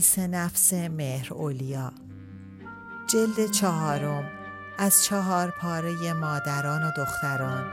حدیث 0.00 0.18
نفس 0.18 0.72
مهر 0.72 1.34
اولیا. 1.34 1.92
جلد 3.06 3.50
چهارم 3.50 4.24
از 4.78 5.04
چهار 5.04 5.50
پاره 5.50 6.12
مادران 6.12 6.82
و 6.82 6.90
دختران. 6.96 7.64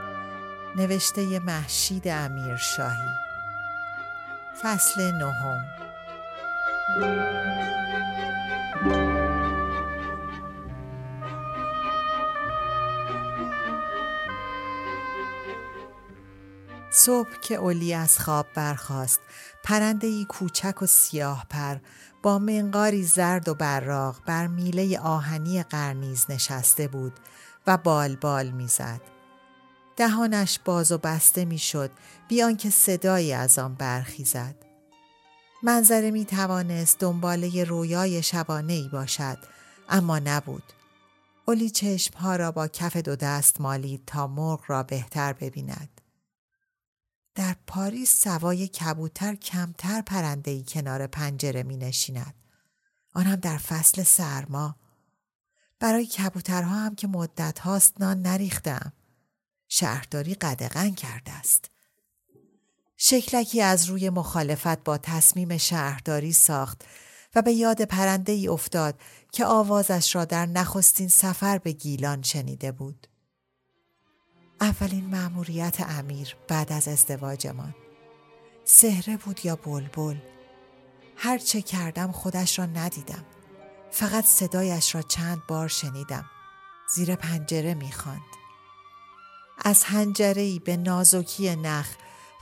نوشته 0.76 1.38
محشید 1.38 2.08
امیر 2.08 2.56
شاهی 2.56 3.08
فصل 4.62 5.10
نهم. 5.10 5.64
صبح 16.98 17.40
که 17.40 17.54
اولی 17.54 17.94
از 17.94 18.18
خواب 18.18 18.46
برخاست 18.54 19.20
پرنده 19.64 20.06
ای 20.06 20.24
کوچک 20.24 20.82
و 20.82 20.86
سیاه 20.86 21.46
پر 21.50 21.76
با 22.22 22.38
منقاری 22.38 23.02
زرد 23.02 23.48
و 23.48 23.54
براق 23.54 24.24
بر 24.26 24.46
میله 24.46 24.98
آهنی 24.98 25.62
قرنیز 25.62 26.26
نشسته 26.28 26.88
بود 26.88 27.12
و 27.66 27.76
بال 27.76 28.16
بال 28.16 28.50
می‌زد. 28.50 29.00
دهانش 29.96 30.58
باز 30.64 30.92
و 30.92 30.98
بسته 30.98 31.44
می‌شد 31.44 31.90
بیان 32.28 32.56
که 32.56 32.70
صدایی 32.70 33.32
از 33.32 33.58
آن 33.58 33.74
برخیزد. 33.74 34.54
منظره 35.62 36.10
می 36.10 36.24
توانست 36.24 36.98
دنباله 36.98 37.64
رویای 37.64 38.22
شبانه 38.22 38.72
ای 38.72 38.88
باشد 38.88 39.38
اما 39.88 40.18
نبود. 40.18 40.72
اولی 41.46 41.70
چشمها 41.70 42.36
را 42.36 42.52
با 42.52 42.68
کف 42.68 42.96
دو 42.96 43.16
دست 43.16 43.60
مالید 43.60 44.02
تا 44.06 44.26
مرغ 44.26 44.60
را 44.66 44.82
بهتر 44.82 45.32
ببیند. 45.32 45.97
در 47.38 47.56
پاریس 47.66 48.22
سوای 48.24 48.68
کبوتر 48.68 49.34
کمتر 49.34 50.00
پرنده 50.00 50.62
کنار 50.62 51.06
پنجره 51.06 51.62
می 51.62 51.76
نشیند. 51.76 52.34
آن 53.14 53.24
هم 53.24 53.36
در 53.36 53.56
فصل 53.56 54.02
سرما. 54.02 54.76
برای 55.80 56.06
کبوترها 56.06 56.76
هم 56.76 56.94
که 56.94 57.06
مدت 57.06 57.58
هاست 57.58 58.00
نان 58.00 58.22
نریختم. 58.22 58.92
شهرداری 59.68 60.34
قدغن 60.34 60.94
کرده 60.94 61.32
است. 61.32 61.70
شکلکی 62.96 63.62
از 63.62 63.84
روی 63.84 64.10
مخالفت 64.10 64.84
با 64.84 64.98
تصمیم 64.98 65.56
شهرداری 65.56 66.32
ساخت 66.32 66.84
و 67.34 67.42
به 67.42 67.52
یاد 67.52 67.82
پرنده 67.82 68.32
ای 68.32 68.48
افتاد 68.48 69.00
که 69.32 69.44
آوازش 69.44 70.14
را 70.14 70.24
در 70.24 70.46
نخستین 70.46 71.08
سفر 71.08 71.58
به 71.58 71.72
گیلان 71.72 72.22
شنیده 72.22 72.72
بود. 72.72 73.08
اولین 74.60 75.06
مأموریت 75.10 75.76
امیر 75.80 76.36
بعد 76.48 76.72
از 76.72 76.88
ازدواجمان. 76.88 77.74
سهره 78.64 79.16
بود 79.16 79.44
یا 79.44 79.56
بلبل؟ 79.56 80.16
هر 81.16 81.38
چه 81.38 81.62
کردم 81.62 82.12
خودش 82.12 82.58
را 82.58 82.66
ندیدم. 82.66 83.24
فقط 83.90 84.24
صدایش 84.24 84.94
را 84.94 85.02
چند 85.02 85.42
بار 85.48 85.68
شنیدم. 85.68 86.24
زیر 86.94 87.14
پنجره 87.14 87.74
می‌خواند 87.74 88.20
از 89.64 89.84
هنجره 89.84 90.58
به 90.58 90.76
نازکی 90.76 91.56
نخ 91.56 91.88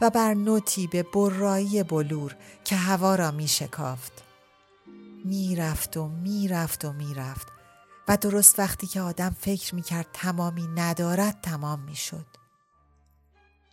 و 0.00 0.10
بر 0.10 0.34
نوتی 0.34 0.86
به 0.86 1.02
برایی 1.02 1.82
بلور 1.82 2.36
که 2.64 2.76
هوا 2.76 3.14
را 3.14 3.30
می 3.30 3.48
شکافت. 3.48 4.22
می 5.24 5.56
رفت 5.56 5.96
و 5.96 6.08
می 6.08 6.48
رفت 6.48 6.84
و 6.84 6.92
می 6.92 7.14
رفت. 7.14 7.55
و 8.08 8.16
درست 8.16 8.58
وقتی 8.58 8.86
که 8.86 9.00
آدم 9.00 9.36
فکر 9.40 9.74
می 9.74 9.82
کرد 9.82 10.06
تمامی 10.12 10.66
ندارد 10.66 11.40
تمام 11.42 11.80
می 11.80 11.96
شد. 11.96 12.26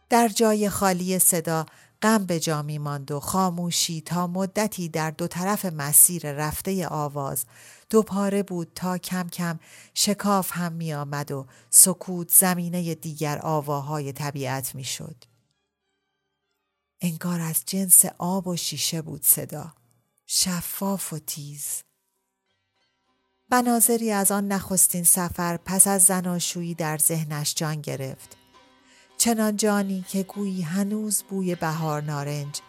در 0.10 0.28
جای 0.28 0.70
خالی 0.70 1.20
صدا 1.20 1.66
غم 2.02 2.26
به 2.26 2.40
جا 2.40 2.62
می 2.62 2.78
ماند 2.78 3.12
و 3.12 3.20
خاموشی 3.20 4.02
تا 4.02 4.28
مدتی 4.28 4.90
در 4.90 5.12
دو 5.12 5.28
طرف 5.28 5.66
مسیر 5.66 6.32
رفته 6.32 6.88
آواز 6.88 7.46
دو 7.90 8.04
پاره 8.04 8.44
بود 8.44 8.72
تا 8.76 8.98
کم 8.98 9.30
کم 9.30 9.60
شکاف 9.94 10.52
هم 10.54 10.74
می 10.74 10.94
آمد 10.94 11.32
و 11.32 11.48
سکوت 11.70 12.32
زمینه 12.32 12.96
دیگر 12.96 13.40
آواهای 13.42 14.14
طبیعت 14.14 14.76
می 14.76 14.84
شد. 14.84 15.16
انگار 17.02 17.42
از 17.42 17.64
جنس 17.66 18.06
آب 18.18 18.48
و 18.48 18.56
شیشه 18.56 19.02
بود 19.02 19.24
صدا. 19.24 19.74
شفاف 20.26 21.14
و 21.14 21.20
تیز. 21.20 21.84
بناظری 23.50 24.12
از 24.12 24.32
آن 24.32 24.48
نخستین 24.48 25.04
سفر 25.04 25.58
پس 25.58 25.88
از 25.88 26.04
زناشویی 26.04 26.74
در 26.74 26.98
ذهنش 26.98 27.54
جان 27.56 27.82
گرفت. 27.82 28.38
چنان 29.18 29.58
جانی 29.58 30.06
که 30.10 30.24
گویی 30.24 30.62
هنوز 30.62 31.24
بوی 31.24 31.56
بهار 31.56 32.02
نارنج، 32.02 32.60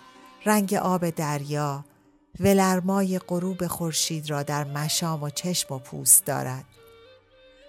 رنگ 0.47 0.75
آب 0.75 1.11
دریا، 1.11 1.85
ولرمای 2.41 3.19
غروب 3.19 3.67
خورشید 3.67 4.31
را 4.31 4.43
در 4.43 4.65
مشام 4.65 5.23
و 5.23 5.31
چشم 5.31 5.75
و 5.75 5.79
پوست 5.79 6.25
دارد. 6.25 6.65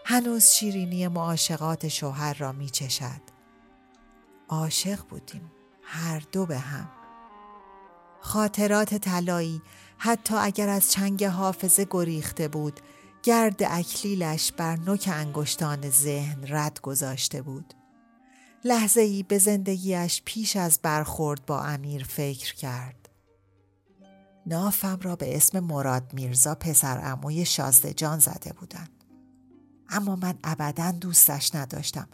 هنوز 0.05 0.45
شیرینی 0.45 1.07
معاشقات 1.07 1.87
شوهر 1.87 2.33
را 2.33 2.51
می 2.51 2.69
چشد. 2.69 3.21
عاشق 4.49 4.99
بودیم 5.09 5.51
هر 5.83 6.23
دو 6.31 6.45
به 6.45 6.57
هم. 6.57 6.89
خاطرات 8.21 8.95
طلایی 8.95 9.61
حتی 9.97 10.35
اگر 10.35 10.69
از 10.69 10.91
چنگ 10.91 11.23
حافظه 11.23 11.87
گریخته 11.89 12.47
بود 12.47 12.79
گرد 13.25 13.63
اکلیلش 13.63 14.51
بر 14.51 14.75
نوک 14.75 15.09
انگشتان 15.13 15.89
ذهن 15.89 16.43
رد 16.47 16.81
گذاشته 16.81 17.41
بود. 17.41 17.73
لحظه 18.63 19.01
ای 19.01 19.23
به 19.23 19.37
زندگیش 19.37 20.21
پیش 20.25 20.55
از 20.55 20.79
برخورد 20.83 21.45
با 21.45 21.63
امیر 21.63 22.03
فکر 22.03 22.55
کرد. 22.55 23.09
نافم 24.45 24.99
را 25.01 25.15
به 25.15 25.37
اسم 25.37 25.59
مراد 25.59 26.13
میرزا 26.13 26.55
پسر 26.55 26.99
اموی 27.03 27.45
شازده 27.45 27.93
جان 27.93 28.19
زده 28.19 28.53
بودند. 28.53 29.03
اما 29.89 30.15
من 30.15 30.39
ابدا 30.43 30.91
دوستش 30.91 31.55
نداشتم. 31.55 32.07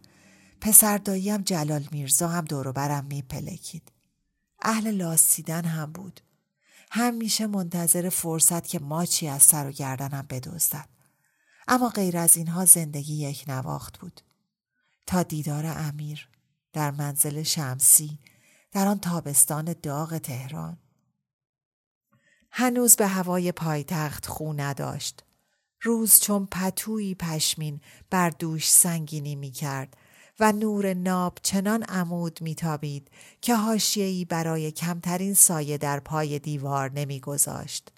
پسر 0.61 0.97
داییم 0.97 1.41
جلال 1.41 1.87
میرزا 1.91 2.27
هم 2.27 2.45
دوروبرم 2.45 3.05
میپلکید. 3.05 3.91
اهل 4.61 4.91
لاسیدن 4.91 5.65
هم 5.65 5.91
بود. 5.91 6.21
همیشه 6.91 7.47
منتظر 7.47 8.09
فرصت 8.09 8.67
که 8.67 8.79
ماچی 8.79 9.27
از 9.27 9.43
سر 9.43 9.67
و 9.67 9.71
گردنم 9.71 10.25
بدزدد. 10.29 11.00
اما 11.67 11.89
غیر 11.89 12.17
از 12.17 12.37
اینها 12.37 12.65
زندگی 12.65 13.13
یک 13.13 13.45
نواخت 13.47 13.99
بود. 13.99 14.21
تا 15.07 15.23
دیدار 15.23 15.65
امیر 15.65 16.29
در 16.73 16.91
منزل 16.91 17.43
شمسی 17.43 18.19
در 18.71 18.87
آن 18.87 18.99
تابستان 18.99 19.75
داغ 19.83 20.17
تهران. 20.17 20.77
هنوز 22.51 22.95
به 22.95 23.07
هوای 23.07 23.51
پایتخت 23.51 24.25
خو 24.25 24.53
نداشت. 24.53 25.23
روز 25.81 26.19
چون 26.19 26.45
پتویی 26.51 27.15
پشمین 27.15 27.81
بر 28.09 28.29
دوش 28.29 28.71
سنگینی 28.71 29.35
می 29.35 29.51
کرد 29.51 29.97
و 30.39 30.51
نور 30.51 30.93
ناب 30.93 31.37
چنان 31.43 31.83
عمود 31.83 32.41
میتابید 32.41 33.11
که 33.41 33.55
هاشیه‌ای 33.55 34.25
برای 34.25 34.71
کمترین 34.71 35.33
سایه 35.33 35.77
در 35.77 35.99
پای 35.99 36.39
دیوار 36.39 36.91
نمیگذاشت. 36.91 37.91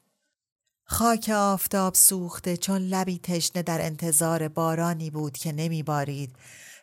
خاک 0.85 1.29
آفتاب 1.29 1.93
سوخته 1.93 2.57
چون 2.57 2.81
لبی 2.81 3.19
تشنه 3.19 3.63
در 3.63 3.85
انتظار 3.85 4.47
بارانی 4.47 5.09
بود 5.09 5.37
که 5.37 5.51
نمی 5.51 5.83
بارید 5.83 6.35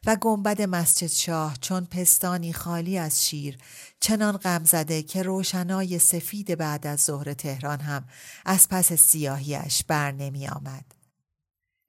و 0.07 0.17
گنبد 0.17 0.63
مسجد 0.63 1.07
شاه 1.07 1.57
چون 1.61 1.85
پستانی 1.85 2.53
خالی 2.53 2.99
از 2.99 3.27
شیر 3.27 3.59
چنان 4.01 4.37
غم 4.37 4.65
زده 4.65 5.03
که 5.03 5.23
روشنای 5.23 5.99
سفید 5.99 6.55
بعد 6.55 6.87
از 6.87 7.01
ظهر 7.01 7.33
تهران 7.33 7.81
هم 7.81 8.05
از 8.45 8.69
پس 8.69 8.93
سیاهیش 8.93 9.85
بر 9.85 10.13
نمی 10.13 10.49
آمد. 10.49 10.85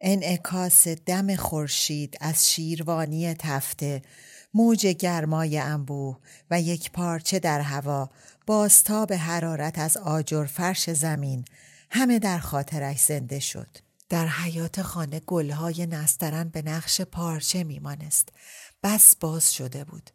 انعکاس 0.01 0.87
دم 0.87 1.35
خورشید 1.35 2.17
از 2.21 2.51
شیروانی 2.51 3.33
تفته 3.33 4.01
موج 4.53 4.87
گرمای 4.87 5.57
انبوه 5.57 6.17
و 6.51 6.61
یک 6.61 6.91
پارچه 6.91 7.39
در 7.39 7.61
هوا 7.61 8.09
بازتاب 8.47 9.13
حرارت 9.13 9.79
از 9.79 9.97
آجر 9.97 10.45
فرش 10.45 10.89
زمین 10.89 11.45
همه 11.93 12.19
در 12.19 12.39
خاطرش 12.39 12.99
زنده 12.99 13.39
شد. 13.39 13.77
در 14.09 14.27
حیات 14.27 14.81
خانه 14.81 15.19
گلهای 15.19 15.85
نسترن 15.85 16.49
به 16.49 16.61
نقش 16.61 17.01
پارچه 17.01 17.63
میمانست. 17.63 18.29
بس 18.83 19.15
باز 19.15 19.53
شده 19.53 19.83
بود. 19.83 20.09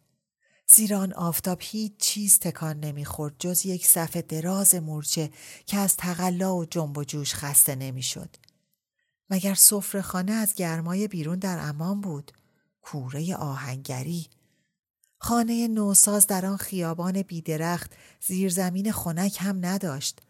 زیرا 0.69 0.99
آن 0.99 1.13
آفتاب 1.13 1.59
هیچ 1.63 1.93
چیز 1.99 2.39
تکان 2.39 2.81
نمی‌خورد 2.81 3.35
جز 3.39 3.67
یک 3.67 3.87
صفحه 3.87 4.23
دراز 4.23 4.75
مورچه 4.75 5.31
که 5.67 5.77
از 5.77 5.97
تقلا 5.97 6.57
و 6.57 6.65
جنب 6.65 6.99
و 6.99 7.05
جوش 7.05 7.35
خسته 7.35 7.75
نمی‌شد. 7.75 8.37
مگر 9.31 9.55
صفر 9.55 10.01
خانه 10.01 10.33
از 10.33 10.55
گرمای 10.55 11.09
بیرون 11.09 11.39
در 11.39 11.59
امان 11.59 12.01
بود؟ 12.01 12.33
کوره 12.83 13.37
آهنگری 13.37 14.27
خانه 15.19 15.69
نوساز 15.69 16.27
در 16.27 16.47
آن 16.47 16.57
خیابان 16.57 17.23
بیدرخت 17.23 17.91
زیرزمین 18.27 18.93
خنک 18.93 19.37
هم 19.41 19.67
نداشت. 19.67 20.21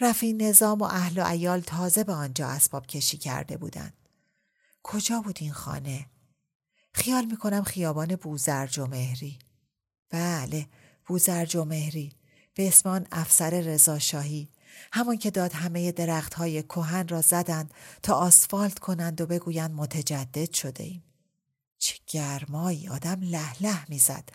رفی 0.00 0.32
نظام 0.32 0.78
و 0.78 0.84
اهل 0.84 1.18
و 1.18 1.26
ایال 1.26 1.60
تازه 1.60 2.04
به 2.04 2.12
آنجا 2.12 2.48
اسباب 2.48 2.86
کشی 2.86 3.16
کرده 3.18 3.56
بودند. 3.56 3.92
کجا 4.82 5.20
بود 5.20 5.38
این 5.40 5.52
خانه؟ 5.52 6.06
خیال 6.92 7.24
می‌کنم 7.24 7.62
خیابان 7.62 8.16
بوزرج 8.16 8.78
و 8.78 8.86
مهری. 8.86 9.38
بله 10.10 10.66
بوزرج 11.06 11.56
و 11.56 11.64
مهری 11.64 12.12
به 12.54 12.68
اسمان 12.68 13.06
افسر 13.12 13.50
رضاشاهی 13.50 14.48
همان 14.92 15.16
که 15.16 15.30
داد 15.30 15.52
همه 15.52 15.92
درخت 15.92 16.34
های 16.34 16.62
کوهن 16.62 17.08
را 17.08 17.20
زدند 17.20 17.74
تا 18.02 18.14
آسفالت 18.14 18.78
کنند 18.78 19.20
و 19.20 19.26
بگویند 19.26 19.70
متجدد 19.70 20.52
شده 20.52 20.84
ایم. 20.84 21.04
چه 21.78 21.96
گرمایی 22.06 22.88
آدم 22.88 23.20
له 23.20 23.62
له 23.62 23.90
می‌زد 23.90 24.28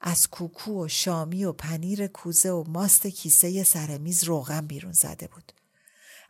از 0.00 0.28
کوکو 0.28 0.84
و 0.84 0.88
شامی 0.88 1.44
و 1.44 1.52
پنیر 1.52 2.06
کوزه 2.06 2.50
و 2.50 2.64
ماست 2.68 3.06
کیسه 3.06 3.62
سرمیز 3.64 4.24
روغن 4.24 4.66
بیرون 4.66 4.92
زده 4.92 5.26
بود. 5.26 5.52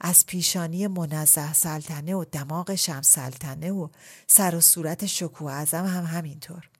از 0.00 0.26
پیشانی 0.26 0.87
منزه 0.87 1.52
سلطنه 1.52 2.14
و 2.14 2.25
دماغ 2.25 2.75
شم 2.75 3.02
سلطنه 3.02 3.70
و 3.70 3.88
سر 4.26 4.55
و 4.55 4.61
صورت 4.61 5.06
شکوه 5.06 5.52
ازم 5.52 5.87
هم 5.87 6.05
همینطور. 6.05 6.70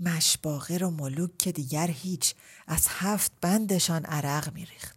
مشباغر 0.00 0.84
و 0.84 0.90
ملوک 0.90 1.38
که 1.38 1.52
دیگر 1.52 1.90
هیچ 1.90 2.34
از 2.66 2.86
هفت 2.88 3.32
بندشان 3.40 4.04
عرق 4.04 4.52
میریخت. 4.52 4.96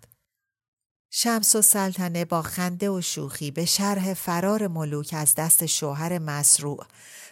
شمس 1.12 1.56
و 1.56 1.62
سلطنه 1.62 2.26
با 2.26 2.42
خنده 2.42 2.90
و 2.90 3.02
شوخی 3.02 3.52
به 3.52 3.66
شرح 3.66 4.14
فرار 4.14 4.68
ملوک 4.68 5.14
از 5.18 5.36
دست 5.36 5.66
شوهر 5.66 6.20
مسروع 6.20 6.86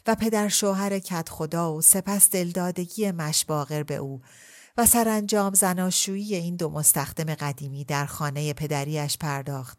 و 0.08 0.16
پدر 0.16 0.48
شوهر 0.48 1.00
کت 1.00 1.30
خدا 1.30 1.74
و 1.74 1.82
سپس 1.82 2.30
دلدادگی 2.30 3.12
مشباغر 3.12 3.84
به 3.84 3.96
او 3.96 4.22
و 4.78 4.86
سرانجام 4.86 5.54
زناشویی 5.54 6.36
این 6.36 6.56
دو 6.56 6.70
مستخدم 6.70 7.36
قدیمی 7.36 7.86
در 7.86 8.06
خانه 8.06 8.54
پدریش 8.54 9.18
پرداخت 9.18 9.78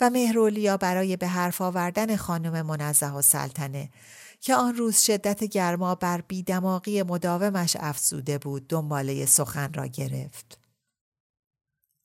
و 0.00 0.10
مهرولیا 0.10 0.76
برای 0.76 1.16
به 1.16 1.26
حرف 1.26 1.60
آوردن 1.60 2.16
خانم 2.16 2.66
منزه 2.66 3.10
و 3.10 3.22
سلطنه 3.22 3.90
که 4.40 4.54
آن 4.54 4.74
روز 4.74 4.98
شدت 4.98 5.44
گرما 5.44 5.94
بر 5.94 6.20
بیدماغی 6.20 7.02
مداومش 7.02 7.76
افزوده 7.80 8.38
بود 8.38 8.68
دنباله 8.68 9.26
سخن 9.26 9.72
را 9.72 9.86
گرفت. 9.86 10.58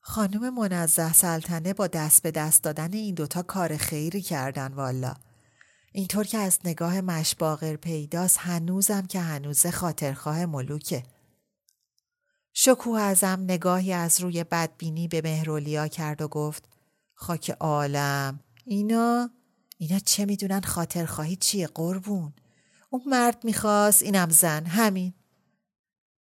خانم 0.00 0.54
منزه 0.54 1.12
سلطنه 1.12 1.74
با 1.74 1.86
دست 1.86 2.22
به 2.22 2.30
دست 2.30 2.62
دادن 2.62 2.92
این 2.92 3.14
دوتا 3.14 3.42
کار 3.42 3.76
خیری 3.76 4.22
کردن 4.22 4.72
والا. 4.74 5.14
اینطور 5.92 6.24
که 6.24 6.38
از 6.38 6.58
نگاه 6.64 7.00
مشباغر 7.00 7.76
پیداست 7.76 8.38
هنوزم 8.38 9.06
که 9.06 9.20
هنوز 9.20 9.66
خاطرخواه 9.66 10.46
ملوکه. 10.46 11.02
شکوه 12.52 13.00
ازم 13.00 13.40
نگاهی 13.40 13.92
از 13.92 14.20
روی 14.20 14.44
بدبینی 14.44 15.08
به 15.08 15.20
مهرولیا 15.24 15.88
کرد 15.88 16.22
و 16.22 16.28
گفت 16.28 16.68
خاک 17.14 17.50
عالم 17.50 18.40
اینا 18.64 19.30
اینا 19.78 19.98
چه 19.98 20.24
می‌دونن 20.24 20.60
خاطرخواهی 20.60 21.36
چیه 21.36 21.66
قربون 21.66 22.32
اون 22.90 23.02
مرد 23.06 23.44
می‌خواست 23.44 24.02
اینم 24.02 24.28
زن 24.30 24.66
همین 24.66 25.14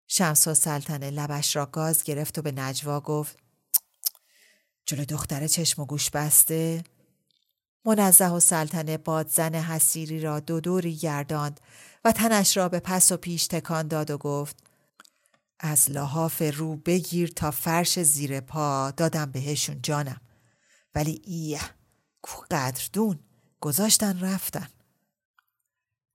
شمس 0.08 0.48
و 0.48 0.54
سلطنه 0.54 1.12
لبش 1.12 1.56
را 1.56 1.66
گاز 1.66 2.04
گرفت 2.04 2.38
و 2.38 2.42
به 2.42 2.52
نجوا 2.52 3.00
گفت 3.00 3.38
جلو 4.86 5.06
دختر 5.06 5.48
چشم 5.48 5.82
و 5.82 5.86
گوش 5.86 6.10
بسته 6.10 6.84
منزه 7.88 8.28
و 8.28 8.40
سلطنه 8.40 8.98
بادزن 8.98 9.56
حسیری 9.56 10.20
را 10.20 10.40
دو 10.40 10.60
دوری 10.60 10.96
گرداند 10.96 11.60
و 12.06 12.12
تنش 12.12 12.58
را 12.58 12.70
به 12.70 12.80
پس 12.80 13.12
و 13.12 13.18
پیش 13.18 13.48
تکان 13.48 13.88
داد 13.88 14.12
و 14.12 14.18
گفت 14.18 14.58
از 15.60 15.92
لحاف 15.92 16.42
رو 16.56 16.76
بگیر 16.76 17.30
تا 17.30 17.52
فرش 17.52 18.00
زیر 18.00 18.40
پا 18.40 18.92
دادم 18.98 19.32
بهشون 19.32 19.80
جانم. 19.84 20.22
ولی 20.96 21.22
ایه 21.26 21.62
کو 22.22 22.42
قدردون 22.52 23.20
گذاشتن 23.62 24.20
رفتن. 24.20 24.68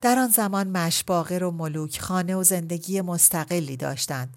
در 0.00 0.19
آن 0.19 0.28
زمان 0.28 0.69
مشباغر 0.69 1.44
و 1.44 1.50
ملوک 1.50 2.00
خانه 2.00 2.36
و 2.36 2.42
زندگی 2.42 3.00
مستقلی 3.00 3.76
داشتند. 3.76 4.36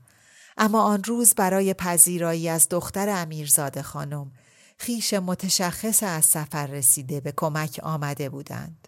اما 0.57 0.83
آن 0.83 1.03
روز 1.03 1.33
برای 1.33 1.73
پذیرایی 1.73 2.49
از 2.49 2.67
دختر 2.69 3.09
امیرزاده 3.09 3.81
خانم 3.81 4.31
خیش 4.77 5.13
متشخص 5.13 6.03
از 6.03 6.25
سفر 6.25 6.67
رسیده 6.67 7.19
به 7.19 7.33
کمک 7.37 7.79
آمده 7.83 8.29
بودند. 8.29 8.87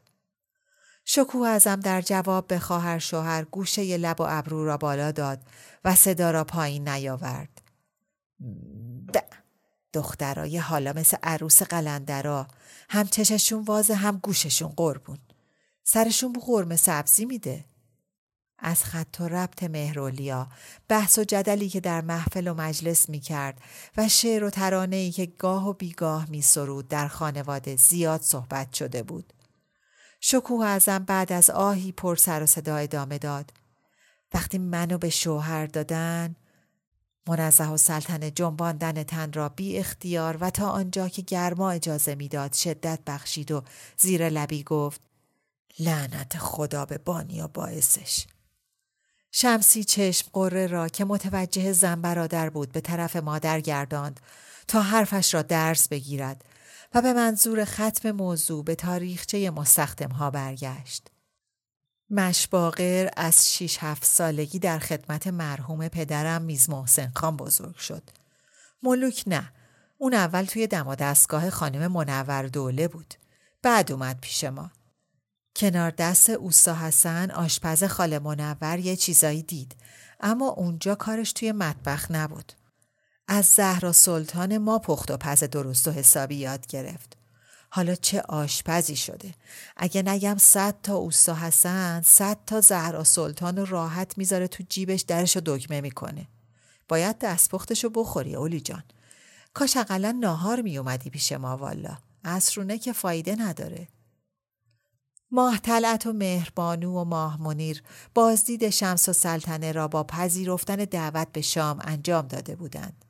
شکوه 1.05 1.47
ازم 1.47 1.79
در 1.79 2.01
جواب 2.01 2.47
به 2.47 2.59
خواهر 2.59 2.99
شوهر 2.99 3.43
گوشه 3.43 3.97
لب 3.97 4.21
و 4.21 4.25
ابرو 4.29 4.65
را 4.65 4.77
بالا 4.77 5.11
داد 5.11 5.41
و 5.85 5.95
صدا 5.95 6.31
را 6.31 6.43
پایین 6.43 6.89
نیاورد. 6.89 7.61
ده. 9.13 9.23
دخترای 9.93 10.57
حالا 10.57 10.93
مثل 10.93 11.17
عروس 11.23 11.63
قلندرا 11.63 12.47
هم 12.89 13.07
چششون 13.07 13.63
وازه 13.63 13.95
هم 13.95 14.17
گوششون 14.23 14.73
قربون. 14.77 15.17
سرشون 15.83 16.33
بو 16.33 16.39
قرمه 16.41 16.75
سبزی 16.75 17.25
میده. 17.25 17.65
از 18.59 18.83
خط 18.83 19.17
و 19.19 19.27
ربط 19.27 19.63
مهرولیا 19.63 20.47
بحث 20.87 21.17
و 21.17 21.23
جدلی 21.23 21.69
که 21.69 21.79
در 21.79 22.01
محفل 22.01 22.47
و 22.47 22.53
مجلس 22.53 23.09
می 23.09 23.19
کرد 23.19 23.61
و 23.97 24.09
شعر 24.09 24.43
و 24.43 24.49
ترانه 24.49 24.95
ای 24.95 25.11
که 25.11 25.25
گاه 25.25 25.69
و 25.69 25.73
بیگاه 25.73 26.29
می 26.29 26.41
سرود 26.41 26.87
در 26.87 27.07
خانواده 27.07 27.75
زیاد 27.75 28.21
صحبت 28.21 28.73
شده 28.73 29.03
بود. 29.03 29.33
شکوه 30.19 30.65
ازم 30.65 30.99
بعد 30.99 31.31
از 31.31 31.49
آهی 31.49 31.91
پر 31.91 32.15
سر 32.15 32.43
و 32.43 32.45
صدا 32.45 32.75
ادامه 32.75 33.17
داد. 33.17 33.53
وقتی 34.33 34.57
منو 34.57 34.97
به 34.97 35.09
شوهر 35.09 35.65
دادن 35.65 36.35
منزه 37.27 37.69
و 37.69 37.77
سلطنه 37.77 38.31
جنباندن 38.31 39.03
تن 39.03 39.33
را 39.33 39.49
بی 39.49 39.77
اختیار 39.77 40.37
و 40.41 40.49
تا 40.49 40.69
آنجا 40.69 41.09
که 41.09 41.21
گرما 41.21 41.71
اجازه 41.71 42.15
می‌داد 42.15 42.53
شدت 42.53 42.99
بخشید 43.07 43.51
و 43.51 43.63
زیر 43.97 44.29
لبی 44.29 44.63
گفت 44.63 45.01
لعنت 45.79 46.37
خدا 46.37 46.85
به 46.85 46.97
بانیا 46.97 47.47
باعثش 47.47 48.25
شمسی 49.39 49.83
چشم 49.83 50.27
قره 50.33 50.67
را 50.67 50.87
که 50.87 51.05
متوجه 51.05 51.71
زن 51.71 52.01
برادر 52.01 52.49
بود 52.49 52.71
به 52.71 52.81
طرف 52.81 53.15
مادر 53.15 53.59
گرداند 53.59 54.19
تا 54.67 54.81
حرفش 54.81 55.33
را 55.33 55.41
درس 55.41 55.87
بگیرد 55.87 56.45
و 56.93 57.01
به 57.01 57.13
منظور 57.13 57.65
ختم 57.65 58.11
موضوع 58.11 58.63
به 58.63 58.75
تاریخچه 58.75 59.49
مستخدم 59.49 60.09
ها 60.09 60.31
برگشت. 60.31 61.07
مشباغر 62.09 63.09
از 63.17 63.53
شیش 63.53 63.77
هفت 63.81 64.05
سالگی 64.05 64.59
در 64.59 64.79
خدمت 64.79 65.27
مرحوم 65.27 65.87
پدرم 65.87 66.41
میز 66.41 66.69
محسن 66.69 67.11
خان 67.15 67.37
بزرگ 67.37 67.75
شد. 67.75 68.03
ملوک 68.83 69.23
نه. 69.27 69.51
اون 69.97 70.13
اول 70.13 70.45
توی 70.45 70.67
دم 70.67 70.95
دستگاه 70.95 71.49
خانم 71.49 71.91
منور 71.91 72.47
دوله 72.47 72.87
بود. 72.87 73.13
بعد 73.61 73.91
اومد 73.91 74.19
پیش 74.21 74.43
ما. 74.43 74.71
کنار 75.57 75.91
دست 75.91 76.29
اوستا 76.29 76.75
حسن 76.75 77.31
آشپز 77.31 77.83
خاله 77.83 78.19
منور 78.19 78.79
یه 78.79 78.95
چیزایی 78.95 79.43
دید 79.43 79.75
اما 80.19 80.47
اونجا 80.47 80.95
کارش 80.95 81.31
توی 81.31 81.51
مطبخ 81.51 82.11
نبود. 82.11 82.53
از 83.27 83.45
زهرا 83.45 83.91
سلطان 83.91 84.57
ما 84.57 84.79
پخت 84.79 85.11
و 85.11 85.17
پز 85.17 85.43
درست 85.43 85.87
و 85.87 85.91
حسابی 85.91 86.35
یاد 86.35 86.67
گرفت. 86.67 87.17
حالا 87.69 87.95
چه 87.95 88.21
آشپزی 88.21 88.95
شده. 88.95 89.33
اگه 89.77 90.01
نگم 90.01 90.37
صد 90.37 90.75
تا 90.83 90.95
اوستا 90.95 91.35
حسن 91.35 92.01
صد 92.01 92.37
تا 92.45 92.61
زهرا 92.61 93.03
سلطان 93.03 93.65
راحت 93.65 94.17
می‌ذاره 94.17 94.47
تو 94.47 94.63
جیبش 94.69 95.01
درش 95.01 95.35
رو 95.35 95.41
دگمه 95.45 95.81
می‌کنه. 95.81 96.27
باید 96.87 97.19
دستپختش 97.19 97.83
رو 97.83 97.89
بخوری 97.89 98.35
اولی 98.35 98.61
جان. 98.61 98.83
کاش 99.53 99.77
اقلا 99.77 100.11
ناهار 100.11 100.61
میومدی 100.61 101.09
پیش 101.09 101.31
ما 101.31 101.57
والا. 101.57 101.97
اصرونه 102.23 102.77
که 102.77 102.93
فایده 102.93 103.35
نداره. 103.35 103.87
ماه 105.31 105.57
طلعت 105.57 106.05
و 106.05 106.13
مهربانو 106.13 107.01
و 107.01 107.03
ماه 107.03 107.41
منیر 107.41 107.83
بازدید 108.13 108.69
شمس 108.69 109.09
و 109.09 109.13
سلطنه 109.13 109.71
را 109.71 109.87
با 109.87 110.03
پذیرفتن 110.03 110.75
دعوت 110.75 111.27
به 111.33 111.41
شام 111.41 111.79
انجام 111.83 112.27
داده 112.27 112.55
بودند. 112.55 113.05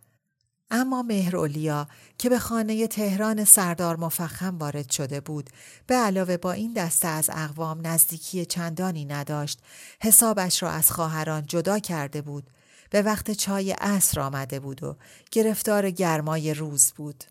اما 0.71 1.01
مهرولیا 1.01 1.87
که 2.17 2.29
به 2.29 2.39
خانه 2.39 2.87
تهران 2.87 3.45
سردار 3.45 3.97
مفخم 3.97 4.57
وارد 4.57 4.91
شده 4.91 5.21
بود 5.21 5.49
به 5.87 5.95
علاوه 5.95 6.37
با 6.37 6.51
این 6.51 6.73
دسته 6.73 7.07
از 7.07 7.29
اقوام 7.33 7.87
نزدیکی 7.87 8.45
چندانی 8.45 9.05
نداشت 9.05 9.59
حسابش 10.01 10.63
را 10.63 10.69
از 10.69 10.91
خواهران 10.91 11.45
جدا 11.45 11.79
کرده 11.79 12.21
بود 12.21 12.49
به 12.89 13.01
وقت 13.01 13.31
چای 13.31 13.71
عصر 13.71 14.21
آمده 14.21 14.59
بود 14.59 14.83
و 14.83 14.95
گرفتار 15.31 15.89
گرمای 15.89 16.53
روز 16.53 16.91
بود 16.91 17.23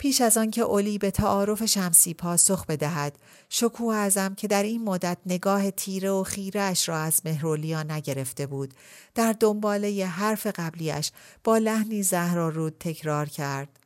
پیش 0.00 0.20
از 0.20 0.36
آن 0.36 0.50
که 0.50 0.62
اولی 0.62 0.98
به 0.98 1.10
تعارف 1.10 1.64
شمسی 1.64 2.14
پاسخ 2.14 2.66
بدهد 2.66 3.18
شکوه 3.48 3.94
ازم 3.94 4.34
که 4.34 4.48
در 4.48 4.62
این 4.62 4.84
مدت 4.84 5.18
نگاه 5.26 5.70
تیره 5.70 6.10
و 6.10 6.22
خیرش 6.22 6.88
را 6.88 6.98
از 6.98 7.20
مهرولیا 7.24 7.82
نگرفته 7.82 8.46
بود. 8.46 8.74
در 9.14 9.32
دنباله 9.40 10.06
حرف 10.06 10.46
قبلیش 10.46 11.12
با 11.44 11.58
لحنی 11.58 12.02
زهرارود 12.02 12.76
تکرار 12.80 13.28
کرد. 13.28 13.78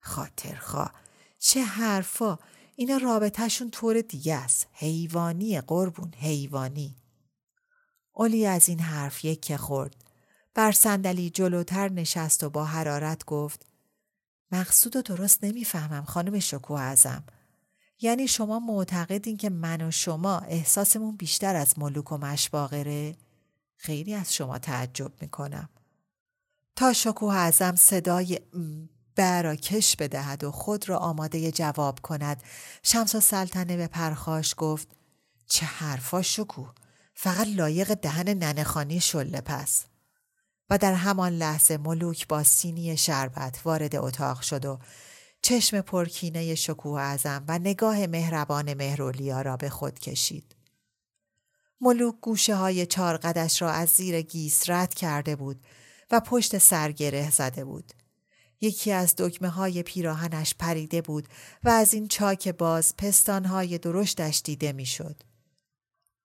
خاطرخواه 0.00 0.92
چه 1.38 1.62
حرفا! 1.62 2.38
اینا 2.76 2.96
رابطهشون 2.96 3.70
طور 3.70 4.00
دیگه 4.00 4.34
است. 4.34 4.66
حیوانی 4.72 5.60
قربون 5.60 6.12
حیوانی. 6.18 6.96
اولی 8.12 8.46
از 8.46 8.68
این 8.68 8.80
حرف 8.80 9.24
یک 9.24 9.42
که 9.42 9.56
خورد. 9.56 9.96
بر 10.54 10.72
صندلی 10.72 11.30
جلوتر 11.30 11.88
نشست 11.88 12.44
و 12.44 12.50
با 12.50 12.64
حرارت 12.64 13.24
گفت 13.24 13.71
مقصود 14.52 14.96
و 14.96 15.02
درست 15.02 15.44
نمی‌فهمم 15.44 16.04
خانم 16.04 16.38
شکوه 16.38 16.80
ازم. 16.80 17.24
یعنی 18.00 18.28
شما 18.28 18.58
معتقدین 18.58 19.36
که 19.36 19.50
من 19.50 19.80
و 19.80 19.90
شما 19.90 20.38
احساسمون 20.38 21.16
بیشتر 21.16 21.56
از 21.56 21.78
ملوک 21.78 22.12
و 22.12 22.18
مشباغره؟ 22.18 23.16
خیلی 23.76 24.14
از 24.14 24.34
شما 24.34 24.58
تعجب 24.58 25.12
می‌کنم. 25.20 25.68
تا 26.76 26.92
شکوه 26.92 27.34
ازم 27.34 27.74
صدای 27.76 28.40
برا 29.16 29.56
کش 29.56 29.96
بدهد 29.96 30.44
و 30.44 30.50
خود 30.50 30.88
را 30.88 30.98
آماده 30.98 31.52
جواب 31.52 32.00
کند 32.00 32.42
شمس 32.82 33.14
و 33.14 33.20
سلطنه 33.20 33.76
به 33.76 33.86
پرخاش 33.86 34.54
گفت 34.56 34.88
چه 35.46 35.66
حرفا 35.66 36.22
شکوه 36.22 36.72
فقط 37.14 37.46
لایق 37.46 37.94
دهن 37.94 38.28
ننخانی 38.28 39.00
شله 39.00 39.40
پس 39.40 39.84
و 40.72 40.78
در 40.78 40.94
همان 40.94 41.32
لحظه 41.32 41.76
ملوک 41.76 42.28
با 42.28 42.42
سینی 42.42 42.96
شربت 42.96 43.60
وارد 43.64 43.96
اتاق 43.96 44.40
شد 44.40 44.64
و 44.64 44.78
چشم 45.42 45.80
پرکینه 45.80 46.54
شکوه 46.54 47.00
ازم 47.00 47.44
و 47.48 47.58
نگاه 47.58 48.06
مهربان 48.06 48.74
مهرولیا 48.74 49.42
را 49.42 49.56
به 49.56 49.70
خود 49.70 49.98
کشید. 49.98 50.56
ملوک 51.80 52.14
گوشه 52.20 52.54
های 52.54 52.86
چارقدش 52.86 53.62
را 53.62 53.70
از 53.70 53.88
زیر 53.88 54.22
گیس 54.22 54.70
رد 54.70 54.94
کرده 54.94 55.36
بود 55.36 55.66
و 56.10 56.20
پشت 56.20 56.58
سر 56.58 56.92
گره 56.92 57.30
زده 57.30 57.64
بود. 57.64 57.92
یکی 58.60 58.92
از 58.92 59.14
دکمه 59.18 59.48
های 59.48 59.82
پیراهنش 59.82 60.54
پریده 60.54 61.02
بود 61.02 61.28
و 61.64 61.68
از 61.68 61.94
این 61.94 62.08
چاک 62.08 62.48
باز 62.48 62.96
پستان 62.96 63.44
های 63.44 63.78
درشتش 63.78 64.42
دیده 64.44 64.72
می‌شد. 64.72 65.22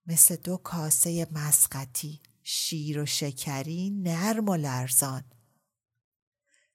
مثل 0.06 0.36
دو 0.36 0.58
کاسه 0.58 1.28
مسقطی 1.32 2.20
شیر 2.50 3.00
و 3.00 3.06
شکری 3.06 3.90
نرم 3.90 4.50
و 4.50 4.56
لرزان 4.56 5.24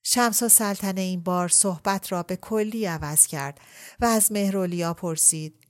شمس 0.02 0.42
و 0.42 0.48
سلطنه 0.48 1.00
این 1.00 1.22
بار 1.22 1.48
صحبت 1.48 2.12
را 2.12 2.22
به 2.22 2.36
کلی 2.36 2.86
عوض 2.86 3.26
کرد 3.26 3.60
و 4.00 4.04
از 4.04 4.32
مهرولیا 4.32 4.94
پرسید 4.94 5.66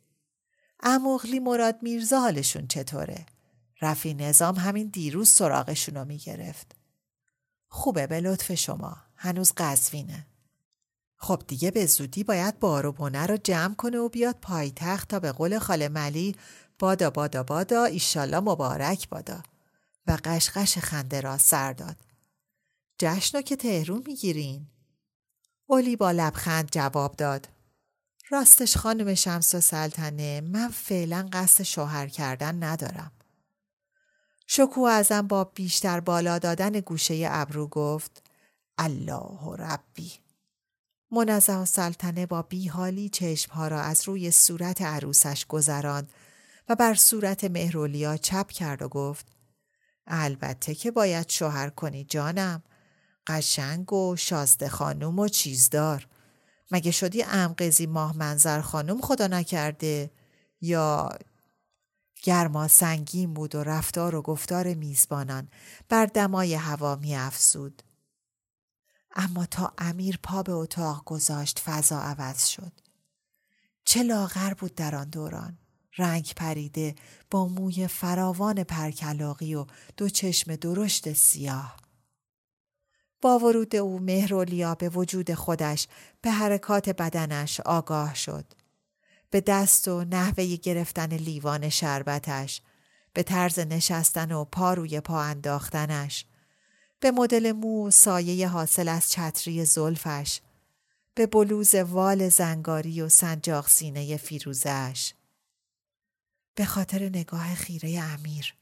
اموغلی 0.81 1.41
مراد 1.41 1.79
میرزا 1.83 2.21
حالشون 2.21 2.67
چطوره؟ 2.67 3.27
رفی 3.83 4.15
نظام 4.15 4.55
همین 4.55 4.87
دیروز 4.87 5.29
سراغشون 5.29 5.95
رو 5.95 6.05
می‌گرفت. 6.05 6.77
خوبه 7.69 8.07
به 8.07 8.21
لطف 8.21 8.55
شما. 8.55 8.97
هنوز 9.17 9.53
قزوینه. 9.57 10.27
خب 11.17 11.43
دیگه 11.47 11.71
به 11.71 11.87
زودی 11.87 12.25
باید 12.25 12.59
بار 12.59 12.87
و 12.87 12.93
بونه 12.93 13.27
رو 13.27 13.37
جمع 13.37 13.75
کنه 13.75 13.99
و 13.99 14.09
بیاد 14.09 14.37
پایتخت 14.41 15.09
تا 15.09 15.21
به 15.21 15.33
قول 15.33 15.59
خاله 15.59 15.89
ملی 15.89 16.37
بادا 16.79 17.11
بادا 17.11 17.43
بادا 17.43 17.85
ایشالله 17.85 18.41
مبارک 18.41 19.09
بادا. 19.09 19.43
و 20.07 20.19
قشقش 20.25 20.79
خنده 20.79 21.21
را 21.21 21.39
سر 21.39 21.73
داد. 21.73 21.97
جشنو 22.99 23.43
که 23.43 23.57
تهرون 23.57 24.03
می‌گیرین؟ 24.07 24.67
اولی 25.67 25.97
با 25.97 26.11
لبخند 26.11 26.71
جواب 26.71 27.17
داد. 27.17 27.49
راستش 28.31 28.77
خانم 28.77 29.15
شمس 29.15 29.55
و 29.55 29.61
سلطنه 29.61 30.41
من 30.41 30.69
فعلا 30.69 31.29
قصد 31.33 31.63
شوهر 31.63 32.07
کردن 32.07 32.63
ندارم. 32.63 33.13
شکو 34.47 34.81
ازم 34.81 35.27
با 35.27 35.45
بیشتر 35.45 36.01
بالا 36.01 36.39
دادن 36.39 36.71
گوشه 36.71 37.29
ابرو 37.31 37.67
گفت 37.67 38.23
الله 38.79 39.57
ربی. 39.59 40.13
منزه 41.11 41.57
و 41.57 41.65
سلطنه 41.65 42.27
با 42.27 42.43
بیحالی 42.43 43.09
چشمها 43.09 43.69
را 43.69 43.81
از 43.81 44.09
روی 44.09 44.31
صورت 44.31 44.83
عروسش 44.83 45.47
گذراند 45.47 46.13
و 46.69 46.75
بر 46.75 46.95
صورت 46.95 47.45
مهرولیا 47.45 48.17
چپ 48.17 48.51
کرد 48.51 48.83
و 48.83 48.89
گفت 48.89 49.32
البته 50.07 50.75
که 50.75 50.91
باید 50.91 51.31
شوهر 51.31 51.71
کنی 51.71 52.05
جانم 52.05 52.63
قشنگ 53.27 53.93
و 53.93 54.17
شازده 54.17 54.69
خانوم 54.69 55.19
و 55.19 55.29
چیزدار 55.29 56.09
مگه 56.71 56.91
شدی 56.91 57.23
امقزی 57.23 57.87
ماه 57.87 58.17
منظر 58.17 58.61
خانوم 58.61 59.01
خدا 59.01 59.27
نکرده 59.27 60.11
یا 60.61 61.09
گرما 62.23 62.69
سنگین 62.69 63.35
بود 63.35 63.55
و 63.55 63.63
رفتار 63.63 64.15
و 64.15 64.23
گفتار 64.23 64.75
میزبانان 64.75 65.49
بر 65.89 66.07
دمای 66.07 66.55
هوا 66.55 66.97
می 66.97 67.17
افسود. 67.17 67.83
اما 69.15 69.47
تا 69.47 69.75
امیر 69.79 70.19
پا 70.23 70.43
به 70.43 70.53
اتاق 70.53 71.05
گذاشت 71.05 71.59
فضا 71.59 72.01
عوض 72.01 72.47
شد. 72.47 72.73
چه 73.85 74.03
لاغر 74.03 74.55
بود 74.55 74.75
در 74.75 74.95
آن 74.95 75.11
دوران. 75.11 75.59
رنگ 75.97 76.33
پریده 76.37 76.95
با 77.31 77.49
موی 77.49 77.87
فراوان 77.87 78.65
پرکلاقی 78.65 79.55
و 79.55 79.67
دو 79.97 80.09
چشم 80.09 80.57
درشت 80.57 81.13
سیاه. 81.13 81.77
با 83.21 83.39
ورود 83.39 83.77
او 83.77 83.99
مهرولیا 83.99 84.75
به 84.75 84.89
وجود 84.89 85.35
خودش 85.35 85.89
به 86.23 86.31
حرکات 86.31 86.89
بدنش 86.89 87.61
آگاه 87.61 88.15
شد. 88.15 88.45
به 89.31 89.41
دست 89.41 89.89
و 89.89 90.05
نحوه 90.05 90.57
گرفتن 90.57 91.13
لیوان 91.13 91.69
شربتش، 91.69 92.63
به 93.13 93.23
طرز 93.23 93.59
نشستن 93.59 94.33
و 94.33 94.45
پا 94.45 94.75
روی 94.75 95.01
پا 95.01 95.21
انداختنش، 95.21 96.27
به 97.01 97.11
مدل 97.11 97.53
مو 97.53 97.91
سایه 97.91 98.49
حاصل 98.49 98.89
از 98.89 99.11
چتری 99.11 99.65
زلفش، 99.65 100.41
به 101.15 101.27
بلوز 101.27 101.75
وال 101.75 102.29
زنگاری 102.29 103.01
و 103.01 103.09
سنجاق 103.09 103.69
سینه 103.69 104.17
فیروزش. 104.17 105.13
به 106.55 106.65
خاطر 106.65 107.09
نگاه 107.09 107.55
خیره 107.55 108.01
امیر. 108.03 108.55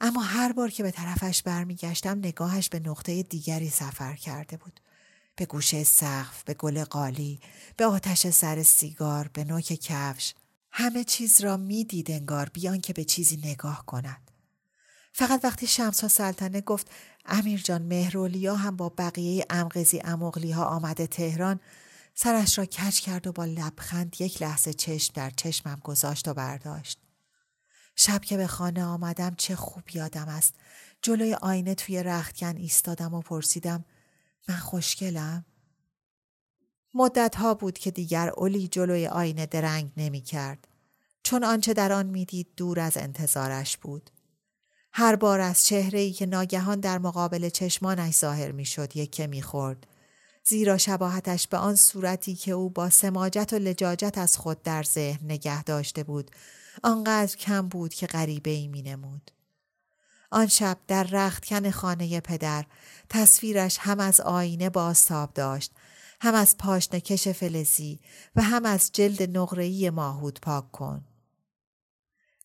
اما 0.00 0.22
هر 0.22 0.52
بار 0.52 0.70
که 0.70 0.82
به 0.82 0.90
طرفش 0.90 1.42
برمیگشتم 1.42 2.18
نگاهش 2.18 2.68
به 2.68 2.80
نقطه 2.80 3.22
دیگری 3.22 3.70
سفر 3.70 4.14
کرده 4.14 4.56
بود. 4.56 4.80
به 5.36 5.46
گوشه 5.46 5.84
سقف 5.84 6.44
به 6.44 6.54
گل 6.54 6.84
قالی 6.84 7.40
به 7.76 7.86
آتش 7.86 8.26
سر 8.26 8.62
سیگار 8.62 9.30
به 9.32 9.44
نوک 9.44 9.64
کفش. 9.64 10.34
همه 10.72 11.04
چیز 11.04 11.40
را 11.40 11.56
می‌دید 11.56 12.10
انگار 12.10 12.48
بیان 12.48 12.80
که 12.80 12.92
به 12.92 13.04
چیزی 13.04 13.36
نگاه 13.36 13.86
کند. 13.86 14.30
فقط 15.12 15.40
وقتی 15.44 15.66
شمس 15.66 16.04
سلطنه 16.04 16.60
گفت 16.60 16.90
امیر 17.26 17.60
جان 17.60 17.82
مهرولیا 17.82 18.54
هم 18.54 18.76
با 18.76 18.88
بقیه 18.88 19.46
امغزی 19.50 20.00
امغلی 20.04 20.50
ها 20.52 20.64
آمده 20.64 21.06
تهران 21.06 21.60
سرش 22.14 22.58
را 22.58 22.64
کج 22.64 23.00
کرد 23.00 23.26
و 23.26 23.32
با 23.32 23.44
لبخند 23.44 24.16
یک 24.20 24.42
لحظه 24.42 24.74
چشم 24.74 25.12
در 25.14 25.30
چشمم 25.30 25.80
گذاشت 25.84 26.28
و 26.28 26.34
برداشت. 26.34 27.05
شب 27.96 28.20
که 28.20 28.36
به 28.36 28.46
خانه 28.46 28.84
آمدم 28.84 29.34
چه 29.34 29.56
خوب 29.56 29.82
یادم 29.94 30.28
است 30.28 30.54
جلوی 31.02 31.34
آینه 31.34 31.74
توی 31.74 32.02
رختکن 32.02 32.56
ایستادم 32.56 33.14
و 33.14 33.20
پرسیدم 33.20 33.84
من 34.48 34.56
خوشگلم؟ 34.56 35.44
مدت 36.94 37.36
ها 37.36 37.54
بود 37.54 37.78
که 37.78 37.90
دیگر 37.90 38.30
اولی 38.36 38.68
جلوی 38.68 39.06
آینه 39.06 39.46
درنگ 39.46 39.92
نمی 39.96 40.20
کرد. 40.20 40.68
چون 41.22 41.44
آنچه 41.44 41.74
در 41.74 41.92
آن 41.92 42.06
می‌دید 42.06 42.48
دور 42.56 42.80
از 42.80 42.96
انتظارش 42.96 43.76
بود. 43.76 44.10
هر 44.92 45.16
بار 45.16 45.40
از 45.40 45.66
چهره 45.66 45.98
ای 45.98 46.12
که 46.12 46.26
ناگهان 46.26 46.80
در 46.80 46.98
مقابل 46.98 47.48
چشمانش 47.48 48.14
ظاهر 48.14 48.52
می 48.52 48.64
شد 48.64 48.96
یکه 48.96 49.26
می 49.26 49.42
خورد. 49.42 49.86
زیرا 50.44 50.78
شباهتش 50.78 51.48
به 51.48 51.56
آن 51.56 51.74
صورتی 51.76 52.34
که 52.34 52.52
او 52.52 52.70
با 52.70 52.90
سماجت 52.90 53.52
و 53.52 53.56
لجاجت 53.56 54.18
از 54.18 54.36
خود 54.36 54.62
در 54.62 54.82
ذهن 54.82 55.24
نگه 55.24 55.62
داشته 55.62 56.02
بود 56.02 56.30
آنقدر 56.82 57.36
کم 57.36 57.68
بود 57.68 57.94
که 57.94 58.06
غریبه 58.06 58.50
ای 58.50 58.68
می 58.68 58.82
نمود. 58.82 59.30
آن 60.30 60.46
شب 60.46 60.78
در 60.86 61.02
رختکن 61.02 61.70
خانه 61.70 62.20
پدر 62.20 62.64
تصویرش 63.08 63.78
هم 63.80 64.00
از 64.00 64.20
آینه 64.20 64.70
باستاب 64.70 65.32
داشت 65.32 65.72
هم 66.20 66.34
از 66.34 66.56
پاشنکش 66.56 67.28
فلزی 67.28 68.00
و 68.36 68.42
هم 68.42 68.64
از 68.64 68.92
جلد 68.92 69.38
نقره‌ای 69.38 69.90
ماهود 69.90 70.38
پاک 70.42 70.72
کن. 70.72 71.04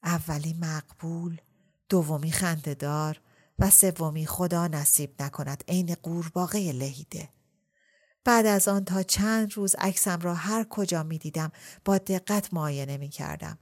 اولی 0.04 0.54
مقبول 0.54 1.42
دومی 1.90 2.32
خندهدار 2.32 3.22
و 3.60 3.70
سومی 3.70 4.26
خدا 4.26 4.68
نصیب 4.68 5.22
نکند 5.22 5.64
عین 5.68 5.96
قورباغه 5.96 6.72
لهیده 6.72 7.30
بعد 8.24 8.46
از 8.46 8.68
آن 8.68 8.86
تا 8.86 9.04
چند 9.04 9.54
روز 9.54 9.76
عکسم 9.76 10.20
را 10.20 10.36
هر 10.36 10.64
کجا 10.64 11.04
می 11.04 11.18
دیدم 11.18 11.52
با 11.86 11.98
دقت 11.98 12.54
معاینه 12.54 12.98
می 12.98 13.10
کردم. 13.10 13.58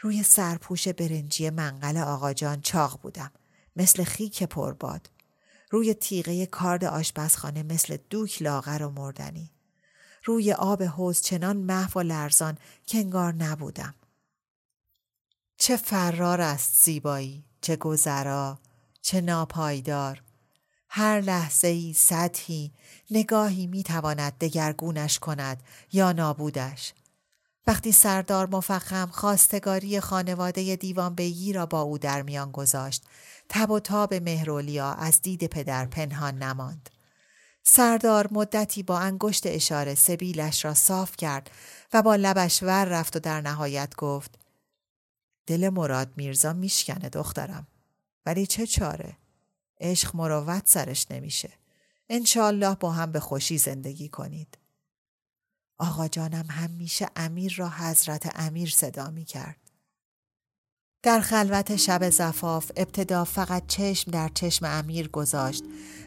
روی 0.00 0.22
سرپوش 0.22 0.88
برنجی 0.88 1.50
منقل 1.50 1.96
آقاجان 1.96 2.60
چاق 2.60 3.00
بودم. 3.00 3.30
مثل 3.76 4.04
خیک 4.04 4.42
پرباد. 4.42 5.10
روی 5.70 5.94
تیغه 5.94 6.46
کارد 6.46 6.84
آشپزخانه 6.84 7.62
مثل 7.62 7.96
دوک 8.10 8.42
لاغر 8.42 8.82
و 8.82 8.90
مردنی. 8.90 9.50
روی 10.24 10.52
آب 10.52 10.82
حوز 10.82 11.20
چنان 11.20 11.56
محو 11.56 12.00
و 12.00 12.02
لرزان 12.02 12.58
که 12.86 13.04
نبودم. 13.04 13.94
چه 15.58 15.76
فرار 15.76 16.40
است 16.40 16.84
زیبایی، 16.84 17.44
چه 17.60 17.76
گذرا، 17.76 18.58
چه 19.02 19.20
ناپایدار. 19.20 20.22
هر 20.88 21.20
لحظه 21.20 21.68
ای 21.68 21.92
سطحی 21.92 22.72
نگاهی 23.10 23.66
می 23.66 23.82
تواند 23.82 24.38
دگرگونش 24.38 25.18
کند 25.18 25.62
یا 25.92 26.12
نابودش. 26.12 26.92
وقتی 27.66 27.92
سردار 27.92 28.48
مفخم 28.50 29.06
خواستگاری 29.06 30.00
خانواده 30.00 30.76
دیوان 30.76 31.14
بیگی 31.14 31.52
را 31.52 31.66
با 31.66 31.80
او 31.80 31.98
در 31.98 32.22
میان 32.22 32.52
گذاشت 32.52 33.04
تب 33.48 33.70
و 33.70 33.80
تاب 33.80 34.14
مهرولیا 34.14 34.92
از 34.92 35.22
دید 35.22 35.46
پدر 35.46 35.86
پنهان 35.86 36.42
نماند. 36.42 36.90
سردار 37.62 38.28
مدتی 38.32 38.82
با 38.82 38.98
انگشت 38.98 39.46
اشاره 39.46 39.94
سبیلش 39.94 40.64
را 40.64 40.74
صاف 40.74 41.16
کرد 41.16 41.50
و 41.92 42.02
با 42.02 42.16
لبش 42.16 42.62
ور 42.62 42.84
رفت 42.84 43.16
و 43.16 43.18
در 43.18 43.40
نهایت 43.40 43.96
گفت 43.96 44.38
دل 45.46 45.68
مراد 45.68 46.12
میرزا 46.16 46.52
میشکنه 46.52 47.08
دخترم 47.08 47.66
ولی 48.26 48.46
چه 48.46 48.66
چاره؟ 48.66 49.16
عشق 49.80 50.16
مروت 50.16 50.62
سرش 50.66 51.06
نمیشه. 51.10 51.52
انشالله 52.08 52.74
با 52.74 52.92
هم 52.92 53.12
به 53.12 53.20
خوشی 53.20 53.58
زندگی 53.58 54.08
کنید. 54.08 54.58
آقا 55.78 56.08
جانم 56.08 56.46
همیشه 56.48 57.08
امیر 57.16 57.54
را 57.56 57.68
حضرت 57.68 58.32
امیر 58.34 58.68
صدا 58.68 59.10
می 59.10 59.24
کرد. 59.24 59.56
در 61.02 61.20
خلوت 61.20 61.76
شب 61.76 62.10
زفاف 62.10 62.70
ابتدا 62.76 63.24
فقط 63.24 63.66
چشم 63.66 64.10
در 64.10 64.28
چشم 64.34 64.66
امیر 64.66 65.08
گذاشت 65.08 65.64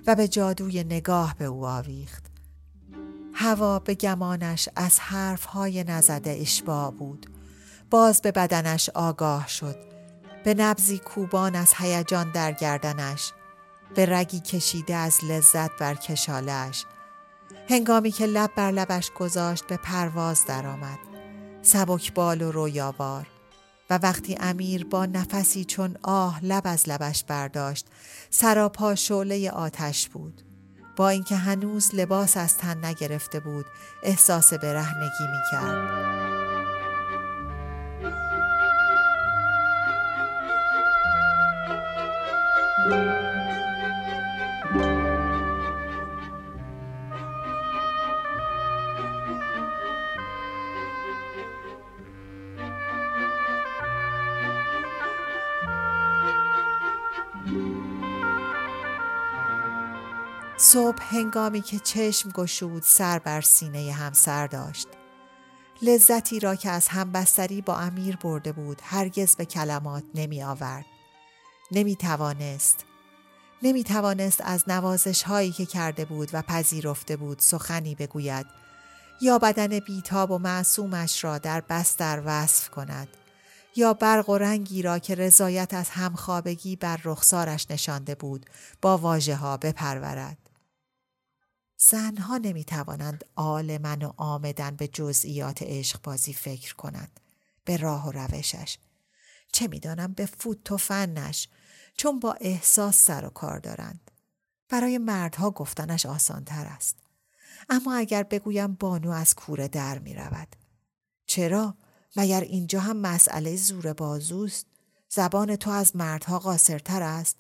و 0.07 0.15
به 0.15 0.27
جادوی 0.27 0.83
نگاه 0.83 1.35
به 1.37 1.45
او 1.45 1.65
آویخت. 1.65 2.25
هوا 3.33 3.79
به 3.79 3.95
گمانش 3.95 4.69
از 4.75 4.99
حرفهای 4.99 5.83
نزده 5.83 6.37
اشباع 6.41 6.91
بود. 6.91 7.25
باز 7.89 8.21
به 8.21 8.31
بدنش 8.31 8.89
آگاه 8.89 9.47
شد. 9.47 9.75
به 10.43 10.53
نبزی 10.53 10.97
کوبان 10.99 11.55
از 11.55 11.73
هیجان 11.77 12.31
در 12.31 12.51
گردنش. 12.51 13.31
به 13.95 14.05
رگی 14.05 14.39
کشیده 14.39 14.95
از 14.95 15.17
لذت 15.23 15.71
بر 15.79 15.95
کشالش. 15.95 16.85
هنگامی 17.69 18.11
که 18.11 18.25
لب 18.25 18.51
بر 18.55 18.71
لبش 18.71 19.11
گذاشت 19.11 19.67
به 19.67 19.77
پرواز 19.77 20.45
درآمد. 20.45 20.99
سبک 21.61 22.13
بال 22.13 22.41
و 22.41 22.51
رویاوار. 22.51 23.27
و 23.89 23.99
وقتی 24.03 24.37
امیر 24.39 24.85
با 24.85 25.05
نفسی 25.05 25.65
چون 25.65 25.97
آه 26.03 26.45
لب 26.45 26.61
از 26.65 26.89
لبش 26.89 27.23
برداشت 27.23 27.87
سراپا 28.29 28.95
شعله 28.95 29.51
آتش 29.51 30.09
بود 30.09 30.41
با 30.95 31.09
اینکه 31.09 31.35
هنوز 31.35 31.95
لباس 31.95 32.37
از 32.37 32.57
تن 32.57 32.85
نگرفته 32.85 33.39
بود 33.39 33.65
احساس 34.03 34.53
برهنگی 34.53 35.27
می 35.31 35.41
کرد. 35.51 36.09
صبح 60.71 61.15
هنگامی 61.15 61.61
که 61.61 61.79
چشم 61.79 62.29
گشود 62.29 62.83
سر 62.83 63.19
بر 63.19 63.41
سینه 63.41 63.91
همسر 63.91 64.47
داشت. 64.47 64.87
لذتی 65.81 66.39
را 66.39 66.55
که 66.55 66.69
از 66.69 66.87
همبستری 66.87 67.61
با 67.61 67.77
امیر 67.77 68.15
برده 68.15 68.51
بود 68.51 68.81
هرگز 68.83 69.35
به 69.35 69.45
کلمات 69.45 70.03
نمی 70.15 70.43
آورد. 70.43 70.85
نمی 71.71 71.95
توانست. 71.95 72.85
نمی 73.63 73.83
توانست 73.83 74.41
از 74.41 74.63
نوازش 74.67 75.23
هایی 75.23 75.51
که 75.51 75.65
کرده 75.65 76.05
بود 76.05 76.29
و 76.33 76.41
پذیرفته 76.41 77.17
بود 77.17 77.39
سخنی 77.39 77.95
بگوید 77.95 78.45
یا 79.21 79.39
بدن 79.39 79.79
بیتاب 79.79 80.31
و 80.31 80.37
معصومش 80.37 81.23
را 81.23 81.37
در 81.37 81.61
بستر 81.61 82.21
وصف 82.25 82.69
کند 82.69 83.07
یا 83.75 83.93
برق 83.93 84.29
و 84.29 84.37
رنگی 84.37 84.81
را 84.81 84.99
که 84.99 85.15
رضایت 85.15 85.73
از 85.73 85.89
همخوابگی 85.89 86.75
بر 86.75 86.99
رخسارش 87.03 87.71
نشانده 87.71 88.15
بود 88.15 88.45
با 88.81 88.97
واژه 88.97 89.35
ها 89.35 89.57
بپرورد. 89.57 90.48
زنها 91.81 92.37
نمی 92.37 92.63
توانند 92.63 93.25
آلمن 93.35 94.03
و 94.03 94.13
آمدن 94.17 94.75
به 94.75 94.87
جزئیات 94.87 95.63
عشق 95.63 96.01
بازی 96.01 96.33
فکر 96.33 96.75
کنند. 96.75 97.19
به 97.65 97.77
راه 97.77 98.07
و 98.07 98.11
روشش. 98.11 98.77
چه 99.51 99.67
می‌دانم 99.67 100.13
به 100.13 100.25
فوت 100.25 100.71
و 100.71 100.77
فنش 100.77 101.47
چون 101.97 102.19
با 102.19 102.33
احساس 102.33 103.05
سر 103.05 103.25
و 103.25 103.29
کار 103.29 103.59
دارند. 103.59 104.11
برای 104.69 104.97
مردها 104.97 105.51
گفتنش 105.51 106.05
آسانتر 106.05 106.65
است. 106.65 106.97
اما 107.69 107.93
اگر 107.93 108.23
بگویم 108.23 108.73
بانو 108.73 109.11
از 109.11 109.35
کوره 109.35 109.67
در 109.67 109.99
می 109.99 110.13
رود. 110.13 110.55
چرا؟ 111.25 111.77
مگر 112.15 112.41
اینجا 112.41 112.79
هم 112.79 112.97
مسئله 112.97 113.55
زور 113.55 113.93
بازوست؟ 113.93 114.65
زبان 115.09 115.55
تو 115.55 115.69
از 115.69 115.95
مردها 115.95 116.39
قاصرتر 116.39 117.03
است؟ 117.03 117.39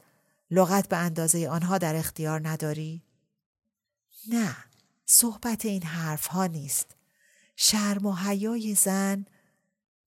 لغت 0.51 0.89
به 0.89 0.97
اندازه 0.97 1.49
آنها 1.49 1.77
در 1.77 1.95
اختیار 1.95 2.47
نداری؟ 2.47 3.03
نه 4.27 4.55
صحبت 5.05 5.65
این 5.65 5.83
حرف 5.83 6.25
ها 6.25 6.47
نیست. 6.47 6.95
شرم 7.55 8.05
و 8.05 8.15
حیای 8.15 8.75
زن 8.75 9.25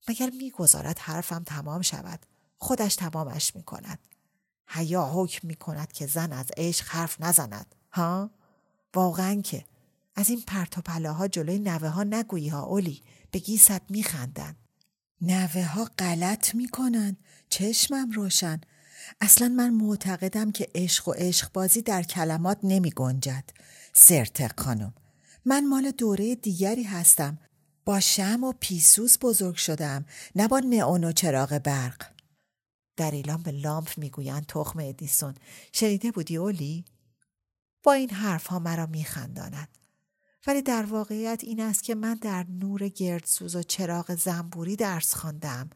مگر 0.09 0.31
می‌گذارد 0.31 0.98
حرفم 0.98 1.42
تمام 1.44 1.83
شود؟ 1.83 2.27
خودش 2.59 2.96
تمامش 2.96 3.57
می 3.57 3.62
کند 3.62 3.98
حیا 4.66 5.11
حکم 5.14 5.48
می 5.48 5.55
کند 5.55 5.92
که 5.92 6.07
زن 6.07 6.33
از 6.33 6.51
عشق 6.57 6.87
حرف 6.88 7.20
نزند 7.20 7.75
ها؟ 7.92 8.31
واقعا 8.94 9.40
که. 9.40 9.64
از 10.16 10.31
این 10.31 10.42
پرت 10.46 10.88
ها 10.88 11.29
جلوی 11.29 11.59
نوه 11.59 11.88
ها 11.88 12.05
نگویی 12.05 12.48
ها 12.48 12.62
اولی 12.62 13.03
به 13.31 13.38
گیست 13.38 13.90
می 13.90 14.03
خندن. 14.03 14.57
نوه 15.20 15.64
ها 15.64 15.88
غلط 15.98 16.55
می 16.55 16.68
کنن. 16.68 17.16
چشمم 17.51 18.11
روشن. 18.11 18.61
اصلا 19.20 19.48
من 19.48 19.70
معتقدم 19.70 20.53
که 20.53 20.68
عشق 20.75 21.09
و 21.09 21.12
عشق 21.12 21.53
بازی 21.53 21.83
در 21.83 22.03
کلمات 22.03 22.59
نمی 22.62 22.90
گنجد 22.90 23.44
سرتق 23.92 24.61
خانم. 24.61 24.94
من 25.44 25.68
مال 25.68 25.90
دوره 25.90 26.35
دیگری 26.35 26.83
هستم. 26.83 27.38
با 27.85 28.00
شم 28.00 28.44
و 28.44 28.52
پیسوس 28.61 29.16
بزرگ 29.20 29.55
شدم. 29.55 30.05
نه 30.35 30.48
با 30.48 30.59
نئون 30.59 31.05
و 31.05 31.12
چراغ 31.12 31.59
برق. 31.59 32.12
در 32.96 33.11
ایلان 33.11 33.42
به 33.42 33.50
لامپ 33.50 33.88
می‌گویند 33.96 34.46
تخم 34.46 34.78
ادیسون. 34.78 35.35
شنیده 35.72 36.11
بودی 36.11 36.37
اولی؟ 36.37 36.85
با 37.83 37.92
این 37.92 38.11
حرف 38.11 38.46
ها 38.46 38.59
مرا 38.59 38.87
میخنداند. 38.87 39.68
ولی 40.46 40.62
در 40.62 40.83
واقعیت 40.83 41.40
این 41.44 41.61
است 41.61 41.83
که 41.83 41.94
من 41.94 42.14
در 42.14 42.46
نور 42.48 42.88
گردسوز 42.88 43.57
و 43.57 43.62
چراغ 43.62 44.14
زنبوری 44.14 44.76
درس 44.76 45.14
خواندم. 45.14 45.70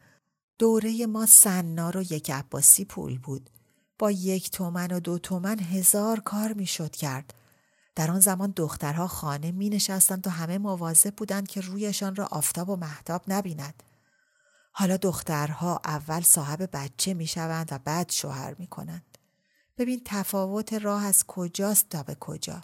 دوره 0.59 1.05
ما 1.05 1.25
سنار 1.25 1.97
و 1.97 2.01
یک 2.01 2.31
عباسی 2.31 2.85
پول 2.85 3.17
بود. 3.19 3.49
با 3.99 4.11
یک 4.11 4.51
تومن 4.51 4.91
و 4.91 4.99
دو 4.99 5.19
تومن 5.19 5.59
هزار 5.59 6.19
کار 6.19 6.53
می‌شد 6.53 6.95
کرد. 6.95 7.33
در 7.97 8.11
آن 8.11 8.19
زمان 8.19 8.53
دخترها 8.55 9.07
خانه 9.07 9.51
می 9.51 9.69
نشستند 9.69 10.27
و 10.27 10.29
همه 10.29 10.57
مواظب 10.57 11.15
بودند 11.15 11.47
که 11.47 11.61
رویشان 11.61 12.15
را 12.15 12.25
آفتاب 12.25 12.69
و 12.69 12.75
محتاب 12.75 13.21
نبیند. 13.27 13.83
حالا 14.71 14.97
دخترها 14.97 15.81
اول 15.85 16.21
صاحب 16.21 16.69
بچه 16.73 17.13
می 17.13 17.27
شوند 17.27 17.67
و 17.71 17.79
بعد 17.79 18.11
شوهر 18.11 18.55
می 18.59 18.67
کنند. 18.67 19.17
ببین 19.77 20.01
تفاوت 20.05 20.73
راه 20.73 21.05
از 21.05 21.23
کجاست 21.27 21.89
تا 21.89 22.03
به 22.03 22.15
کجا. 22.15 22.61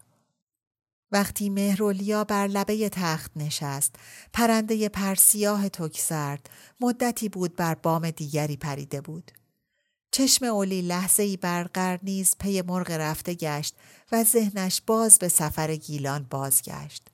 وقتی 1.11 1.49
مهرولیا 1.49 2.23
بر 2.23 2.47
لبه 2.47 2.89
تخت 2.89 3.31
نشست، 3.35 3.95
پرنده 4.33 4.89
پرسیاه 4.89 5.69
تک 5.69 5.99
سرد، 5.99 6.49
مدتی 6.81 7.29
بود 7.29 7.55
بر 7.55 7.75
بام 7.75 8.11
دیگری 8.11 8.57
پریده 8.57 9.01
بود. 9.01 9.31
چشم 10.15 10.45
اولی 10.45 10.82
لحظه 10.82 11.23
ای 11.23 11.38
بر 11.38 11.99
نیز 12.04 12.36
پی 12.39 12.62
مرغ 12.62 12.91
رفته 12.91 13.34
گشت 13.34 13.76
و 14.12 14.23
ذهنش 14.23 14.82
باز 14.88 15.19
به 15.19 15.28
سفر 15.28 15.76
گیلان 15.76 16.28
بازگشت. 16.30 17.08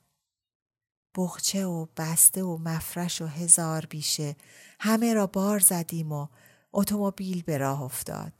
بخچه 1.18 1.66
و 1.66 1.86
بسته 1.98 2.44
و 2.44 2.58
مفرش 2.58 3.22
و 3.22 3.26
هزار 3.26 3.86
بیشه 3.86 4.36
همه 4.80 5.14
را 5.14 5.28
بار 5.28 5.60
زدیم 5.60 6.12
و 6.12 6.28
اتومبیل 6.74 7.42
به 7.42 7.58
راه 7.58 7.82
افتاد. 7.82 8.34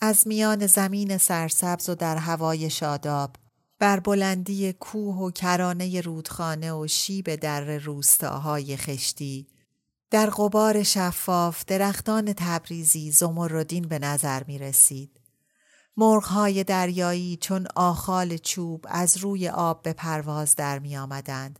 از 0.00 0.26
میان 0.26 0.66
زمین 0.66 1.18
سرسبز 1.18 1.88
و 1.88 1.94
در 1.94 2.16
هوای 2.16 2.70
شاداب 2.70 3.36
بر 3.78 4.00
بلندی 4.00 4.72
کوه 4.72 5.16
و 5.16 5.30
کرانه 5.30 6.00
رودخانه 6.00 6.72
و 6.72 6.86
شیب 6.86 7.34
در 7.34 7.78
روستاهای 7.78 8.76
خشتی 8.76 9.46
در 10.14 10.30
قبار 10.30 10.82
شفاف 10.82 11.64
درختان 11.64 12.32
تبریزی 12.32 13.10
زمردین 13.10 13.88
به 13.88 13.98
نظر 13.98 14.44
می 14.44 14.58
رسید. 14.58 15.20
مرغهای 15.96 16.64
دریایی 16.64 17.38
چون 17.40 17.66
آخال 17.76 18.36
چوب 18.36 18.86
از 18.88 19.16
روی 19.16 19.48
آب 19.48 19.82
به 19.82 19.92
پرواز 19.92 20.56
در 20.56 20.78
می 20.78 20.96
آمدند 20.96 21.58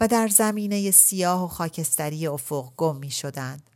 و 0.00 0.08
در 0.08 0.28
زمینه 0.28 0.90
سیاه 0.90 1.44
و 1.44 1.48
خاکستری 1.48 2.26
افق 2.26 2.72
گم 2.76 2.96
می 2.96 3.10
شدند. 3.10 3.70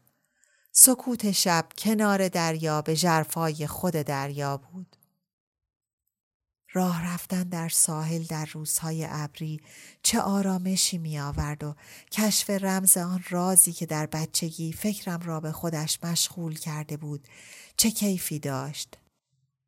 سکوت 0.72 1.32
شب 1.32 1.66
کنار 1.78 2.28
دریا 2.28 2.82
به 2.82 2.96
جرفای 2.96 3.66
خود 3.66 3.94
دریا 3.94 4.56
بود. 4.56 4.96
راه 6.74 7.14
رفتن 7.14 7.42
در 7.42 7.68
ساحل 7.68 8.22
در 8.22 8.48
روزهای 8.52 9.06
ابری 9.10 9.60
چه 10.02 10.20
آرامشی 10.20 10.98
می 10.98 11.18
آورد 11.18 11.64
و 11.64 11.74
کشف 12.12 12.50
رمز 12.50 12.96
آن 12.96 13.24
رازی 13.30 13.72
که 13.72 13.86
در 13.86 14.06
بچگی 14.06 14.72
فکرم 14.72 15.20
را 15.20 15.40
به 15.40 15.52
خودش 15.52 15.98
مشغول 16.02 16.54
کرده 16.54 16.96
بود 16.96 17.28
چه 17.76 17.90
کیفی 17.90 18.38
داشت. 18.38 18.98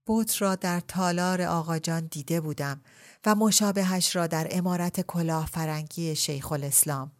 بوت 0.06 0.42
را 0.42 0.54
در 0.54 0.80
تالار 0.80 1.42
آقاجان 1.42 2.06
دیده 2.06 2.40
بودم 2.40 2.80
و 3.26 3.34
مشابهش 3.34 4.16
را 4.16 4.26
در 4.26 4.48
امارت 4.50 5.00
کلاه 5.00 5.46
فرنگی 5.46 6.16
شیخ 6.16 6.52
الاسلام. 6.52 7.12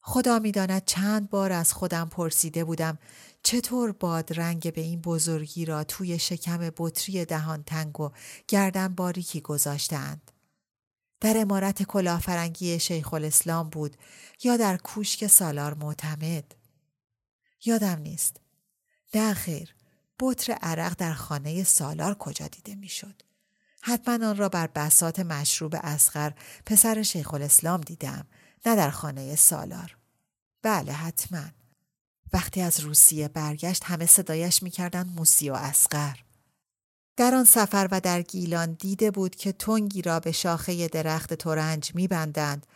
خدا 0.00 0.38
می‌داند 0.38 0.84
چند 0.84 1.30
بار 1.30 1.52
از 1.52 1.72
خودم 1.72 2.08
پرسیده 2.08 2.64
بودم 2.64 2.98
چطور 3.42 3.92
باد 3.92 4.40
رنگ 4.40 4.72
به 4.72 4.80
این 4.80 5.00
بزرگی 5.00 5.64
را 5.64 5.84
توی 5.84 6.18
شکم 6.18 6.70
بطری 6.76 7.24
دهان 7.24 7.62
تنگ 7.62 8.00
و 8.00 8.10
گردن 8.48 8.94
باریکی 8.94 9.40
گذاشتند. 9.40 10.30
در 11.20 11.38
امارت 11.38 11.82
کلافرنگی 11.82 12.80
شیخ 12.80 13.14
الاسلام 13.14 13.70
بود 13.70 13.96
یا 14.42 14.56
در 14.56 14.76
کوشک 14.76 15.26
سالار 15.26 15.74
معتمد. 15.74 16.54
یادم 17.64 17.98
نیست. 17.98 18.40
نه 19.14 19.34
خیر. 19.34 19.74
بطر 20.20 20.52
عرق 20.52 20.94
در 20.98 21.12
خانه 21.12 21.64
سالار 21.64 22.14
کجا 22.14 22.48
دیده 22.48 22.74
می‌شد. 22.74 23.22
حتما 23.82 24.28
آن 24.28 24.36
را 24.36 24.48
بر 24.48 24.66
بسات 24.66 25.20
مشروب 25.20 25.74
اسخر 25.82 26.34
پسر 26.66 27.02
شیخ 27.02 27.34
الاسلام 27.34 27.80
دیدم 27.80 28.26
نه 28.66 28.76
در 28.76 28.90
خانه 28.90 29.36
سالار. 29.36 29.96
بله 30.62 30.92
حتما. 30.92 31.44
وقتی 32.32 32.60
از 32.60 32.80
روسیه 32.80 33.28
برگشت 33.28 33.84
همه 33.84 34.06
صدایش 34.06 34.62
می‌کردند 34.62 35.12
موسی 35.16 35.50
و 35.50 35.54
اسقر. 35.54 36.14
در 37.16 37.34
آن 37.34 37.44
سفر 37.44 37.88
و 37.90 38.00
در 38.00 38.22
گیلان 38.22 38.72
دیده 38.72 39.10
بود 39.10 39.36
که 39.36 39.52
تنگی 39.52 40.02
را 40.02 40.20
به 40.20 40.32
شاخه 40.32 40.88
درخت 40.88 41.34
تورنج 41.34 41.94
میبندند 41.94 42.66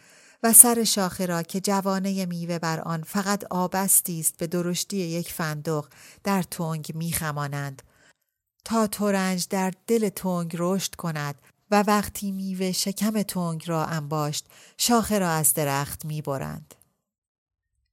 و 0.42 0.52
سر 0.52 0.84
شاخه 0.84 1.26
را 1.26 1.42
که 1.42 1.60
جوانه 1.60 2.26
میوه 2.26 2.58
بر 2.58 2.80
آن 2.80 3.02
فقط 3.02 3.44
آبستی 3.50 4.20
است 4.20 4.36
به 4.36 4.46
درشتی 4.46 4.96
یک 4.96 5.32
فندق 5.32 5.88
در 6.24 6.42
تنگ 6.42 6.92
میخمانند 6.94 7.82
تا 8.64 8.86
تورنج 8.86 9.48
در 9.48 9.72
دل 9.86 10.08
تنگ 10.08 10.56
رشد 10.58 10.94
کند 10.94 11.34
و 11.70 11.82
وقتی 11.82 12.32
میوه 12.32 12.72
شکم 12.72 13.22
تنگ 13.22 13.62
را 13.66 13.84
انباشت 13.84 14.46
شاخه 14.76 15.18
را 15.18 15.30
از 15.30 15.54
درخت 15.54 16.04
می‌برند. 16.04 16.74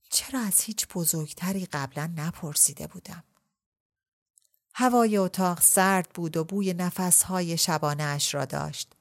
چرا 0.10 0.40
از 0.40 0.62
هیچ 0.62 0.88
بزرگتری 0.88 1.66
قبلا 1.66 2.14
نپرسیده 2.16 2.88
بودم؟ 2.88 3.24
هوای 4.74 5.18
اتاق 5.18 5.62
سرد 5.62 6.10
بود 6.14 6.38
و 6.38 6.44
بوی 6.44 6.74
نفسهای 6.74 7.58
شبانه 7.58 8.04
اش 8.04 8.34
را 8.34 8.46
داشت. 8.46 8.96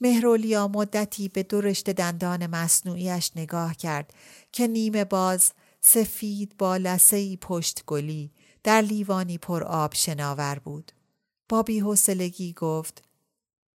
مهرولیا 0.00 0.68
مدتی 0.68 1.28
به 1.28 1.42
درشت 1.42 1.90
دندان 1.90 2.46
مصنوعیش 2.46 3.30
نگاه 3.36 3.74
کرد 3.74 4.14
که 4.52 4.66
نیمه 4.66 5.04
باز 5.04 5.52
سفید 5.80 6.56
با 6.58 6.76
لسهی 6.76 7.36
پشت 7.36 7.84
گلی 7.86 8.32
در 8.64 8.80
لیوانی 8.80 9.38
پر 9.38 9.64
آب 9.64 9.94
شناور 9.94 10.58
بود. 10.58 10.92
با 11.48 11.62
بیحسلگی 11.62 12.52
گفت 12.52 13.02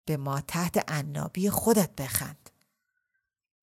به 0.06 0.16
ما 0.16 0.40
تحت 0.40 0.90
عنابی 0.90 1.50
خودت 1.50 1.90
بخند. 1.96 2.41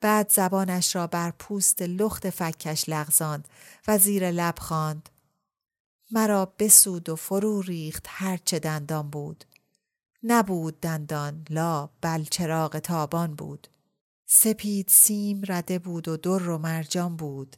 بعد 0.01 0.31
زبانش 0.31 0.95
را 0.95 1.07
بر 1.07 1.31
پوست 1.31 1.81
لخت 1.81 2.29
فکش 2.29 2.89
لغزاند 2.89 3.47
و 3.87 3.97
زیر 3.97 4.31
لب 4.31 4.59
خواند. 4.59 5.09
مرا 6.11 6.53
بسود 6.59 7.09
و 7.09 7.15
فرو 7.15 7.61
ریخت 7.61 8.05
هرچه 8.07 8.59
دندان 8.59 9.09
بود. 9.09 9.45
نبود 10.23 10.79
دندان 10.79 11.45
لا 11.49 11.89
بل 12.01 12.23
چراغ 12.23 12.79
تابان 12.79 13.35
بود. 13.35 13.67
سپید 14.25 14.87
سیم 14.87 15.41
رده 15.47 15.79
بود 15.79 16.07
و 16.07 16.17
در 16.17 16.49
و 16.49 16.57
مرجان 16.57 17.15
بود. 17.15 17.55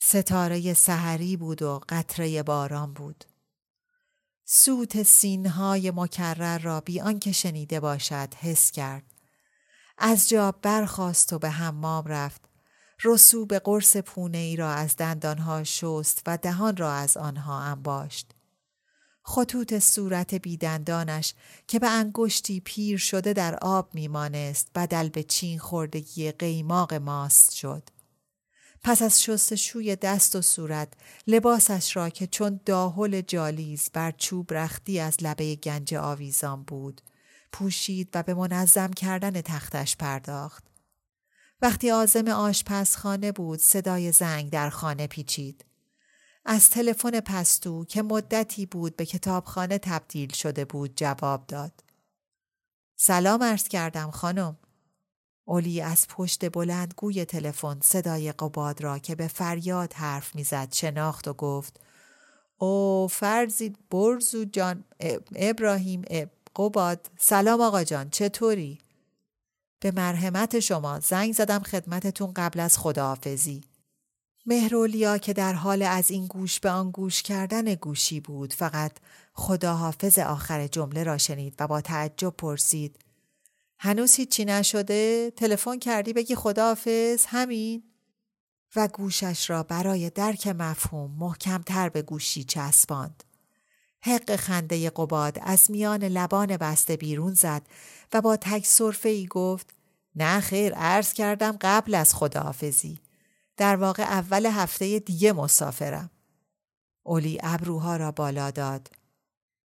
ستاره 0.00 0.74
سحری 0.74 1.36
بود 1.36 1.62
و 1.62 1.80
قطره 1.88 2.42
باران 2.42 2.92
بود. 2.92 3.24
سوت 4.44 5.02
سینهای 5.02 5.90
مکرر 5.90 6.58
را 6.58 6.80
بی 6.80 7.00
آنکه 7.00 7.32
شنیده 7.32 7.80
باشد 7.80 8.34
حس 8.34 8.70
کرد. 8.70 9.11
از 10.04 10.28
جا 10.28 10.52
برخاست 10.52 11.32
و 11.32 11.38
به 11.38 11.50
حمام 11.50 12.04
رفت. 12.06 12.40
رسوب 13.04 13.54
قرص 13.54 13.96
پونه 13.96 14.38
ای 14.38 14.56
را 14.56 14.70
از 14.70 14.96
دندانها 14.96 15.64
شست 15.64 16.22
و 16.26 16.38
دهان 16.38 16.76
را 16.76 16.92
از 16.92 17.16
آنها 17.16 17.60
انباشت. 17.60 18.30
خطوط 19.22 19.78
صورت 19.78 20.34
بیدندانش 20.34 21.34
که 21.66 21.78
به 21.78 21.90
انگشتی 21.90 22.60
پیر 22.60 22.98
شده 22.98 23.32
در 23.32 23.58
آب 23.62 23.94
میمانست 23.94 24.68
بدل 24.74 25.08
به 25.08 25.22
چین 25.22 25.58
خوردگی 25.58 26.32
قیماق 26.32 26.94
ماست 26.94 27.54
شد. 27.54 27.82
پس 28.82 29.02
از 29.02 29.22
شستشوی 29.22 29.96
دست 29.96 30.36
و 30.36 30.42
صورت 30.42 30.92
لباسش 31.26 31.96
را 31.96 32.08
که 32.08 32.26
چون 32.26 32.60
داهل 32.66 33.20
جالیز 33.20 33.90
بر 33.92 34.10
چوب 34.10 34.52
رختی 34.52 35.00
از 35.00 35.16
لبه 35.20 35.54
گنج 35.54 35.94
آویزان 35.94 36.62
بود 36.62 37.00
پوشید 37.52 38.08
و 38.14 38.22
به 38.22 38.34
منظم 38.34 38.90
کردن 38.90 39.40
تختش 39.40 39.96
پرداخت. 39.96 40.64
وقتی 41.62 41.90
آزم 41.90 42.28
آشپزخانه 42.28 43.32
بود 43.32 43.58
صدای 43.58 44.12
زنگ 44.12 44.50
در 44.50 44.70
خانه 44.70 45.06
پیچید. 45.06 45.64
از 46.44 46.70
تلفن 46.70 47.20
پستو 47.20 47.84
که 47.84 48.02
مدتی 48.02 48.66
بود 48.66 48.96
به 48.96 49.06
کتابخانه 49.06 49.78
تبدیل 49.78 50.32
شده 50.32 50.64
بود 50.64 50.96
جواب 50.96 51.46
داد. 51.46 51.84
سلام 52.96 53.42
عرض 53.42 53.68
کردم 53.68 54.10
خانم. 54.10 54.56
اولی 55.44 55.80
از 55.80 56.06
پشت 56.08 56.52
بلند 56.52 56.94
گوی 56.96 57.24
تلفن 57.24 57.80
صدای 57.82 58.32
قباد 58.32 58.82
را 58.82 58.98
که 58.98 59.14
به 59.14 59.28
فریاد 59.28 59.92
حرف 59.92 60.34
می‌زد 60.34 60.72
شناخت 60.72 61.28
و 61.28 61.32
گفت 61.32 61.80
او 62.58 63.08
فرزید 63.08 63.78
برزو 63.90 64.44
جان 64.44 64.84
ابراهیم 65.36 66.02
اب 66.10 66.28
قباد 66.56 67.10
سلام 67.18 67.60
آقا 67.60 67.84
جان 67.84 68.10
چطوری؟ 68.10 68.78
به 69.80 69.90
مرحمت 69.90 70.60
شما 70.60 71.00
زنگ 71.00 71.34
زدم 71.34 71.58
خدمتتون 71.62 72.32
قبل 72.36 72.60
از 72.60 72.78
خداحافظی. 72.78 73.64
مهرولیا 74.46 75.18
که 75.18 75.32
در 75.32 75.52
حال 75.52 75.82
از 75.82 76.10
این 76.10 76.26
گوش 76.26 76.60
به 76.60 76.70
آن 76.70 76.90
گوش 76.90 77.22
کردن 77.22 77.74
گوشی 77.74 78.20
بود 78.20 78.52
فقط 78.52 78.92
خداحافظ 79.34 80.18
آخر 80.18 80.66
جمله 80.66 81.04
را 81.04 81.18
شنید 81.18 81.54
و 81.58 81.66
با 81.66 81.80
تعجب 81.80 82.34
پرسید 82.38 82.98
هنوز 83.78 84.14
هیچی 84.14 84.44
نشده؟ 84.44 85.32
تلفن 85.36 85.78
کردی 85.78 86.12
بگی 86.12 86.34
خداحافظ 86.34 87.24
همین؟ 87.28 87.82
و 88.76 88.88
گوشش 88.88 89.50
را 89.50 89.62
برای 89.62 90.10
درک 90.10 90.46
مفهوم 90.46 91.10
محکمتر 91.18 91.88
به 91.88 92.02
گوشی 92.02 92.44
چسباند. 92.44 93.24
حق 94.04 94.36
خنده 94.36 94.90
قباد 94.90 95.38
از 95.42 95.70
میان 95.70 96.04
لبان 96.04 96.56
بسته 96.56 96.96
بیرون 96.96 97.34
زد 97.34 97.62
و 98.12 98.20
با 98.20 98.36
تک 98.36 98.66
صرفه 98.66 99.08
ای 99.08 99.26
گفت 99.26 99.74
نه 100.16 100.40
خیر 100.40 100.74
عرض 100.74 101.12
کردم 101.12 101.56
قبل 101.60 101.94
از 101.94 102.14
خداحافظی. 102.14 103.00
در 103.56 103.76
واقع 103.76 104.02
اول 104.02 104.46
هفته 104.46 104.98
دیگه 104.98 105.32
مسافرم. 105.32 106.10
اولی 107.02 107.38
ابروها 107.42 107.96
را 107.96 108.12
بالا 108.12 108.50
داد. 108.50 108.90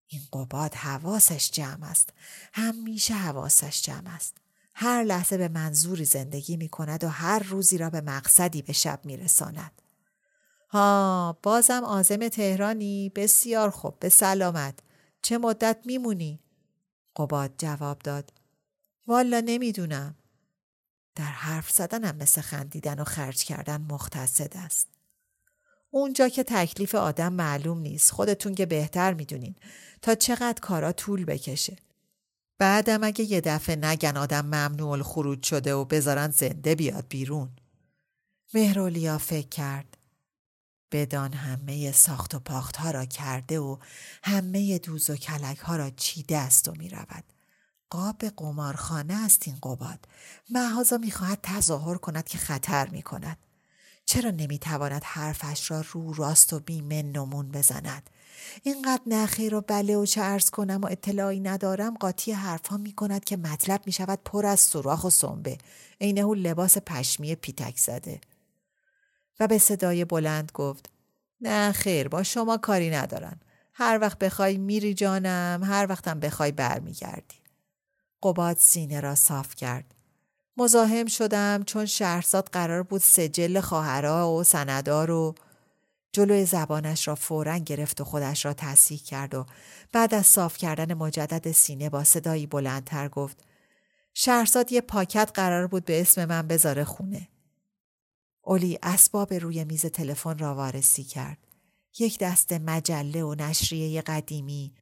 این 0.06 0.22
قباد 0.32 0.74
حواسش 0.74 1.50
جمع 1.50 1.90
است. 1.90 2.10
همیشه 2.52 3.14
حواسش 3.14 3.82
جمع 3.82 4.14
است. 4.14 4.36
هر 4.74 5.02
لحظه 5.02 5.36
به 5.36 5.48
منظوری 5.48 6.04
زندگی 6.04 6.56
می 6.56 6.68
کند 6.68 7.04
و 7.04 7.08
هر 7.08 7.38
روزی 7.38 7.78
را 7.78 7.90
به 7.90 8.00
مقصدی 8.00 8.62
به 8.62 8.72
شب 8.72 9.00
می 9.04 9.16
رساند. 9.16 9.82
ها 10.74 11.38
بازم 11.42 11.84
آزم 11.84 12.28
تهرانی. 12.28 13.12
بسیار 13.14 13.70
خوب 13.70 13.98
به 13.98 14.08
سلامت. 14.08 14.78
چه 15.22 15.38
مدت 15.38 15.78
میمونی؟ 15.84 16.40
قباد 17.16 17.54
جواب 17.58 17.98
داد. 17.98 18.32
والا 19.06 19.42
نمی‌دونم. 19.44 20.14
در 21.14 21.24
حرف 21.24 21.70
زدنم 21.70 22.16
مثل 22.16 22.40
خندیدن 22.40 23.00
و 23.00 23.04
خرج 23.04 23.44
کردن 23.44 23.80
مختصد 23.90 24.56
است. 24.56 24.88
اونجا 25.90 26.28
که 26.28 26.42
تکلیف 26.42 26.94
آدم 26.94 27.32
معلوم 27.32 27.78
نیست. 27.78 28.10
خودتون 28.10 28.54
که 28.54 28.66
بهتر 28.66 29.14
می‌دونین 29.14 29.54
تا 30.02 30.14
چقدر 30.14 30.60
کارا 30.60 30.92
طول 30.92 31.24
بکشه. 31.24 31.76
بعدم 32.58 33.04
اگه 33.04 33.24
یه 33.24 33.40
دفعه 33.40 33.76
نگن 33.76 34.16
آدم 34.16 34.46
ممنوع 34.46 35.02
خروج 35.02 35.42
شده 35.42 35.74
و 35.74 35.84
بذارن 35.84 36.30
زنده 36.30 36.74
بیاد 36.74 37.06
بیرون. 37.08 37.50
مهرولیا 38.54 39.18
فکر 39.18 39.48
کرد. 39.48 39.96
بدان 40.94 41.32
همه 41.32 41.92
ساخت 41.92 42.34
و 42.34 42.38
پاخت 42.38 42.76
ها 42.76 42.90
را 42.90 43.04
کرده 43.04 43.58
و 43.60 43.76
همه 44.22 44.78
دوز 44.78 45.10
و 45.10 45.16
کلک 45.16 45.58
ها 45.58 45.76
را 45.76 45.90
چیده 45.90 46.38
است 46.38 46.68
و 46.68 46.72
می 46.78 46.88
رود. 46.88 47.24
قاب 47.90 48.24
قمارخانه 48.36 49.24
است 49.24 49.42
این 49.46 49.56
قباد. 49.62 50.08
محازا 50.50 50.96
می 50.96 51.10
خواهد 51.10 51.38
تظاهر 51.42 51.96
کند 51.96 52.28
که 52.28 52.38
خطر 52.38 52.88
می 52.88 53.02
کند. 53.02 53.38
چرا 54.06 54.30
نمی 54.30 54.58
تواند 54.58 55.02
حرفش 55.04 55.70
را 55.70 55.84
رو 55.92 56.12
راست 56.12 56.52
و 56.52 56.60
بیمن 56.60 57.12
نمون 57.12 57.48
بزند؟ 57.48 58.10
اینقدر 58.62 59.02
نخیر 59.06 59.54
و 59.54 59.60
بله 59.60 59.96
و 59.96 60.06
چه 60.06 60.20
ارز 60.20 60.50
کنم 60.50 60.80
و 60.80 60.86
اطلاعی 60.86 61.40
ندارم 61.40 61.94
قاطی 61.94 62.32
حرفها 62.32 62.76
می 62.76 62.92
کند 62.92 63.24
که 63.24 63.36
مطلب 63.36 63.82
می 63.86 63.92
شود 63.92 64.18
پر 64.24 64.46
از 64.46 64.60
سوراخ 64.60 65.04
و 65.04 65.10
سنبه. 65.10 65.58
عینه 66.00 66.24
لباس 66.34 66.78
پشمی 66.78 67.34
پیتک 67.34 67.78
زده. 67.78 68.20
و 69.40 69.46
به 69.46 69.58
صدای 69.58 70.04
بلند 70.04 70.52
گفت 70.54 70.90
نه 71.40 71.72
خیر 71.72 72.08
با 72.08 72.22
شما 72.22 72.56
کاری 72.56 72.90
ندارن. 72.90 73.40
هر 73.72 73.98
وقت 74.00 74.18
بخوای 74.18 74.58
میری 74.58 74.94
جانم 74.94 75.60
هر 75.64 75.86
وقتم 75.88 76.20
بخوای 76.20 76.52
برمیگردی. 76.52 77.36
قباد 78.22 78.56
سینه 78.56 79.00
را 79.00 79.14
صاف 79.14 79.54
کرد. 79.54 79.94
مزاحم 80.56 81.06
شدم 81.06 81.62
چون 81.66 81.86
شهرزاد 81.86 82.48
قرار 82.52 82.82
بود 82.82 83.00
سجل 83.00 83.60
خواهرها 83.60 84.32
و 84.32 84.44
سندار 84.44 85.10
و 85.10 85.34
جلوی 86.12 86.44
زبانش 86.44 87.08
را 87.08 87.14
فورا 87.14 87.58
گرفت 87.58 88.00
و 88.00 88.04
خودش 88.04 88.44
را 88.44 88.54
تصحیح 88.54 89.00
کرد 89.02 89.34
و 89.34 89.46
بعد 89.92 90.14
از 90.14 90.26
صاف 90.26 90.56
کردن 90.56 90.94
مجدد 90.94 91.52
سینه 91.52 91.90
با 91.90 92.04
صدایی 92.04 92.46
بلندتر 92.46 93.08
گفت 93.08 93.44
شهرزاد 94.14 94.72
یه 94.72 94.80
پاکت 94.80 95.30
قرار 95.34 95.66
بود 95.66 95.84
به 95.84 96.00
اسم 96.00 96.24
من 96.24 96.48
بذاره 96.48 96.84
خونه. 96.84 97.28
اولی 98.44 98.78
اسباب 98.82 99.34
روی 99.34 99.64
میز 99.64 99.86
تلفن 99.86 100.38
را 100.38 100.54
وارسی 100.54 101.04
کرد. 101.04 101.38
یک 101.98 102.18
دست 102.18 102.52
مجله 102.52 103.22
و 103.24 103.34
نشریه 103.34 104.02
قدیمی، 104.02 104.74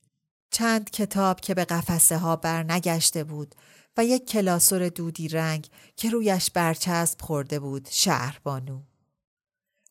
چند 0.51 0.91
کتاب 0.91 1.41
که 1.41 1.55
به 1.55 1.65
قفسه 1.65 2.19
ها 2.19 2.37
بر 2.37 2.63
نگشته 2.63 3.25
بود 3.25 3.55
و 3.97 4.05
یک 4.05 4.27
کلاسور 4.27 4.89
دودی 4.89 5.29
رنگ 5.29 5.69
که 5.97 6.11
رویش 6.11 6.51
برچسب 6.51 7.21
خورده 7.21 7.59
بود 7.59 7.89
شهربانو. 7.91 8.81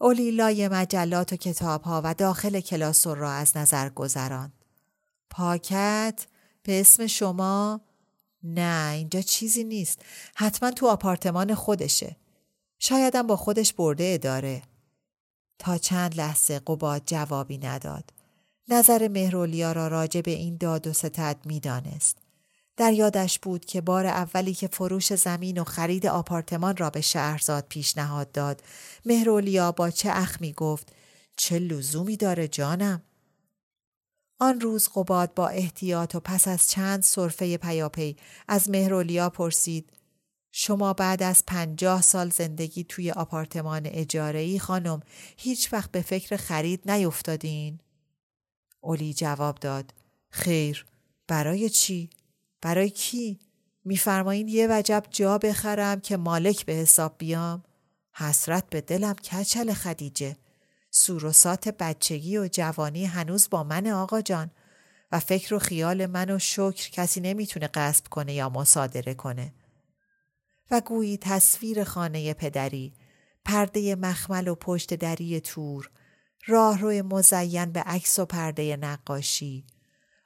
اولی 0.02 0.32
لای 0.32 0.68
مجلات 0.68 1.34
و 1.34 1.36
کتاب 1.36 1.82
ها 1.82 2.02
و 2.04 2.14
داخل 2.14 2.60
کلاسور 2.60 3.18
را 3.18 3.32
از 3.32 3.58
نظر 3.58 3.90
گذراند. 3.90 4.54
پاکت 5.30 6.28
به 6.64 6.82
اسم 6.82 7.08
شما؟ 7.08 7.82
نه 8.44 8.92
اینجا 8.94 9.22
چیزی 9.22 9.64
نیست. 9.64 10.00
حتما 10.36 10.72
تو 10.72 10.88
آپارتمان 10.88 11.56
خودشه. 11.56 12.16
شایدم 12.84 13.28
با 13.28 13.36
خودش 13.36 13.74
برده 13.74 14.12
اداره. 14.14 14.62
تا 15.60 15.78
چند 15.78 16.18
لحظه 16.18 16.60
قباد 16.60 17.02
جوابی 17.06 17.58
نداد. 17.58 18.10
نظر 18.68 19.08
مهرولیا 19.08 19.72
را 19.72 19.88
راجع 19.88 20.22
به 20.22 20.32
این 20.32 20.58
داد 20.58 20.88
و 20.88 20.94
ستد 20.94 21.38
می 21.46 21.60
دانست. 21.60 22.18
در 22.78 22.94
یادش 22.94 23.40
بود 23.40 23.66
که 23.66 23.82
بار 23.82 24.06
اولی 24.06 24.54
که 24.54 24.68
فروش 24.68 25.14
زمین 25.14 25.58
و 25.58 25.64
خرید 25.64 26.08
آپارتمان 26.08 26.78
را 26.78 26.90
به 26.90 27.02
شهرزاد 27.02 27.66
پیشنهاد 27.70 28.32
داد 28.32 28.64
مهرولیا 29.06 29.72
با 29.72 29.90
چه 29.90 30.10
اخمی 30.14 30.54
گفت 30.54 30.94
چه 31.36 31.60
لزومی 31.60 32.18
داره 32.18 32.48
جانم 32.48 33.02
آن 34.40 34.62
روز 34.62 34.90
قباد 34.96 35.34
با 35.34 35.48
احتیاط 35.48 36.16
و 36.16 36.20
پس 36.20 36.48
از 36.48 36.70
چند 36.70 37.04
صرفه 37.04 37.58
پیاپی 37.58 38.16
از 38.48 38.70
مهرولیا 38.70 39.30
پرسید 39.30 39.90
شما 40.52 40.94
بعد 40.94 41.24
از 41.24 41.44
پنجاه 41.48 42.02
سال 42.02 42.30
زندگی 42.30 42.84
توی 42.84 43.12
آپارتمان 43.12 43.86
اجارهی 43.86 44.60
خانم 44.60 45.00
هیچ 45.38 45.74
وقت 45.74 45.92
به 45.92 46.02
فکر 46.02 46.38
خرید 46.38 46.92
نیفتادین؟ 46.92 47.80
اولی 48.82 49.14
جواب 49.14 49.56
داد 49.56 49.94
خیر 50.30 50.86
برای 51.28 51.70
چی؟ 51.70 52.10
برای 52.62 52.90
کی؟ 52.90 53.40
میفرمایین 53.86 54.48
یه 54.48 54.68
وجب 54.70 55.04
جا 55.12 55.38
بخرم 55.38 56.00
که 56.00 56.18
مالک 56.18 56.66
به 56.66 56.74
حساب 56.74 57.16
بیام؟ 57.18 57.64
حسرت 58.14 58.70
به 58.70 58.82
دلم 58.82 59.14
کچل 59.14 59.74
خدیجه 59.74 60.38
سوروسات 60.92 61.68
بچگی 61.68 62.38
و 62.38 62.48
جوانی 62.48 63.06
هنوز 63.06 63.48
با 63.50 63.64
من 63.64 63.88
آقا 63.88 64.22
جان 64.22 64.52
و 65.12 65.20
فکر 65.20 65.54
و 65.54 65.60
خیال 65.60 66.06
من 66.06 66.30
و 66.30 66.40
شکر 66.40 66.90
کسی 66.90 67.22
نمی‌تونه 67.22 67.68
قصب 67.68 68.08
کنه 68.08 68.34
یا 68.34 68.50
مصادره 68.50 69.14
کنه 69.14 69.54
و 70.72 70.82
گویی 70.82 71.18
تصویر 71.18 71.84
خانه 71.84 72.34
پدری 72.34 72.94
پرده 73.46 73.96
مخمل 73.96 74.48
و 74.48 74.56
پشت 74.56 74.94
دری 74.94 75.40
تور 75.40 75.90
راهروی 76.48 77.02
مزین 77.02 77.72
به 77.72 77.80
عکس 77.80 78.20
و 78.20 78.26
پرده 78.26 78.78
نقاشی 78.78 79.66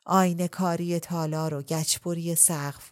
آینه 0.05 0.47
کاری 0.47 0.99
تالار 0.99 1.53
و 1.53 1.61
گچبری 1.61 2.35
سقف 2.35 2.91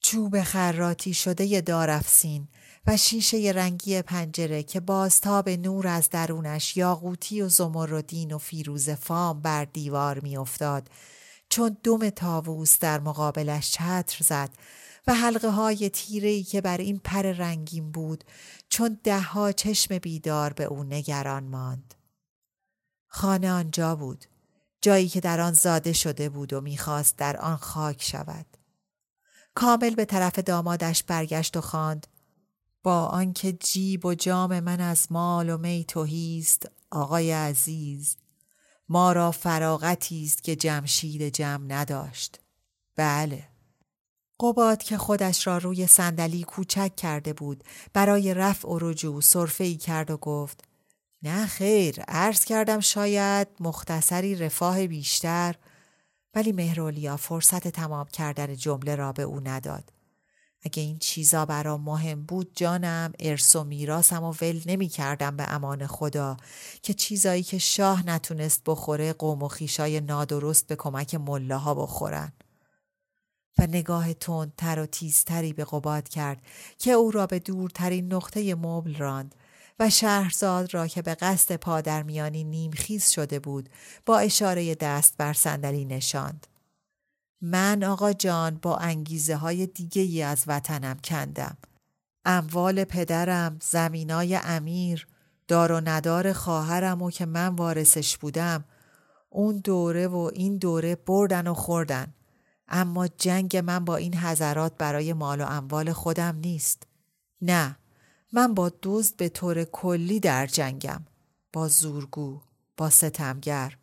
چوب 0.00 0.42
خراتی 0.42 1.14
شده 1.14 1.60
دارفسین 1.60 2.48
و 2.86 2.96
شیشه 2.96 3.52
رنگی 3.54 4.02
پنجره 4.02 4.62
که 4.62 4.80
بازتاب 4.80 5.48
نور 5.48 5.88
از 5.88 6.10
درونش 6.10 6.76
یاقوتی 6.76 7.42
و 7.42 7.48
زمردین 7.48 8.32
و 8.32 8.38
فیروز 8.38 8.90
فام 8.90 9.40
بر 9.40 9.64
دیوار 9.64 10.20
میافتاد. 10.20 10.90
چون 11.48 11.76
دم 11.84 12.10
تاووس 12.10 12.78
در 12.78 13.00
مقابلش 13.00 13.70
چتر 13.70 14.18
زد 14.20 14.50
و 15.06 15.14
حلقه 15.14 15.48
های 15.48 15.90
تیره 15.90 16.42
که 16.42 16.60
بر 16.60 16.78
این 16.78 16.98
پر 16.98 17.22
رنگین 17.22 17.92
بود 17.92 18.24
چون 18.68 18.98
دهها 19.04 19.52
چشم 19.52 19.98
بیدار 19.98 20.52
به 20.52 20.64
او 20.64 20.84
نگران 20.84 21.44
ماند. 21.44 21.94
خانه 23.08 23.50
آنجا 23.52 23.96
بود. 23.96 24.24
جایی 24.80 25.08
که 25.08 25.20
در 25.20 25.40
آن 25.40 25.52
زاده 25.52 25.92
شده 25.92 26.28
بود 26.28 26.52
و 26.52 26.60
می‌خواست 26.60 27.16
در 27.16 27.36
آن 27.36 27.56
خاک 27.56 28.02
شود. 28.02 28.46
کامل 29.54 29.94
به 29.94 30.04
طرف 30.04 30.38
دامادش 30.38 31.02
برگشت 31.02 31.56
و 31.56 31.60
خواند 31.60 32.06
با 32.82 33.06
آنکه 33.06 33.52
جیب 33.52 34.04
و 34.06 34.14
جام 34.14 34.60
من 34.60 34.80
از 34.80 35.12
مال 35.12 35.50
و 35.50 35.58
می 35.58 35.84
توهیست 35.88 36.68
آقای 36.90 37.32
عزیز 37.32 38.16
ما 38.88 39.12
را 39.12 39.30
فراغتی 39.30 40.24
است 40.24 40.42
که 40.42 40.56
جمشید 40.56 41.22
جمع 41.22 41.64
نداشت 41.68 42.40
بله 42.96 43.48
قباد 44.40 44.82
که 44.82 44.98
خودش 44.98 45.46
را 45.46 45.58
روی 45.58 45.86
صندلی 45.86 46.42
کوچک 46.42 46.96
کرده 46.96 47.32
بود 47.32 47.64
برای 47.92 48.34
رفع 48.34 48.68
و 48.68 48.78
رجوع 48.78 49.20
صرفه 49.20 49.64
ای 49.64 49.76
کرد 49.76 50.10
و 50.10 50.16
گفت 50.16 50.64
نه 51.22 51.46
خیر 51.46 52.00
عرض 52.00 52.44
کردم 52.44 52.80
شاید 52.80 53.48
مختصری 53.60 54.34
رفاه 54.34 54.86
بیشتر. 54.86 55.54
ولی 56.34 56.52
مهرولیا 56.52 57.16
فرصت 57.16 57.68
تمام 57.68 58.06
کردن 58.06 58.56
جمله 58.56 58.94
را 58.94 59.12
به 59.12 59.22
او 59.22 59.40
نداد. 59.40 59.92
اگه 60.62 60.82
این 60.82 60.98
چیزا 60.98 61.46
برام 61.46 61.80
مهم 61.80 62.22
بود 62.22 62.50
جانم 62.54 63.12
ارث 63.20 63.56
و 63.56 63.64
میراسم 63.64 64.22
و 64.22 64.34
ول 64.40 64.60
نمی 64.66 64.88
کردم 64.88 65.36
به 65.36 65.44
امان 65.48 65.86
خدا 65.86 66.36
که 66.82 66.94
چیزایی 66.94 67.42
که 67.42 67.58
شاه 67.58 68.06
نتونست 68.06 68.62
بخوره 68.66 69.12
قوم 69.12 69.42
و 69.42 69.48
خیشای 69.48 70.00
نادرست 70.00 70.66
به 70.66 70.76
کمک 70.76 71.14
ملاها 71.14 71.74
بخورن. 71.74 72.32
و 73.58 73.66
نگاه 73.66 74.14
تر 74.56 74.78
و 74.78 74.86
تیزتری 74.86 75.52
به 75.52 75.64
قباد 75.64 76.08
کرد 76.08 76.42
که 76.78 76.92
او 76.92 77.10
را 77.10 77.26
به 77.26 77.38
دورترین 77.38 78.12
نقطه 78.12 78.54
مبل 78.54 78.94
راند 78.94 79.34
و 79.78 79.90
شهرزاد 79.90 80.74
را 80.74 80.86
که 80.86 81.02
به 81.02 81.14
قصد 81.14 81.56
پادرمیانی 81.56 82.44
نیمخیز 82.44 83.10
شده 83.10 83.38
بود 83.38 83.68
با 84.06 84.18
اشاره 84.18 84.74
دست 84.74 85.16
بر 85.16 85.32
صندلی 85.32 85.84
نشاند. 85.84 86.46
من 87.40 87.84
آقا 87.84 88.12
جان 88.12 88.58
با 88.62 88.76
انگیزه 88.76 89.36
های 89.36 89.66
دیگه 89.66 90.02
ای 90.02 90.22
از 90.22 90.44
وطنم 90.46 90.98
کندم. 91.04 91.56
اموال 92.24 92.84
پدرم، 92.84 93.58
زمینای 93.62 94.36
امیر، 94.36 95.06
دار 95.48 95.72
و 95.72 95.80
ندار 95.84 96.32
خواهرم 96.32 97.02
و 97.02 97.10
که 97.10 97.26
من 97.26 97.48
وارثش 97.48 98.16
بودم 98.16 98.64
اون 99.30 99.58
دوره 99.58 100.08
و 100.08 100.30
این 100.34 100.58
دوره 100.58 100.96
بردن 100.96 101.46
و 101.46 101.54
خوردن. 101.54 102.14
اما 102.68 103.08
جنگ 103.08 103.56
من 103.56 103.84
با 103.84 103.96
این 103.96 104.14
حضرات 104.14 104.76
برای 104.78 105.12
مال 105.12 105.40
و 105.40 105.44
اموال 105.44 105.92
خودم 105.92 106.36
نیست. 106.36 106.82
نه، 107.42 107.76
من 108.32 108.54
با 108.54 108.72
دزد 108.82 109.16
به 109.16 109.28
طور 109.28 109.64
کلی 109.64 110.20
در 110.20 110.46
جنگم. 110.46 111.04
با 111.52 111.68
زورگو، 111.68 112.40
با 112.76 112.90
ستمگر، 112.90 113.76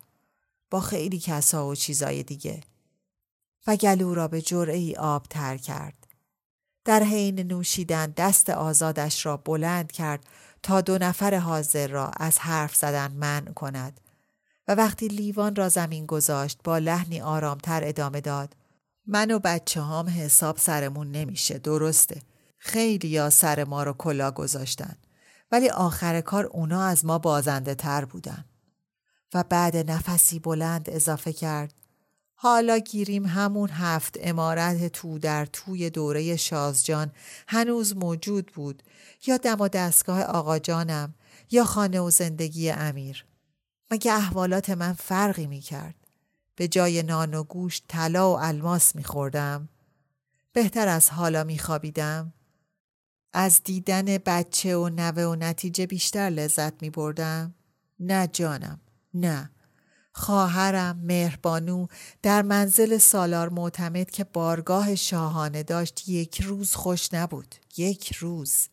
با 0.70 0.80
خیلی 0.80 1.20
کسا 1.20 1.68
و 1.68 1.76
چیزای 1.76 2.24
دیگه. 2.24 2.62
و 3.68 3.76
گلو 3.76 4.14
را 4.14 4.28
به 4.28 4.42
جرعه 4.42 4.78
ای 4.78 4.96
آب 4.96 5.26
تر 5.30 5.58
کرد. 5.58 6.08
در 6.86 7.04
حین 7.04 7.40
نوشیدن 7.40 8.14
دست 8.18 8.50
آزادش 8.50 9.26
را 9.26 9.38
بلند 9.38 9.92
کرد 9.92 10.26
تا 10.64 10.82
دو 10.82 10.98
نفر 10.98 11.36
حاضر 11.36 11.88
را 11.88 12.12
از 12.18 12.40
حرف 12.40 12.76
زدن 12.76 13.12
منع 13.12 13.52
کند 13.52 14.00
و 14.68 14.76
وقتی 14.76 15.08
لیوان 15.08 15.56
را 15.56 15.70
زمین 15.70 16.06
گذاشت 16.06 16.60
با 16.64 16.78
لحنی 16.78 17.22
آرامتر 17.22 17.82
ادامه 17.84 18.22
داد 18.22 18.56
من 19.08 19.32
و 19.32 19.40
بچه 19.40 19.82
هام 19.82 20.10
حساب 20.10 20.58
سرمون 20.58 21.12
نمیشه 21.12 21.58
درسته. 21.58 22.22
خیلی 22.58 23.08
یا 23.08 23.30
سر 23.30 23.64
ما 23.64 23.84
رو 23.84 23.94
کلا 23.94 24.32
گذاشتن. 24.32 24.96
ولی 25.52 25.70
آخر 25.70 26.22
کار 26.22 26.46
اونا 26.46 26.84
از 26.84 27.06
ما 27.06 27.18
بازنده 27.18 27.76
تر 27.76 28.06
بودن. 28.06 28.46
و 29.34 29.44
بعد 29.44 29.92
نفسی 29.92 30.40
بلند 30.40 30.90
اضافه 30.90 31.34
کرد. 31.34 31.74
حالا 32.36 32.78
گیریم 32.78 33.26
همون 33.26 33.70
هفت 33.70 34.18
امارت 34.22 34.88
تو 34.88 35.20
در 35.20 35.46
توی 35.46 35.90
دوره 35.90 36.36
شازجان 36.36 37.12
هنوز 37.48 37.96
موجود 37.98 38.52
بود. 38.56 38.84
یا 39.28 39.38
دم 39.38 39.62
و 39.62 39.68
دستگاه 39.68 40.22
آقا 40.22 40.60
جانم 40.60 41.14
یا 41.52 41.64
خانه 41.64 42.00
و 42.00 42.10
زندگی 42.10 42.72
امیر. 42.72 43.26
مگه 43.92 44.14
احوالات 44.14 44.70
من 44.70 44.94
فرقی 44.94 45.48
می 45.48 45.60
کرد 45.60 46.03
به 46.56 46.68
جای 46.68 47.04
نان 47.04 47.34
و 47.34 47.44
گوشت 47.44 47.86
طلا 47.88 48.32
و 48.32 48.40
الماس 48.40 48.96
می 48.96 49.04
خوردم 49.04 49.70
بهتر 50.54 50.88
از 50.88 51.10
حالا 51.10 51.44
می 51.44 51.60
خوابیدم 51.60 52.34
از 53.34 53.64
دیدن 53.64 54.06
بچه 54.06 54.78
و 54.78 54.90
نوه 54.90 55.24
و 55.24 55.36
نتیجه 55.36 55.86
بیشتر 55.86 56.30
لذت 56.30 56.82
می 56.82 56.90
بردم 56.90 57.56
نه 58.00 58.28
جانم 58.28 58.80
نه. 59.14 59.50
خواهرم 60.16 61.00
مهربانو 61.04 61.88
در 62.22 62.42
منزل 62.42 62.98
سالار 62.98 63.50
معتمد 63.50 64.12
که 64.12 64.24
بارگاه 64.24 64.96
شاهانه 64.96 65.64
داشت 65.64 66.10
یک 66.10 66.42
روز 66.42 66.76
خوش 66.76 67.14
نبود. 67.14 67.56
یک 67.78 68.14
روز. 68.14 68.68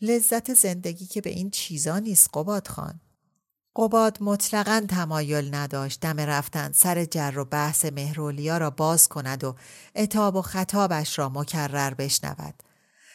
لذت 0.00 0.54
زندگی 0.54 1.06
که 1.06 1.20
به 1.20 1.30
این 1.30 1.50
چیزا 1.50 1.98
نیست 1.98 2.28
قباد 2.34 2.68
خان. 2.68 3.00
قباد 3.76 4.18
مطلقا 4.20 4.86
تمایل 4.88 5.54
نداشت 5.54 6.00
دم 6.00 6.20
رفتن 6.20 6.72
سر 6.72 7.04
جر 7.04 7.38
و 7.38 7.44
بحث 7.44 7.84
مهرولیا 7.84 8.58
را 8.58 8.70
باز 8.70 9.08
کند 9.08 9.44
و 9.44 9.56
اتاب 9.94 10.36
و 10.36 10.42
خطابش 10.42 11.18
را 11.18 11.28
مکرر 11.28 11.94
بشنود. 11.94 12.62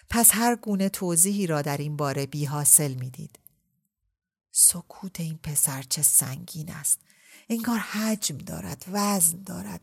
پس 0.09 0.29
هر 0.33 0.55
گونه 0.55 0.89
توضیحی 0.89 1.47
را 1.47 1.61
در 1.61 1.77
این 1.77 1.97
باره 1.97 2.25
بی 2.25 2.45
حاصل 2.45 2.93
می 2.93 3.09
دید. 3.09 3.39
سکوت 4.51 5.19
این 5.19 5.39
پسر 5.43 5.81
چه 5.81 6.01
سنگین 6.01 6.71
است. 6.71 6.99
انگار 7.49 7.77
حجم 7.77 8.37
دارد 8.37 8.85
وزن 8.91 9.43
دارد. 9.43 9.81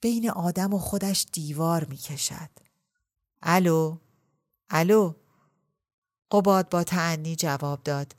بین 0.00 0.30
آدم 0.30 0.74
و 0.74 0.78
خودش 0.78 1.26
دیوار 1.32 1.84
می 1.84 1.96
کشد. 1.96 2.50
الو؟ 3.42 3.98
الو؟ 4.70 5.14
قباد 6.30 6.68
با 6.68 6.84
تعنی 6.84 7.36
جواب 7.36 7.82
داد. 7.82 8.14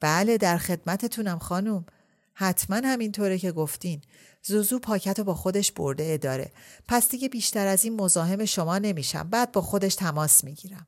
بله 0.00 0.38
در 0.38 0.58
خدمتتونم 0.58 1.38
خانم 1.38 1.86
حتما 2.34 2.76
همینطوره 2.84 3.38
که 3.38 3.52
گفتین. 3.52 4.02
زوزو 4.42 4.78
پاکت 4.78 5.18
رو 5.18 5.24
با 5.24 5.34
خودش 5.34 5.72
برده 5.72 6.04
اداره. 6.06 6.52
پس 6.88 7.08
دیگه 7.08 7.28
بیشتر 7.28 7.66
از 7.66 7.84
این 7.84 8.00
مزاحم 8.00 8.44
شما 8.44 8.78
نمیشم. 8.78 9.30
بعد 9.30 9.52
با 9.52 9.60
خودش 9.60 9.94
تماس 9.94 10.44
می‌گیرم. 10.44 10.86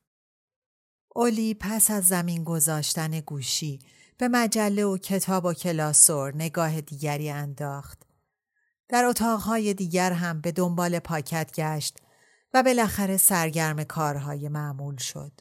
اولی 1.16 1.54
پس 1.54 1.90
از 1.90 2.06
زمین 2.08 2.44
گذاشتن 2.44 3.20
گوشی 3.20 3.78
به 4.18 4.28
مجله 4.28 4.84
و 4.84 4.98
کتاب 4.98 5.44
و 5.44 5.52
کلاسور 5.52 6.34
نگاه 6.34 6.80
دیگری 6.80 7.30
انداخت. 7.30 8.02
در 8.88 9.04
اتاقهای 9.04 9.74
دیگر 9.74 10.12
هم 10.12 10.40
به 10.40 10.52
دنبال 10.52 10.98
پاکت 10.98 11.52
گشت 11.54 11.98
و 12.54 12.62
بالاخره 12.62 13.16
سرگرم 13.16 13.84
کارهای 13.84 14.48
معمول 14.48 14.96
شد. 14.96 15.32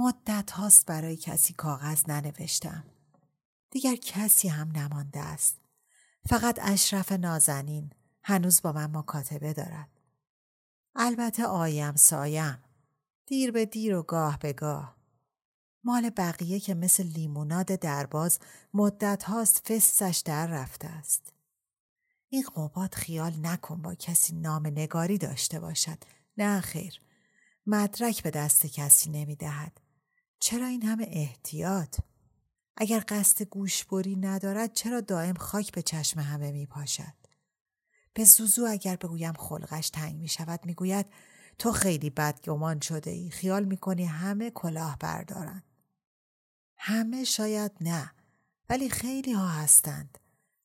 مدت 0.00 0.50
هاست 0.50 0.86
برای 0.86 1.16
کسی 1.16 1.52
کاغذ 1.52 2.08
ننوشتم. 2.08 2.84
دیگر 3.70 3.96
کسی 3.96 4.48
هم 4.48 4.70
نمانده 4.70 5.20
است. 5.20 5.56
فقط 6.28 6.58
اشرف 6.62 7.12
نازنین 7.12 7.90
هنوز 8.22 8.62
با 8.62 8.72
من 8.72 8.96
مکاتبه 8.96 9.52
دارد. 9.52 9.88
البته 10.94 11.46
آیم 11.46 11.96
سایم. 11.96 12.58
دیر 13.26 13.50
به 13.50 13.66
دیر 13.66 13.96
و 13.96 14.02
گاه 14.02 14.38
به 14.38 14.52
گاه. 14.52 14.96
مال 15.84 16.10
بقیه 16.10 16.60
که 16.60 16.74
مثل 16.74 17.04
لیموناد 17.04 17.66
درباز 17.66 18.38
مدت 18.74 19.22
هاست 19.22 19.72
فستش 19.72 20.18
در 20.18 20.46
رفته 20.46 20.88
است. 20.88 21.32
این 22.28 22.42
قباد 22.42 22.94
خیال 22.94 23.32
نکن 23.42 23.82
با 23.82 23.94
کسی 23.94 24.34
نام 24.34 24.66
نگاری 24.66 25.18
داشته 25.18 25.60
باشد. 25.60 25.98
نه 26.36 26.60
خیر. 26.60 27.00
مدرک 27.66 28.22
به 28.22 28.30
دست 28.30 28.66
کسی 28.66 29.10
نمی 29.10 29.36
دهد. 29.36 29.80
چرا 30.40 30.66
این 30.66 30.82
همه 30.82 31.06
احتیاط؟ 31.10 31.98
اگر 32.76 33.04
قصد 33.08 33.42
گوشبری 33.42 34.16
ندارد 34.16 34.72
چرا 34.72 35.00
دائم 35.00 35.34
خاک 35.34 35.72
به 35.72 35.82
چشم 35.82 36.20
همه 36.20 36.52
می 36.52 36.66
پاشد؟ 36.66 37.14
به 38.14 38.24
زوزو 38.24 38.66
اگر 38.70 38.96
بگویم 38.96 39.32
خلقش 39.32 39.90
تنگ 39.90 40.16
می 40.16 40.28
شود 40.28 40.60
می 40.66 40.74
گوید 40.74 41.06
تو 41.58 41.72
خیلی 41.72 42.10
بدگمان 42.10 42.80
شده 42.80 43.10
ای 43.10 43.30
خیال 43.30 43.64
می 43.64 43.76
کنی 43.76 44.04
همه 44.04 44.50
کلاه 44.50 44.98
بردارند. 44.98 45.64
همه 46.78 47.24
شاید 47.24 47.72
نه 47.80 48.12
ولی 48.68 48.90
خیلی 48.90 49.32
ها 49.32 49.48
هستند 49.48 50.18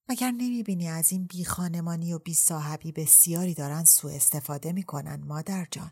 مگر 0.09 0.31
نمی 0.31 0.63
بینی 0.63 0.87
از 0.87 1.11
این 1.11 1.25
بی 1.25 1.45
خانمانی 1.45 2.13
و 2.13 2.19
بی 2.19 2.33
صاحبی 2.33 2.91
بسیاری 2.91 3.53
دارن 3.53 3.83
سوء 3.83 4.15
استفاده 4.15 4.71
می 4.71 4.83
کنن 4.83 5.23
مادر 5.23 5.67
جان 5.71 5.91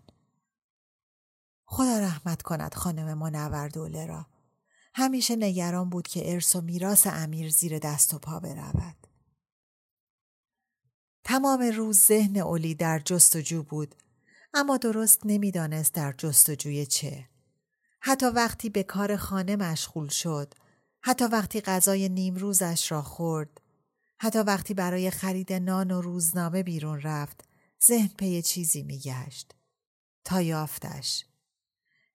خدا 1.66 2.00
رحمت 2.00 2.42
کند 2.42 2.74
خانم 2.74 3.18
منور 3.18 3.68
دوله 3.68 4.06
را. 4.06 4.26
همیشه 4.96 5.36
نگران 5.36 5.90
بود 5.90 6.08
که 6.08 6.34
ارث 6.34 6.56
و 6.56 6.62
میراث 6.62 7.08
امیر 7.08 7.50
زیر 7.50 7.80
دست 7.80 8.14
و 8.14 8.20
پا 8.20 8.40
برود. 8.40 9.08
تمام 11.24 11.62
روز 11.62 12.00
ذهن 12.00 12.38
اولی 12.38 12.76
در 12.76 13.00
جستجو 13.00 13.64
بود 13.64 13.96
اما 14.54 14.78
درست 14.78 15.22
نمی‌دانست 15.26 15.94
در 15.94 16.14
جستجوی 16.18 16.86
چه. 16.86 17.30
حتی 18.02 18.26
وقتی 18.26 18.70
به 18.70 18.84
کار 18.84 19.16
خانه 19.16 19.56
مشغول 19.56 20.08
شد 20.08 20.54
حتی 21.02 21.26
وقتی 21.26 21.62
غذای 21.62 22.10
نیمروزش 22.10 22.92
را 22.92 23.02
خورد 23.02 23.62
حتی 24.20 24.40
وقتی 24.40 24.74
برای 24.74 25.12
خرید 25.12 25.54
نان 25.54 25.92
و 25.92 26.02
روزنامه 26.02 26.64
بیرون 26.64 27.02
رفت 27.02 27.44
ذهن 27.88 28.08
پی 28.18 28.42
چیزی 28.42 28.84
میگشت. 28.84 29.56
تا 30.24 30.42
یافتش. 30.42 31.26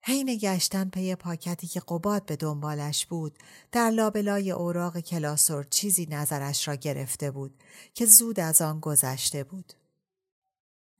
حین 0.01 0.37
گشتن 0.41 0.89
پی 0.89 1.15
پاکتی 1.15 1.67
که 1.67 1.79
قباد 1.79 2.25
به 2.25 2.35
دنبالش 2.35 3.05
بود 3.05 3.37
در 3.71 3.89
لابلای 3.89 4.51
اوراق 4.51 4.99
کلاسور 4.99 5.63
چیزی 5.63 6.07
نظرش 6.11 6.67
را 6.67 6.75
گرفته 6.75 7.31
بود 7.31 7.63
که 7.93 8.05
زود 8.05 8.39
از 8.39 8.61
آن 8.61 8.79
گذشته 8.79 9.43
بود 9.43 9.73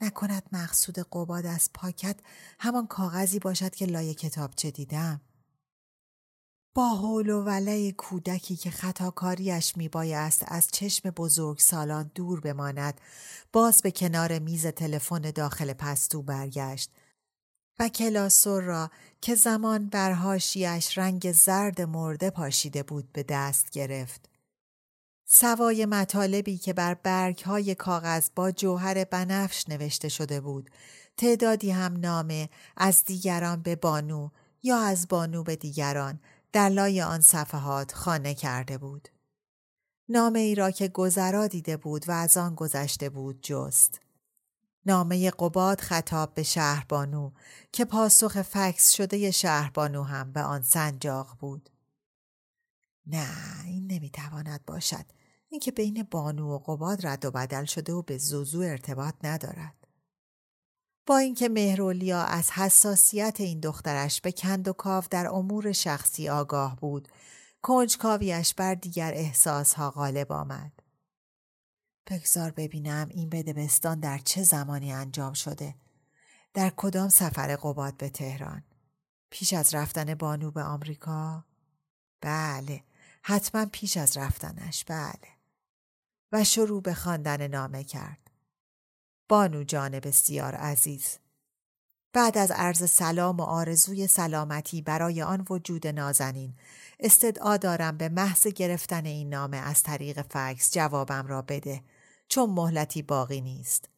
نکند 0.01 0.43
مقصود 0.51 0.99
قباد 0.99 1.45
از 1.45 1.69
پاکت 1.73 2.15
همان 2.59 2.87
کاغذی 2.87 3.39
باشد 3.39 3.75
که 3.75 3.85
لای 3.85 4.13
کتابچه 4.13 4.71
دیدم. 4.71 5.21
با 6.75 6.89
هول 6.89 7.29
و 7.29 7.43
ولع 7.43 7.91
کودکی 7.91 8.55
که 8.55 8.71
خطاکاریش 8.71 9.77
میبایست 9.77 10.43
از 10.47 10.67
چشم 10.71 11.09
بزرگ 11.09 11.59
سالان 11.59 12.11
دور 12.15 12.39
بماند 12.39 13.01
باز 13.53 13.81
به 13.81 13.91
کنار 13.91 14.39
میز 14.39 14.67
تلفن 14.67 15.21
داخل 15.21 15.73
پستو 15.73 16.21
برگشت 16.21 16.91
و 17.79 17.89
کلاسور 17.89 18.63
را 18.63 18.91
که 19.21 19.35
زمان 19.35 19.89
برهاشیش 19.89 20.97
رنگ 20.97 21.31
زرد 21.31 21.81
مرده 21.81 22.29
پاشیده 22.29 22.83
بود 22.83 23.11
به 23.13 23.23
دست 23.23 23.69
گرفت. 23.69 24.29
سوای 25.25 25.85
مطالبی 25.85 26.57
که 26.57 26.73
بر 26.73 26.93
برگ 26.93 27.39
های 27.39 27.75
کاغذ 27.75 28.29
با 28.35 28.51
جوهر 28.51 29.03
بنفش 29.03 29.69
نوشته 29.69 30.09
شده 30.09 30.41
بود 30.41 30.69
تعدادی 31.17 31.71
هم 31.71 31.97
نامه 31.97 32.49
از 32.77 33.03
دیگران 33.03 33.61
به 33.61 33.75
بانو 33.75 34.29
یا 34.63 34.79
از 34.79 35.07
بانو 35.07 35.43
به 35.43 35.55
دیگران 35.55 36.19
در 36.53 36.69
لای 36.69 37.01
آن 37.01 37.21
صفحات 37.21 37.93
خانه 37.93 38.33
کرده 38.33 38.77
بود. 38.77 39.09
نامه 40.09 40.39
ای 40.39 40.55
را 40.55 40.71
که 40.71 40.87
گذرا 40.87 41.47
دیده 41.47 41.77
بود 41.77 42.09
و 42.09 42.11
از 42.11 42.37
آن 42.37 42.55
گذشته 42.55 43.09
بود 43.09 43.41
جست. 43.41 43.99
نامه 44.85 45.31
قباد 45.31 45.81
خطاب 45.81 46.33
به 46.33 46.43
شهربانو 46.43 47.31
که 47.71 47.85
پاسخ 47.85 48.41
فکس 48.41 48.91
شده 48.91 49.31
شهربانو 49.31 50.03
هم 50.03 50.31
به 50.31 50.41
آن 50.41 50.61
سنجاق 50.61 51.37
بود. 51.39 51.69
نه 53.07 53.27
این 53.65 53.91
نمی‌تواند 53.91 54.65
باشد 54.65 55.05
اینکه 55.47 55.71
بین 55.71 56.03
بانو 56.11 56.47
و 56.47 56.57
قباد 56.57 57.07
رد 57.07 57.25
و 57.25 57.31
بدل 57.31 57.65
شده 57.65 57.93
و 57.93 58.01
به 58.01 58.17
زوزو 58.17 58.59
ارتباط 58.59 59.15
ندارد. 59.23 59.87
با 61.05 61.17
اینکه 61.17 61.49
مهرولیا 61.49 62.21
از 62.21 62.51
حساسیت 62.51 63.35
این 63.39 63.59
دخترش 63.59 64.21
به 64.21 64.31
کند 64.31 64.67
و 64.67 64.73
کاو 64.73 65.03
در 65.11 65.27
امور 65.27 65.71
شخصی 65.71 66.29
آگاه 66.29 66.75
بود، 66.75 67.07
کنجکاویش 67.61 68.53
بر 68.53 68.75
دیگر 68.75 69.13
احساسها 69.13 69.91
غالب 69.91 70.31
آمد. 70.31 70.78
بگذار 72.09 72.51
ببینم 72.51 73.07
این 73.09 73.29
بدبستان 73.29 73.99
در 73.99 74.17
چه 74.17 74.43
زمانی 74.43 74.93
انجام 74.93 75.33
شده. 75.33 75.75
در 76.53 76.71
کدام 76.77 77.09
سفر 77.09 77.55
قباد 77.55 77.97
به 77.97 78.09
تهران. 78.09 78.63
پیش 79.29 79.53
از 79.53 79.73
رفتن 79.73 80.15
بانو 80.15 80.51
به 80.51 80.63
آمریکا؟ 80.63 81.45
بله 82.21 82.83
حتما 83.21 83.65
پیش 83.65 83.97
از 83.97 84.17
رفتنش 84.17 84.85
بله 84.85 85.29
و 86.31 86.43
شروع 86.43 86.81
به 86.81 86.93
خواندن 86.93 87.47
نامه 87.47 87.83
کرد 87.83 88.31
بانو 89.29 89.63
جان 89.63 89.99
بسیار 89.99 90.55
عزیز 90.55 91.17
بعد 92.13 92.37
از 92.37 92.51
عرض 92.51 92.89
سلام 92.89 93.37
و 93.37 93.41
آرزوی 93.41 94.07
سلامتی 94.07 94.81
برای 94.81 95.21
آن 95.21 95.45
وجود 95.49 95.87
نازنین 95.87 96.53
استدعا 96.99 97.57
دارم 97.57 97.97
به 97.97 98.09
محض 98.09 98.47
گرفتن 98.47 99.05
این 99.05 99.29
نامه 99.29 99.57
از 99.57 99.83
طریق 99.83 100.21
فکس 100.21 100.71
جوابم 100.73 101.27
را 101.27 101.41
بده 101.41 101.83
چون 102.29 102.49
مهلتی 102.49 103.01
باقی 103.01 103.41
نیست 103.41 103.89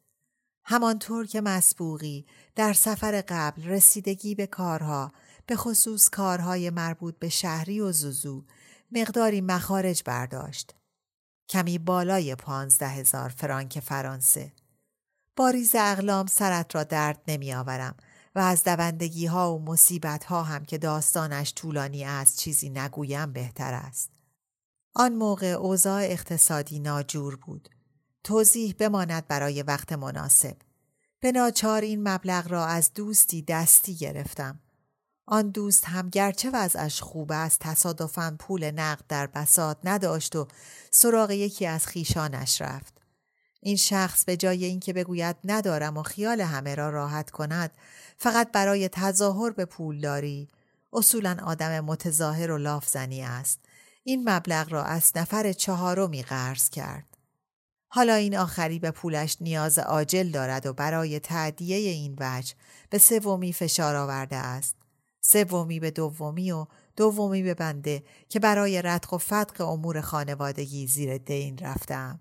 همانطور 0.64 1.26
که 1.26 1.40
مسبوقی 1.40 2.26
در 2.56 2.72
سفر 2.72 3.24
قبل 3.28 3.64
رسیدگی 3.64 4.34
به 4.34 4.46
کارها 4.46 5.12
به 5.46 5.56
خصوص 5.56 6.10
کارهای 6.10 6.70
مربوط 6.70 7.18
به 7.18 7.28
شهری 7.28 7.80
و 7.80 7.92
زوزو 7.92 8.44
مقداری 8.92 9.40
مخارج 9.40 10.02
برداشت. 10.06 10.74
کمی 11.48 11.78
بالای 11.78 12.34
پانزده 12.34 12.88
هزار 12.88 13.28
فرانک 13.28 13.80
فرانسه. 13.80 14.52
باریز 15.36 15.74
اقلام 15.74 16.26
سرت 16.26 16.74
را 16.74 16.84
درد 16.84 17.22
نمی 17.28 17.54
آورم 17.54 17.96
و 18.34 18.38
از 18.38 18.64
دوندگی 18.64 19.26
ها 19.26 19.54
و 19.54 19.62
مصیبت 19.64 20.24
ها 20.24 20.42
هم 20.42 20.64
که 20.64 20.78
داستانش 20.78 21.52
طولانی 21.54 22.04
است 22.04 22.38
چیزی 22.38 22.70
نگویم 22.70 23.32
بهتر 23.32 23.74
است. 23.74 24.10
آن 24.94 25.14
موقع 25.14 25.46
اوضاع 25.46 26.02
اقتصادی 26.02 26.78
ناجور 26.78 27.36
بود. 27.36 27.68
توضیح 28.24 28.74
بماند 28.78 29.28
برای 29.28 29.62
وقت 29.62 29.92
مناسب. 29.92 30.56
به 31.20 31.32
ناچار 31.32 31.82
این 31.82 32.08
مبلغ 32.08 32.48
را 32.48 32.66
از 32.66 32.92
دوستی 32.94 33.42
دستی 33.42 33.94
گرفتم. 33.94 34.60
آن 35.26 35.50
دوست 35.50 35.84
هم 35.84 36.08
گرچه 36.08 36.50
وضعش 36.50 37.00
خوب 37.00 37.32
است 37.32 37.60
تصادفاً 37.60 38.36
پول 38.38 38.70
نقد 38.70 39.04
در 39.08 39.26
بساط 39.26 39.78
نداشت 39.84 40.36
و 40.36 40.48
سراغ 40.90 41.30
یکی 41.30 41.66
از 41.66 41.86
خیشانش 41.86 42.60
رفت. 42.60 43.02
این 43.60 43.76
شخص 43.76 44.24
به 44.24 44.36
جای 44.36 44.64
اینکه 44.64 44.92
بگوید 44.92 45.36
ندارم 45.44 45.96
و 45.96 46.02
خیال 46.02 46.40
همه 46.40 46.74
را 46.74 46.90
راحت 46.90 47.30
کند 47.30 47.70
فقط 48.18 48.52
برای 48.52 48.88
تظاهر 48.88 49.50
به 49.50 49.64
پولداری 49.64 50.48
اصولا 50.92 51.36
آدم 51.46 51.80
متظاهر 51.80 52.50
و 52.50 52.58
لافزنی 52.58 53.22
است 53.22 53.60
این 54.04 54.28
مبلغ 54.28 54.72
را 54.72 54.84
از 54.84 55.12
نفر 55.16 55.52
چهارمی 55.52 56.22
قرض 56.22 56.68
کرد 56.70 57.11
حالا 57.94 58.14
این 58.14 58.36
آخری 58.36 58.78
به 58.78 58.90
پولش 58.90 59.36
نیاز 59.40 59.78
عاجل 59.78 60.30
دارد 60.30 60.66
و 60.66 60.72
برای 60.72 61.18
تعدیه 61.18 61.76
این 61.76 62.16
وجه 62.20 62.54
به 62.90 62.98
سومی 62.98 63.52
فشار 63.52 63.96
آورده 63.96 64.36
است. 64.36 64.76
سومی 65.20 65.80
به 65.80 65.90
دومی 65.90 66.52
و 66.52 66.66
دومی 66.96 67.42
به 67.42 67.54
بنده 67.54 68.02
که 68.28 68.40
برای 68.40 68.82
ردق 68.82 69.12
و 69.12 69.18
فتق 69.18 69.60
امور 69.60 70.00
خانوادگی 70.00 70.86
زیر 70.86 71.18
دین 71.18 71.58
رفتم. 71.58 72.20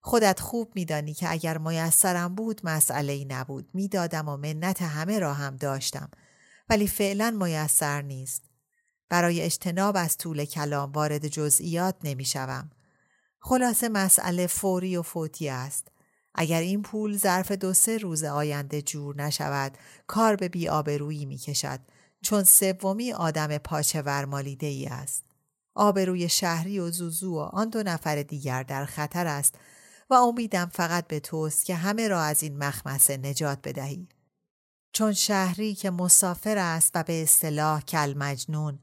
خودت 0.00 0.40
خوب 0.40 0.72
میدانی 0.74 1.14
که 1.14 1.32
اگر 1.32 1.58
میسرم 1.58 2.34
بود 2.34 2.60
مسئله 2.64 3.12
ای 3.12 3.24
نبود. 3.24 3.70
می‌دادم 3.74 4.28
و 4.28 4.36
منت 4.36 4.82
همه 4.82 5.18
را 5.18 5.34
هم 5.34 5.56
داشتم 5.56 6.10
ولی 6.68 6.86
فعلا 6.86 7.30
میسر 7.30 8.02
نیست. 8.02 8.44
برای 9.08 9.40
اجتناب 9.40 9.96
از 9.96 10.16
طول 10.16 10.44
کلام 10.44 10.92
وارد 10.92 11.28
جزئیات 11.28 11.94
نمی‌شوم. 12.04 12.70
خلاصه 13.40 13.88
مسئله 13.88 14.46
فوری 14.46 14.96
و 14.96 15.02
فوتی 15.02 15.48
است 15.48 15.88
اگر 16.34 16.60
این 16.60 16.82
پول 16.82 17.16
ظرف 17.16 17.52
دو 17.52 17.74
سه 17.74 17.98
روز 17.98 18.24
آینده 18.24 18.82
جور 18.82 19.16
نشود 19.16 19.78
کار 20.06 20.36
به 20.36 20.48
بیآبرویی 20.48 21.26
می 21.26 21.36
کشد 21.38 21.80
چون 22.22 22.44
سومی 22.44 23.12
آدم 23.12 23.58
پاچه 23.58 24.02
ورمالیده 24.02 24.66
ای 24.66 24.86
است. 24.86 25.24
آبروی 25.74 26.28
شهری 26.28 26.78
و 26.78 26.90
زوزو 26.90 27.34
و 27.34 27.38
آن 27.38 27.68
دو 27.68 27.82
نفر 27.82 28.22
دیگر 28.22 28.62
در 28.62 28.84
خطر 28.84 29.26
است 29.26 29.54
و 30.10 30.14
امیدم 30.14 30.66
فقط 30.66 31.06
به 31.06 31.20
توست 31.20 31.64
که 31.64 31.74
همه 31.74 32.08
را 32.08 32.22
از 32.22 32.42
این 32.42 32.58
مخمسه 32.58 33.16
نجات 33.16 33.58
بدهی. 33.64 34.08
چون 34.92 35.12
شهری 35.12 35.74
که 35.74 35.90
مسافر 35.90 36.58
است 36.58 36.92
و 36.94 37.02
به 37.02 37.22
اصطلاح 37.22 37.80
کل 37.80 38.14
مجنون 38.16 38.78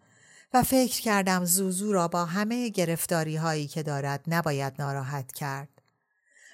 و 0.56 0.64
فکر 0.64 1.02
کردم 1.02 1.46
زوزو 1.46 1.94
را 1.94 2.08
با 2.08 2.26
همه 2.26 2.70
گرفتاری 2.70 3.36
هایی 3.36 3.68
که 3.68 3.84
دارد 3.84 4.24
نباید 4.28 4.74
ناراحت 4.80 5.32
کرد. 5.32 5.82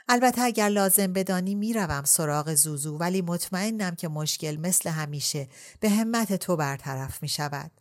البته 0.10 0.42
اگر 0.42 0.70
لازم 0.70 1.14
بدانی 1.14 1.56
می‌روم 1.56 2.04
سراغ 2.04 2.54
زوزو 2.54 2.98
ولی 2.98 3.22
مطمئنم 3.22 3.96
که 3.96 4.08
مشکل 4.08 4.58
مثل 4.58 4.90
همیشه 4.90 5.48
به 5.80 5.90
همت 5.90 6.34
تو 6.34 6.56
برطرف 6.56 7.22
می 7.22 7.30
شود. 7.30 7.72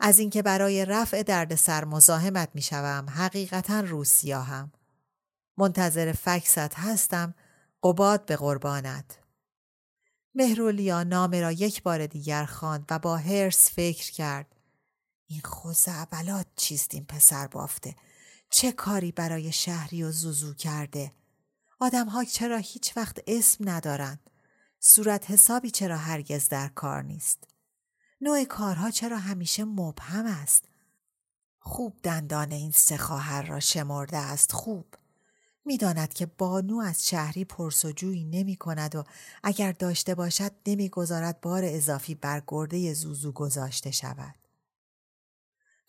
از 0.00 0.18
اینکه 0.18 0.42
برای 0.42 0.84
رفع 0.84 1.22
دردسر 1.22 1.84
مزاحمت 1.84 2.48
می 2.54 2.62
شوم 2.62 3.06
حقیقتا 3.10 3.80
روسیاهم. 3.80 4.72
منتظر 5.56 6.12
فکست 6.12 6.74
هستم 6.74 7.34
قباد 7.82 8.26
به 8.26 8.36
قربانت. 8.36 9.18
مهرولیا 10.34 11.02
نامه 11.02 11.40
را 11.40 11.52
یک 11.52 11.82
بار 11.82 12.06
دیگر 12.06 12.44
خواند 12.44 12.84
و 12.90 12.98
با 12.98 13.16
هرس 13.16 13.70
فکر 13.70 14.12
کرد. 14.12 14.53
این 15.26 15.40
خوز 15.44 15.84
ابلات 15.88 16.46
چیست 16.56 16.94
این 16.94 17.04
پسر 17.04 17.46
بافته؟ 17.46 17.96
چه 18.50 18.72
کاری 18.72 19.12
برای 19.12 19.52
شهری 19.52 20.02
و 20.02 20.12
زوزو 20.12 20.54
کرده؟ 20.54 21.12
آدم 21.80 22.08
ها 22.08 22.24
چرا 22.24 22.56
هیچ 22.56 22.96
وقت 22.96 23.18
اسم 23.26 23.68
ندارند؟ 23.68 24.30
صورت 24.80 25.30
حسابی 25.30 25.70
چرا 25.70 25.96
هرگز 25.96 26.48
در 26.48 26.68
کار 26.68 27.02
نیست؟ 27.02 27.44
نوع 28.20 28.44
کارها 28.44 28.90
چرا 28.90 29.18
همیشه 29.18 29.64
مبهم 29.64 30.26
است؟ 30.26 30.64
خوب 31.58 31.98
دندان 32.02 32.52
این 32.52 32.70
سه 32.70 32.96
خواهر 32.96 33.42
را 33.42 33.60
شمرده 33.60 34.16
است 34.16 34.52
خوب. 34.52 34.94
می‌داند 35.64 36.14
که 36.14 36.26
بانو 36.26 36.78
از 36.78 37.08
شهری 37.08 37.44
پرسجویی 37.44 38.24
نمی 38.24 38.56
کند 38.56 38.94
و 38.94 39.04
اگر 39.42 39.72
داشته 39.72 40.14
باشد 40.14 40.52
نمی‌گذارد 40.66 41.40
بار 41.40 41.62
اضافی 41.64 42.14
بر 42.14 42.42
گرده 42.46 42.94
زوزو 42.94 43.32
گذاشته 43.32 43.90
شود. 43.90 44.43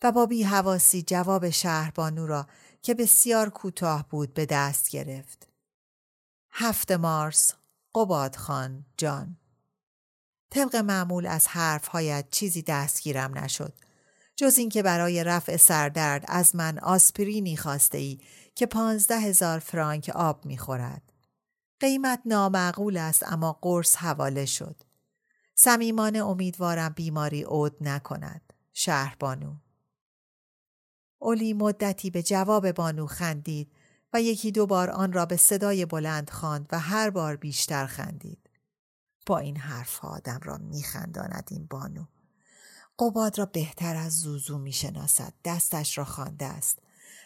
و 0.02 0.12
با 0.12 0.26
بی 0.26 0.42
حواسی 0.42 1.02
جواب 1.02 1.50
شهر 1.50 1.90
بانو 1.90 2.26
را 2.26 2.46
که 2.82 2.94
بسیار 2.94 3.50
کوتاه 3.50 4.08
بود 4.08 4.34
به 4.34 4.46
دست 4.46 4.90
گرفت. 4.90 5.48
هفت 6.50 6.92
مارس 6.92 7.54
قباد 7.94 8.36
خان 8.36 8.84
جان 8.96 9.36
طبق 10.50 10.76
معمول 10.76 11.26
از 11.26 11.48
حرفهایت 11.48 12.26
چیزی 12.30 12.62
دستگیرم 12.62 13.38
نشد 13.38 13.72
جز 14.36 14.58
اینکه 14.58 14.82
برای 14.82 15.24
رفع 15.24 15.56
سردرد 15.56 16.24
از 16.28 16.56
من 16.56 16.78
آسپرینی 16.78 17.56
خواسته 17.56 17.98
ای 17.98 18.20
که 18.54 18.66
پانزده 18.66 19.18
هزار 19.18 19.58
فرانک 19.58 20.10
آب 20.14 20.46
می‌خورد. 20.46 21.12
قیمت 21.80 22.20
نامعقول 22.24 22.96
است 22.96 23.32
اما 23.32 23.58
قرص 23.62 23.96
حواله 23.96 24.46
شد. 24.46 24.76
صمیمانه 25.54 26.18
امیدوارم 26.18 26.88
بیماری 26.88 27.42
عود 27.42 27.76
نکند. 27.80 28.52
شهر 28.72 29.16
بانو. 29.20 29.54
اولی 31.18 31.52
مدتی 31.52 32.10
به 32.10 32.22
جواب 32.22 32.72
بانو 32.72 33.06
خندید 33.06 33.72
و 34.12 34.22
یکی 34.22 34.52
دو 34.52 34.66
بار 34.66 34.90
آن 34.90 35.12
را 35.12 35.26
به 35.26 35.36
صدای 35.36 35.86
بلند 35.86 36.30
خواند 36.30 36.68
و 36.72 36.78
هر 36.80 37.10
بار 37.10 37.36
بیشتر 37.36 37.86
خندید. 37.86 38.50
با 39.26 39.38
این 39.38 39.56
حرف 39.56 40.04
آدم 40.04 40.40
را 40.42 40.58
میخنداند 40.58 41.48
این 41.50 41.66
بانو. 41.70 42.04
قباد 42.98 43.38
را 43.38 43.46
بهتر 43.46 43.96
از 43.96 44.20
زوزو 44.20 44.58
می‌شناسد. 44.58 45.32
دستش 45.44 45.98
را 45.98 46.04
خوانده 46.04 46.46
است. 46.46 46.78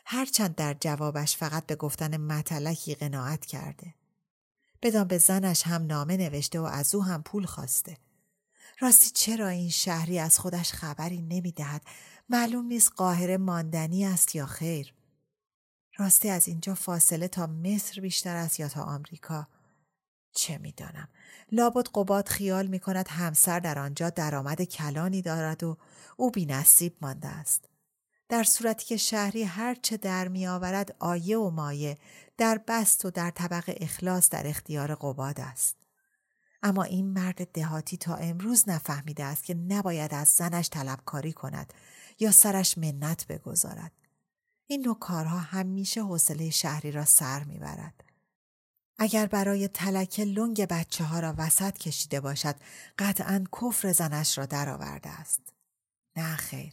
هرچند 0.04 0.54
در 0.54 0.76
جوابش 0.80 1.36
فقط 1.36 1.66
به 1.66 1.76
گفتن 1.76 2.16
متلکی 2.16 2.94
قناعت 2.94 3.46
کرده. 3.46 3.94
بدان 4.82 5.04
به 5.04 5.18
زنش 5.18 5.62
هم 5.66 5.86
نامه 5.86 6.16
نوشته 6.16 6.60
و 6.60 6.64
از 6.64 6.94
او 6.94 7.04
هم 7.04 7.22
پول 7.22 7.46
خواسته. 7.46 7.98
راستی 8.80 9.10
چرا 9.10 9.48
این 9.48 9.70
شهری 9.70 10.18
از 10.18 10.38
خودش 10.38 10.72
خبری 10.72 11.22
نمی‌دهد؟ 11.22 11.82
معلوم 12.32 12.66
نیست 12.66 12.92
قاهره 12.96 13.36
ماندنی 13.36 14.04
است 14.04 14.34
یا 14.34 14.46
خیر. 14.46 14.94
راستی 15.96 16.28
از 16.28 16.48
اینجا 16.48 16.74
فاصله 16.74 17.28
تا 17.28 17.46
مصر 17.46 18.00
بیشتر 18.00 18.36
است 18.36 18.60
یا 18.60 18.68
تا 18.68 18.82
آمریکا؟ 18.82 19.46
چه 20.32 20.58
می‌دانم. 20.58 21.08
لابد 21.52 21.88
قباد 21.94 22.28
خیال 22.28 22.66
می 22.66 22.80
کند 22.80 23.08
همسر 23.08 23.60
در 23.60 23.78
آنجا 23.78 24.10
درآمد 24.10 24.62
کلانی 24.62 25.22
دارد 25.22 25.62
و 25.62 25.76
او 26.16 26.30
بی 26.30 26.46
نصیب 26.46 26.96
مانده 27.00 27.28
است. 27.28 27.68
در 28.28 28.42
صورتی 28.42 28.86
که 28.86 28.96
شهری 28.96 29.42
هرچه 29.42 29.96
در 29.96 30.28
می 30.28 30.46
آورد 30.46 30.96
آیه 30.98 31.38
و 31.38 31.50
مایه 31.50 31.98
در 32.36 32.60
بست 32.68 33.04
و 33.04 33.10
در 33.10 33.30
طبق 33.30 33.76
اخلاص 33.80 34.28
در 34.28 34.46
اختیار 34.46 34.94
قباد 34.94 35.40
است. 35.40 35.76
اما 36.62 36.82
این 36.82 37.06
مرد 37.06 37.52
دهاتی 37.52 37.96
تا 37.96 38.14
امروز 38.14 38.68
نفهمیده 38.68 39.24
است 39.24 39.44
که 39.44 39.54
نباید 39.54 40.14
از 40.14 40.28
زنش 40.28 40.68
طلبکاری 40.70 41.32
کند. 41.32 41.72
یا 42.20 42.30
سرش 42.30 42.78
منت 42.78 43.26
بگذارد 43.26 43.92
این 44.66 44.82
نوع 44.86 44.98
کارها 44.98 45.38
همیشه 45.38 46.02
حوصله 46.02 46.50
شهری 46.50 46.92
را 46.92 47.04
سر 47.04 47.44
می‌برد. 47.44 48.04
اگر 48.98 49.26
برای 49.26 49.68
تلک 49.68 50.20
لنگ 50.20 50.66
بچه 50.66 51.04
ها 51.04 51.20
را 51.20 51.34
وسط 51.38 51.78
کشیده 51.78 52.20
باشد 52.20 52.56
قطعا 52.98 53.44
کفر 53.60 53.92
زنش 53.92 54.38
را 54.38 54.46
درآورده 54.46 55.08
است. 55.08 55.40
نه 56.16 56.36
خیر. 56.36 56.72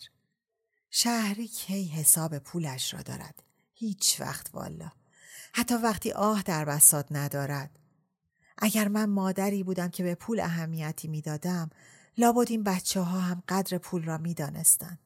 شهری 0.89 1.47
کی 1.47 1.87
حساب 1.87 2.37
پولش 2.37 2.93
را 2.93 3.01
دارد. 3.01 3.43
هیچ 3.73 4.21
وقت 4.21 4.49
والا. 4.53 4.91
حتی 5.53 5.75
وقتی 5.75 6.11
آه 6.11 6.41
در 6.43 6.65
بسات 6.65 7.07
ندارد. 7.11 7.79
اگر 8.57 8.87
من 8.87 9.09
مادری 9.09 9.63
بودم 9.63 9.89
که 9.89 10.03
به 10.03 10.15
پول 10.15 10.39
اهمیتی 10.39 11.07
می‌دادم 11.07 11.69
لابد 12.17 12.51
این 12.51 12.63
بچه 12.63 13.01
ها 13.01 13.19
هم 13.19 13.43
قدر 13.47 13.77
پول 13.77 14.03
را 14.03 14.17
می 14.17 14.33
دانستن. 14.33 14.97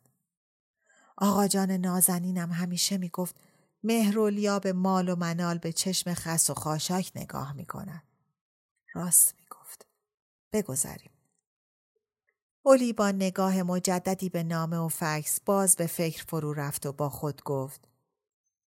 آقا 1.22 1.48
جان 1.48 1.72
نازنینم 1.72 2.52
همیشه 2.52 2.98
می 2.98 3.10
گفت 3.10 3.36
مهرولیا 3.84 4.60
به 4.60 4.74
مال 4.74 5.10
و 5.10 5.16
منال 5.16 5.58
به 5.58 5.72
چشم 5.74 6.14
خس 6.14 6.50
و 6.50 6.54
خاشاک 6.54 7.12
نگاه 7.16 7.54
می 7.54 7.66
کند. 7.66 8.04
راست 8.94 9.36
می 9.40 9.46
گفت. 9.50 9.86
بگذاریم. 10.54 11.12
اولی 12.66 12.94
با 12.94 13.12
نگاه 13.12 13.64
مجددی 13.64 14.30
به 14.30 14.44
نامه 14.44 14.78
و 14.78 14.88
فکس 14.88 15.40
باز 15.46 15.76
به 15.76 15.88
فکر 15.88 16.24
فرو 16.24 16.54
رفت 16.54 16.86
و 16.86 16.92
با 16.92 17.10
خود 17.10 17.44
گفت 17.44 17.88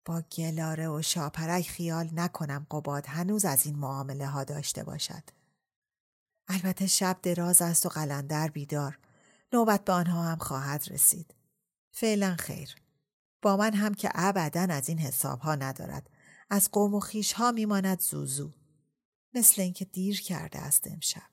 با 0.05 0.23
گلاره 0.37 0.89
و 0.89 1.03
شاپرک 1.03 1.69
خیال 1.69 2.11
نکنم 2.13 2.67
قباد 2.71 3.07
هنوز 3.07 3.45
از 3.45 3.67
این 3.67 3.79
معامله 3.79 4.27
ها 4.27 4.45
داشته 4.45 4.85
باشد. 4.85 5.23
البته 6.49 6.87
شب 6.87 7.19
دراز 7.23 7.63
است 7.63 7.87
و 7.87 7.89
قلندر 7.89 8.49
بیدار. 8.49 8.99
نوبت 9.53 9.85
به 9.85 9.93
آنها 9.93 10.23
هم 10.23 10.39
خواهد 10.39 10.85
رسید. 10.91 11.35
فعلا 11.93 12.37
خیر. 12.39 12.77
با 13.43 13.57
من 13.57 13.75
هم 13.75 13.95
که 13.95 14.11
ابدا 14.15 14.61
از 14.61 14.89
این 14.89 14.99
حساب 14.99 15.41
ها 15.41 15.55
ندارد. 15.55 16.11
از 16.51 16.71
قوم 16.71 16.95
و 16.95 17.01
خیش 17.01 17.33
ها 17.33 17.53
میماند 17.53 18.01
زوزو. 18.01 18.53
مثل 19.35 19.63
اینکه 19.63 19.85
دیر 19.85 20.21
کرده 20.21 20.59
است 20.59 20.87
امشب. 20.87 21.31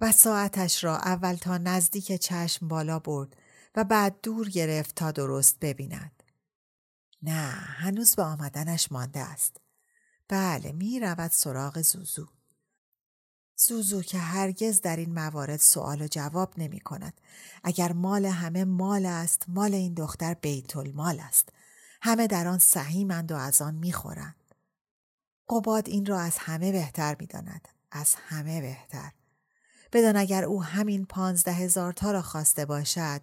و 0.00 0.12
ساعتش 0.12 0.84
را 0.84 0.96
اول 0.96 1.34
تا 1.34 1.58
نزدیک 1.58 2.12
چشم 2.12 2.68
بالا 2.68 2.98
برد 2.98 3.36
و 3.74 3.84
بعد 3.84 4.20
دور 4.22 4.48
گرفت 4.48 4.94
تا 4.94 5.12
درست 5.12 5.60
ببیند. 5.60 6.22
نه 7.22 7.50
هنوز 7.50 8.16
به 8.16 8.22
آمدنش 8.22 8.92
مانده 8.92 9.20
است. 9.20 9.60
بله 10.28 10.72
می 10.72 11.00
رود 11.00 11.30
سراغ 11.30 11.82
زوزو. 11.82 12.35
زوزو 13.56 14.02
که 14.02 14.18
هرگز 14.18 14.80
در 14.80 14.96
این 14.96 15.14
موارد 15.14 15.60
سوال 15.60 16.02
و 16.02 16.08
جواب 16.08 16.54
نمی 16.56 16.80
کند. 16.80 17.20
اگر 17.64 17.92
مال 17.92 18.26
همه 18.26 18.64
مال 18.64 19.06
است 19.06 19.44
مال 19.48 19.74
این 19.74 19.94
دختر 19.94 20.34
بیت 20.34 20.76
المال 20.76 21.20
است. 21.20 21.48
همه 22.02 22.26
در 22.26 22.48
آن 22.48 22.58
سهیمند 22.58 23.32
و 23.32 23.36
از 23.36 23.62
آن 23.62 23.74
می 23.74 23.92
خورند. 23.92 24.54
قباد 25.48 25.88
این 25.88 26.06
را 26.06 26.20
از 26.20 26.38
همه 26.38 26.72
بهتر 26.72 27.16
می 27.20 27.26
داند. 27.26 27.68
از 27.90 28.14
همه 28.14 28.60
بهتر. 28.60 29.12
بدان 29.92 30.16
اگر 30.16 30.44
او 30.44 30.62
همین 30.62 31.06
پانزده 31.06 31.52
هزار 31.52 31.92
تا 31.92 32.10
را 32.12 32.22
خواسته 32.22 32.64
باشد 32.64 33.20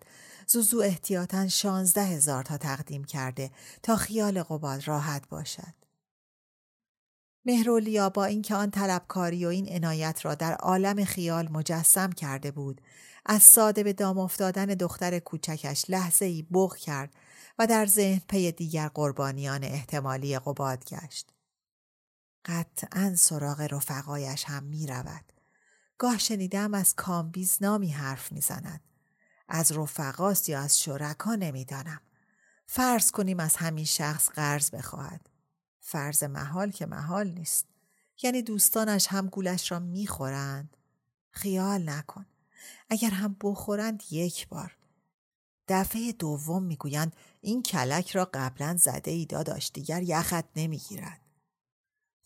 زوزو 0.48 0.80
احتیاطاً 0.80 1.48
شانزده 1.48 2.04
هزار 2.04 2.44
تا 2.44 2.58
تقدیم 2.58 3.04
کرده 3.04 3.52
تا 3.84 3.96
خیال 3.96 4.44
قباد 4.44 4.88
راحت 4.88 5.30
باشد. 5.30 5.83
مهرولیا 7.46 8.10
با 8.10 8.26
اینکه 8.26 8.56
آن 8.56 8.72
طلبکاری 8.72 9.46
و 9.46 9.48
این 9.48 9.70
عنایت 9.70 10.26
را 10.26 10.36
در 10.36 10.54
عالم 10.54 11.06
خیال 11.06 11.52
مجسم 11.52 12.12
کرده 12.12 12.52
بود 12.52 12.82
از 13.26 13.44
ساده 13.44 13.84
به 13.84 13.94
دام 13.94 14.18
افتادن 14.18 14.66
دختر 14.66 15.20
کوچکش 15.20 15.86
لحظه 15.90 16.26
ای 16.26 16.42
بغ 16.42 16.76
کرد 16.78 17.14
و 17.60 17.68
در 17.68 17.86
ذهن 17.86 18.22
پی 18.28 18.52
دیگر 18.52 18.88
قربانیان 18.88 19.64
احتمالی 19.64 20.40
قباد 20.40 20.86
گشت. 20.86 21.30
قطعا 22.46 23.16
سراغ 23.16 23.62
رفقایش 23.72 24.44
هم 24.44 24.64
می 24.64 24.88
رود. 24.88 25.34
گاه 25.98 26.18
شنیدم 26.18 26.74
از 26.74 26.96
کامبیز 26.96 27.58
نامی 27.62 27.90
حرف 27.90 28.32
می‌زند. 28.32 28.82
از 29.50 29.72
رفقاست 29.72 30.50
یا 30.50 30.60
از 30.60 30.80
شرکا 30.80 31.36
نمی‌دانم. 31.36 32.02
فرض 32.68 33.12
کنیم 33.12 33.40
از 33.40 33.56
همین 33.56 33.86
شخص 33.86 34.30
قرض 34.30 34.72
بخواهد. 34.72 35.33
فرض 35.86 36.24
محال 36.24 36.72
که 36.72 36.86
محال 36.86 37.28
نیست. 37.28 37.66
یعنی 38.24 38.42
دوستانش 38.42 39.08
هم 39.08 39.28
گولش 39.28 39.72
را 39.72 39.80
می‌خورند. 39.80 40.78
خیال 41.32 41.90
نکن. 41.90 42.26
اگر 42.90 43.10
هم 43.10 43.36
بخورند 43.42 44.04
یک 44.12 44.48
بار. 44.48 44.78
دفعه 45.68 46.12
دوم 46.12 46.64
می‌گویند 46.64 47.16
این 47.42 47.64
کلک 47.64 48.12
را 48.12 48.30
قبلا 48.34 48.78
زده 48.78 49.12
ای 49.12 49.26
داداش 49.26 49.72
دیگر 49.74 50.02
یخت 50.02 50.46
نمی‌گیرد. 50.56 51.22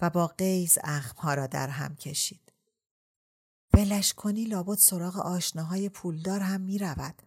و 0.02 0.10
با 0.10 0.28
قیز 0.28 0.78
اخمها 0.84 1.34
را 1.34 1.48
در 1.48 1.68
هم 1.68 1.96
کشید. 1.96 2.52
ولش 3.74 4.14
کنی 4.14 4.46
لابد 4.46 4.78
سراغ 4.78 5.18
آشناهای 5.18 5.90
پولدار 5.90 6.40
هم 6.40 6.62
می 6.62 6.78
رود. 6.78 7.22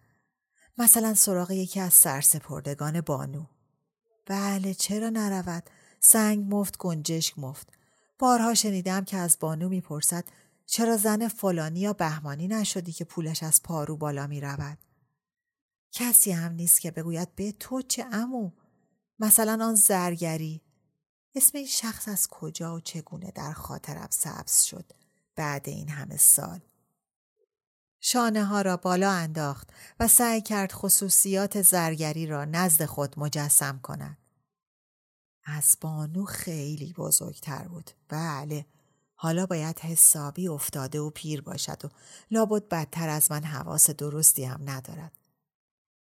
مثلا 0.79 1.15
سراغ 1.15 1.51
یکی 1.51 1.81
از 1.81 1.95
سرسپردگان 1.95 3.01
بانو. 3.01 3.45
بله 4.27 4.75
چرا 4.75 5.09
نرود؟ 5.09 5.71
سنگ 6.01 6.55
مفت 6.55 6.79
گنجشک 6.79 7.39
مفت. 7.39 7.69
بارها 8.19 8.55
شنیدم 8.55 9.05
که 9.05 9.17
از 9.17 9.37
بانو 9.41 9.69
می‌پرسد 9.69 10.25
چرا 10.67 10.97
زن 10.97 11.29
فلانی 11.29 11.81
یا 11.81 11.93
بهمانی 11.93 12.49
نشدی 12.49 12.93
که 12.93 13.05
پولش 13.05 13.43
از 13.43 13.63
پارو 13.63 13.97
بالا 13.97 14.27
می 14.27 14.41
رود؟ 14.41 14.79
کسی 15.93 16.33
هم 16.33 16.53
نیست 16.53 16.81
که 16.81 16.91
بگوید 16.91 17.35
به 17.35 17.53
تو 17.53 17.83
چه 17.83 18.07
امو؟ 18.13 18.51
مثلا 19.19 19.65
آن 19.65 19.75
زرگری. 19.75 20.63
اسم 21.35 21.59
این 21.59 21.67
شخص 21.67 22.09
از 22.09 22.29
کجا 22.29 22.75
و 22.75 22.81
چگونه 22.81 23.31
در 23.31 23.53
خاطرم 23.53 24.09
سبز 24.11 24.63
شد 24.63 24.93
بعد 25.37 25.69
این 25.69 25.89
همه 25.89 26.17
سال. 26.17 26.61
شانه 28.01 28.45
ها 28.45 28.63
را 28.63 28.77
بالا 28.77 29.11
انداخت 29.11 29.71
و 30.01 30.09
سعی 30.09 30.41
کرد 30.41 30.73
خصوصیات 30.73 31.63
زرگری 31.63 32.27
را 32.27 32.45
نزد 32.45 32.85
خود 32.85 33.19
مجسم 33.19 33.79
کند. 33.83 34.19
از 35.45 35.77
بانو 35.81 36.25
خیلی 36.25 36.93
بزرگتر 36.93 37.69
بود. 37.69 37.91
بله. 38.09 38.67
حالا 39.15 39.47
باید 39.47 39.79
حسابی 39.79 40.49
افتاده 40.49 41.01
و 41.01 41.11
پیر 41.11 41.41
باشد 41.41 41.85
و 41.85 41.89
لابد 42.31 42.69
بدتر 42.69 43.09
از 43.09 43.31
من 43.31 43.45
حواس 43.45 43.91
درستی 43.91 44.45
هم 44.45 44.71
ندارد. 44.71 45.13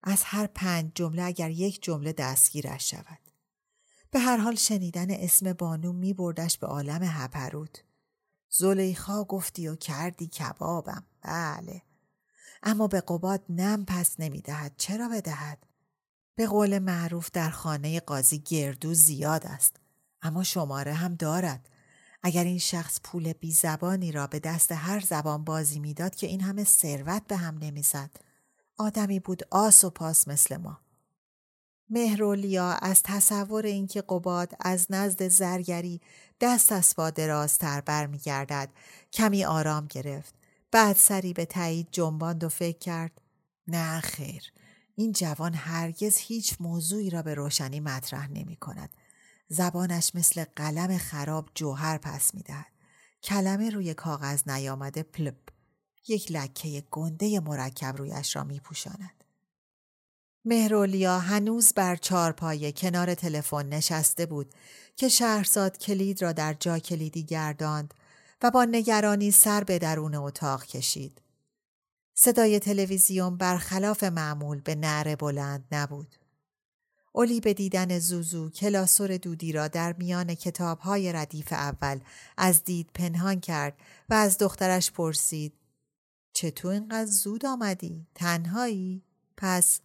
از 0.03 0.23
هر 0.23 0.47
پنج 0.47 0.91
جمله 0.95 1.23
اگر 1.23 1.49
یک 1.49 1.83
جمله 1.83 2.13
دستگیرش 2.13 2.91
شود. 2.91 3.19
به 4.11 4.19
هر 4.19 4.37
حال 4.37 4.55
شنیدن 4.55 5.11
اسم 5.11 5.53
بانو 5.53 5.93
می 5.93 6.13
بردش 6.13 6.57
به 6.57 6.67
عالم 6.67 7.03
هپرود. 7.03 7.77
زلیخا 8.49 9.23
گفتی 9.23 9.67
و 9.67 9.75
کردی 9.75 10.27
کبابم. 10.27 11.05
بله. 11.21 11.81
اما 12.63 12.87
به 12.87 13.01
قباد 13.01 13.43
نم 13.49 13.85
پس 13.85 14.19
نمی 14.19 14.41
دهد. 14.41 14.73
چرا 14.77 15.09
بدهد؟ 15.09 15.67
به 16.35 16.47
قول 16.47 16.79
معروف 16.79 17.29
در 17.33 17.49
خانه 17.49 17.99
قاضی 17.99 18.39
گردو 18.39 18.93
زیاد 18.93 19.45
است. 19.45 19.75
اما 20.21 20.43
شماره 20.43 20.93
هم 20.93 21.15
دارد. 21.15 21.69
اگر 22.23 22.43
این 22.43 22.59
شخص 22.59 22.99
پول 23.03 23.33
بی 23.33 23.51
زبانی 23.51 24.11
را 24.11 24.27
به 24.27 24.39
دست 24.39 24.71
هر 24.71 24.99
زبان 24.99 25.43
بازی 25.43 25.79
می‌داد 25.79 26.15
که 26.15 26.27
این 26.27 26.41
همه 26.41 26.63
ثروت 26.63 27.27
به 27.27 27.37
هم 27.37 27.57
نمی‌زد. 27.57 28.09
آدمی 28.77 29.19
بود 29.19 29.43
آس 29.51 29.83
و 29.83 29.89
پاس 29.89 30.27
مثل 30.27 30.57
ما. 30.57 30.79
مهرولیا 31.89 32.71
از 32.71 33.03
تصور 33.03 33.65
اینکه 33.65 34.01
قباد 34.01 34.53
از 34.59 34.87
نزد 34.89 35.27
زرگری 35.27 36.01
دست 36.41 36.71
از 36.71 36.95
پا 36.95 37.09
درازتر 37.09 37.81
برمیگردد 37.81 38.69
کمی 39.13 39.45
آرام 39.45 39.87
گرفت 39.87 40.35
بعد 40.71 40.95
سری 40.95 41.33
به 41.33 41.45
تایید 41.45 41.87
جنباند 41.91 42.43
و 42.43 42.49
فکر 42.49 42.77
کرد 42.77 43.21
نه 43.67 43.99
خیر 43.99 44.52
این 44.95 45.11
جوان 45.11 45.53
هرگز 45.53 46.17
هیچ 46.17 46.55
موضوعی 46.59 47.09
را 47.09 47.21
به 47.21 47.33
روشنی 47.33 47.79
مطرح 47.79 48.31
نمی 48.31 48.55
کند. 48.55 48.89
زبانش 49.47 50.11
مثل 50.15 50.45
قلم 50.55 50.97
خراب 50.97 51.49
جوهر 51.55 51.97
پس 51.97 52.35
می 52.35 52.41
دهد. 52.41 52.71
کلمه 53.23 53.69
روی 53.69 53.93
کاغذ 53.93 54.49
نیامده 54.49 55.03
پلپ. 55.03 55.49
یک 56.07 56.31
لکه 56.31 56.83
گنده 56.91 57.39
مرکب 57.39 57.97
رویش 57.97 58.35
را 58.35 58.43
می 58.43 58.59
پوشاند. 58.59 59.23
مهرولیا 60.45 61.19
هنوز 61.19 61.73
بر 61.73 61.95
چارپایه 61.95 62.71
کنار 62.71 63.15
تلفن 63.15 63.65
نشسته 63.65 64.25
بود 64.25 64.53
که 64.95 65.09
شهرزاد 65.09 65.77
کلید 65.77 66.21
را 66.21 66.31
در 66.31 66.53
جا 66.53 66.79
کلیدی 66.79 67.23
گرداند 67.23 67.93
و 68.41 68.51
با 68.51 68.65
نگرانی 68.65 69.31
سر 69.31 69.63
به 69.63 69.79
درون 69.79 70.15
اتاق 70.15 70.65
کشید. 70.65 71.21
صدای 72.13 72.59
تلویزیون 72.59 73.37
برخلاف 73.37 74.03
معمول 74.03 74.61
به 74.61 74.75
نعره 74.75 75.15
بلند 75.15 75.65
نبود. 75.71 76.15
اولی 77.13 77.39
به 77.39 77.53
دیدن 77.53 77.99
زوزو 77.99 78.49
کلاسور 78.49 79.17
دودی 79.17 79.51
را 79.51 79.67
در 79.67 79.93
میان 79.93 80.35
کتابهای 80.35 81.13
ردیف 81.13 81.53
اول 81.53 81.99
از 82.37 82.63
دید 82.63 82.89
پنهان 82.93 83.39
کرد 83.39 83.77
و 84.09 84.13
از 84.13 84.37
دخترش 84.37 84.91
پرسید 84.91 85.53
چطور 86.33 86.73
اینقدر 86.73 87.05
زود 87.05 87.45
آمدی؟ 87.45 88.07
تنهایی؟ 88.15 89.03
پس 89.37 89.79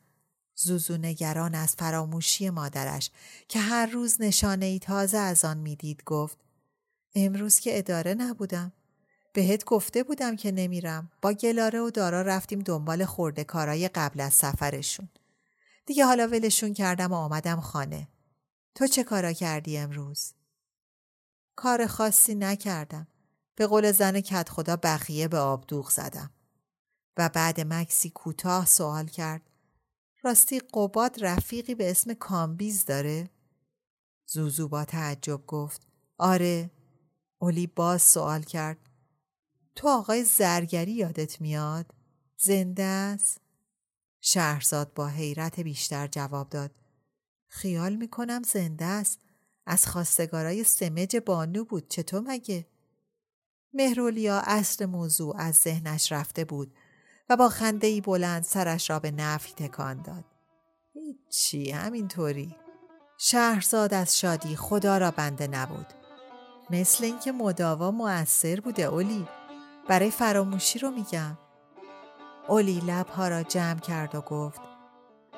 زوزو 0.55 0.97
نگران 0.97 1.55
از 1.55 1.74
فراموشی 1.74 2.51
مادرش 2.51 3.11
که 3.49 3.59
هر 3.59 3.87
روز 3.87 4.20
نشانه 4.20 4.66
ای 4.66 4.79
تازه 4.79 5.18
از 5.18 5.45
آن 5.45 5.59
می‌دید 5.59 6.05
گفت 6.05 6.39
امروز 7.14 7.61
که 7.61 7.79
اداره 7.79 8.14
نبودم 8.14 8.72
بهت 9.33 9.64
گفته 9.64 10.03
بودم 10.03 10.37
که 10.37 10.53
نمیرم. 10.53 11.11
با 11.22 11.33
گلاره 11.33 11.81
و 11.81 11.91
دارا 11.91 12.22
رفتیم 12.22 12.59
دنبال 12.59 13.05
خورده 13.05 13.45
کارای 13.45 13.89
قبل 13.89 14.20
از 14.20 14.35
سفرشون. 14.35 15.09
دیگه 15.87 16.05
حالا 16.05 16.26
ولشون 16.26 16.74
کردم 16.74 17.12
و 17.12 17.14
آمدم 17.14 17.61
خانه. 17.61 18.09
تو 18.74 18.87
چه 18.87 19.05
کارا 19.05 19.33
کردی 19.33 19.79
امروز؟ 19.79 20.33
کار 21.57 21.87
خاصی 21.87 22.35
نکردم. 22.35 23.07
به 23.55 23.66
قول 23.66 23.93
زن 23.93 24.20
کت 24.20 24.49
خدا 24.49 24.76
بقیه 24.76 25.29
به 25.29 25.39
آبدوغ 25.39 25.91
زدم. 25.91 26.31
و 27.16 27.29
بعد 27.29 27.61
مکسی 27.61 28.11
کوتاه 28.11 28.66
سوال 28.66 29.07
کرد. 29.07 29.43
راستی 30.22 30.61
قباد 30.74 31.24
رفیقی 31.24 31.74
به 31.74 31.91
اسم 31.91 32.14
کامبیز 32.14 32.85
داره؟ 32.85 33.31
زوزو 34.26 34.68
با 34.68 34.85
تعجب 34.85 35.47
گفت. 35.47 35.87
آره. 36.18 36.70
اولی 37.39 37.66
باز 37.66 38.03
سوال 38.03 38.43
کرد. 38.43 38.88
تو 39.79 39.89
آقای 39.89 40.24
زرگری 40.24 40.93
یادت 40.93 41.41
میاد؟ 41.41 41.95
زنده 42.37 42.83
است؟ 42.83 43.41
شهرزاد 44.20 44.95
با 44.95 45.07
حیرت 45.09 45.61
بیشتر 45.61 46.07
جواب 46.07 46.49
داد 46.49 46.70
خیال 47.49 47.97
می‌کنم 47.97 48.43
زنده 48.43 48.85
است 48.85 49.20
از 49.66 49.87
خواستگارای 49.87 50.64
سمج 50.64 51.16
بانو 51.16 51.64
بود 51.64 51.89
چطور 51.89 52.20
مگه؟ 52.20 52.66
مهرولیا 53.72 54.43
اصل 54.45 54.87
موضوع 54.87 55.37
از 55.37 55.55
ذهنش 55.55 56.12
رفته 56.12 56.45
بود 56.45 56.74
و 57.29 57.37
با 57.37 57.49
خنده 57.49 58.01
بلند 58.01 58.43
سرش 58.43 58.91
را 58.91 58.99
به 58.99 59.11
نفی 59.11 59.53
تکان 59.53 60.03
داد. 60.03 60.24
هیچی 60.93 61.70
همینطوری. 61.70 62.57
شهرزاد 63.18 63.95
از 63.95 64.18
شادی 64.18 64.57
خدا 64.57 64.99
را 64.99 65.11
بنده 65.11 65.47
نبود. 65.47 65.87
مثل 66.70 67.05
اینکه 67.05 67.33
مداوا 67.33 67.91
مؤثر 67.91 68.61
بوده 68.61 68.83
اولی. 68.83 69.29
برای 69.89 70.11
فراموشی 70.11 70.78
رو 70.78 70.91
میگم. 70.91 71.39
اولی 72.49 72.82
لبها 72.86 73.28
را 73.28 73.43
جمع 73.43 73.80
کرد 73.80 74.14
و 74.14 74.20
گفت 74.20 74.61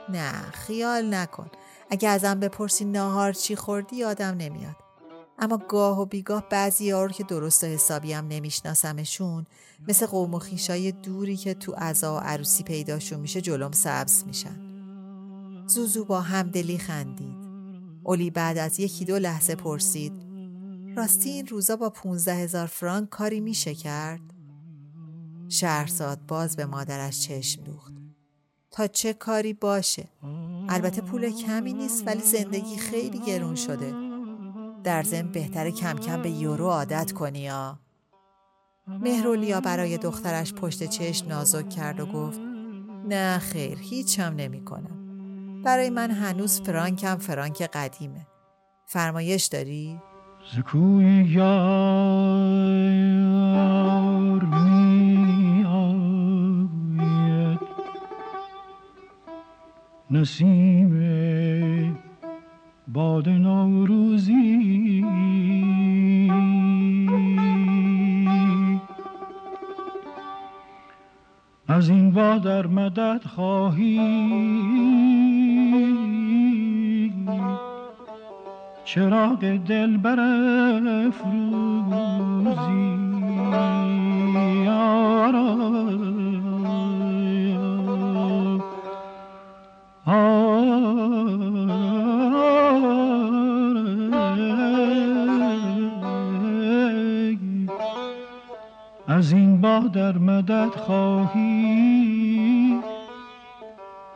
نه 0.09 0.33
خیال 0.33 1.15
نکن. 1.15 1.51
اگه 1.91 2.09
ازم 2.09 2.41
بپرسی 2.41 2.85
ناهار 2.85 3.33
چی 3.33 3.57
خوردی 3.57 3.97
یادم 3.97 4.37
نمیاد. 4.37 4.77
اما 5.39 5.57
گاه 5.57 6.01
و 6.01 6.05
بیگاه 6.05 6.49
بعضی 6.49 6.85
یارو 6.85 7.13
که 7.13 7.25
درست 7.25 7.65
و 7.65 7.67
حسابی 7.67 8.13
هم 8.13 8.29
نمیشناسمشون 8.29 9.47
مثل 9.89 10.07
قوم 10.07 10.35
و 10.35 10.39
خیشای 10.39 10.93
دوری 10.93 11.37
که 11.37 11.55
تو 11.55 11.73
عزا 11.73 12.17
و 12.17 12.19
عروسی 12.19 12.63
پیداشون 12.63 13.21
میشه 13.21 13.41
جلوم 13.41 13.73
سبز 13.73 14.25
میشن. 14.27 14.61
زوزو 15.67 16.05
با 16.05 16.21
همدلی 16.21 16.79
خندید. 16.79 17.51
اولی 18.05 18.31
بعد 18.31 18.59
از 18.59 18.81
یکی 18.81 19.05
دو 19.05 19.19
لحظه 19.19 19.55
پرسید 19.55 20.13
راستی 20.97 21.31
این 21.31 21.47
روزا 21.47 21.77
با 21.77 21.91
پونزده 21.91 22.35
هزار 22.35 22.67
فرانک 22.67 23.09
کاری 23.09 23.41
میشه 23.41 23.75
کرد؟ 23.75 24.21
شهرزاد 25.51 26.27
باز 26.27 26.57
به 26.57 26.67
مادرش 26.67 27.21
چشم 27.21 27.63
دوخت. 27.63 27.93
تا 28.71 28.87
چه 28.87 29.13
کاری 29.13 29.53
باشه؟ 29.53 30.09
البته 30.69 31.01
پول 31.01 31.31
کمی 31.31 31.73
نیست 31.73 32.07
ولی 32.07 32.21
زندگی 32.21 32.77
خیلی 32.77 33.19
گرون 33.19 33.55
شده. 33.55 33.95
در 34.85 35.03
ضمن 35.03 35.33
بهتر 35.33 35.71
کم 35.71 35.99
کم 35.99 36.23
به 36.23 36.31
یورو 36.31 36.71
عادت 36.71 37.13
کنی 37.13 37.49
ها. 37.49 37.79
مهرولیا 38.87 39.61
برای 39.61 39.99
دخترش 39.99 40.55
پشت 40.55 40.85
چشم 40.85 41.29
نازک 41.29 41.69
کرد 41.69 42.01
و 42.01 42.07
گفت 42.07 42.41
نه 43.09 43.39
خیر 43.39 43.79
هیچ 43.79 44.21
هم 44.21 44.35
نمی 44.35 44.65
کنم. 44.65 45.63
برای 45.63 45.91
من 45.91 46.11
هنوز 46.11 46.61
فرانکم 46.61 47.17
فرانک 47.17 47.63
قدیمه. 47.63 48.27
فرمایش 48.87 49.47
داری؟ 49.47 50.01
زکوی 50.57 51.25
یار 51.29 52.65
می 54.45 55.65
آید 55.65 57.61
نسیم 60.11 60.91
باد 62.89 63.29
نوروزی 63.29 65.05
از 71.69 71.89
این 71.89 72.11
با 72.11 72.39
در 72.39 72.67
مدد 72.67 73.25
خواهی 73.25 75.30
چراغ 78.95 79.57
دل 79.57 79.97
بر 79.97 80.17
فروزی 81.11 82.51
از 99.09 99.33
این 99.33 99.61
با 99.61 99.79
در 99.79 100.19
مدد 100.19 100.71
خواهی 100.71 102.20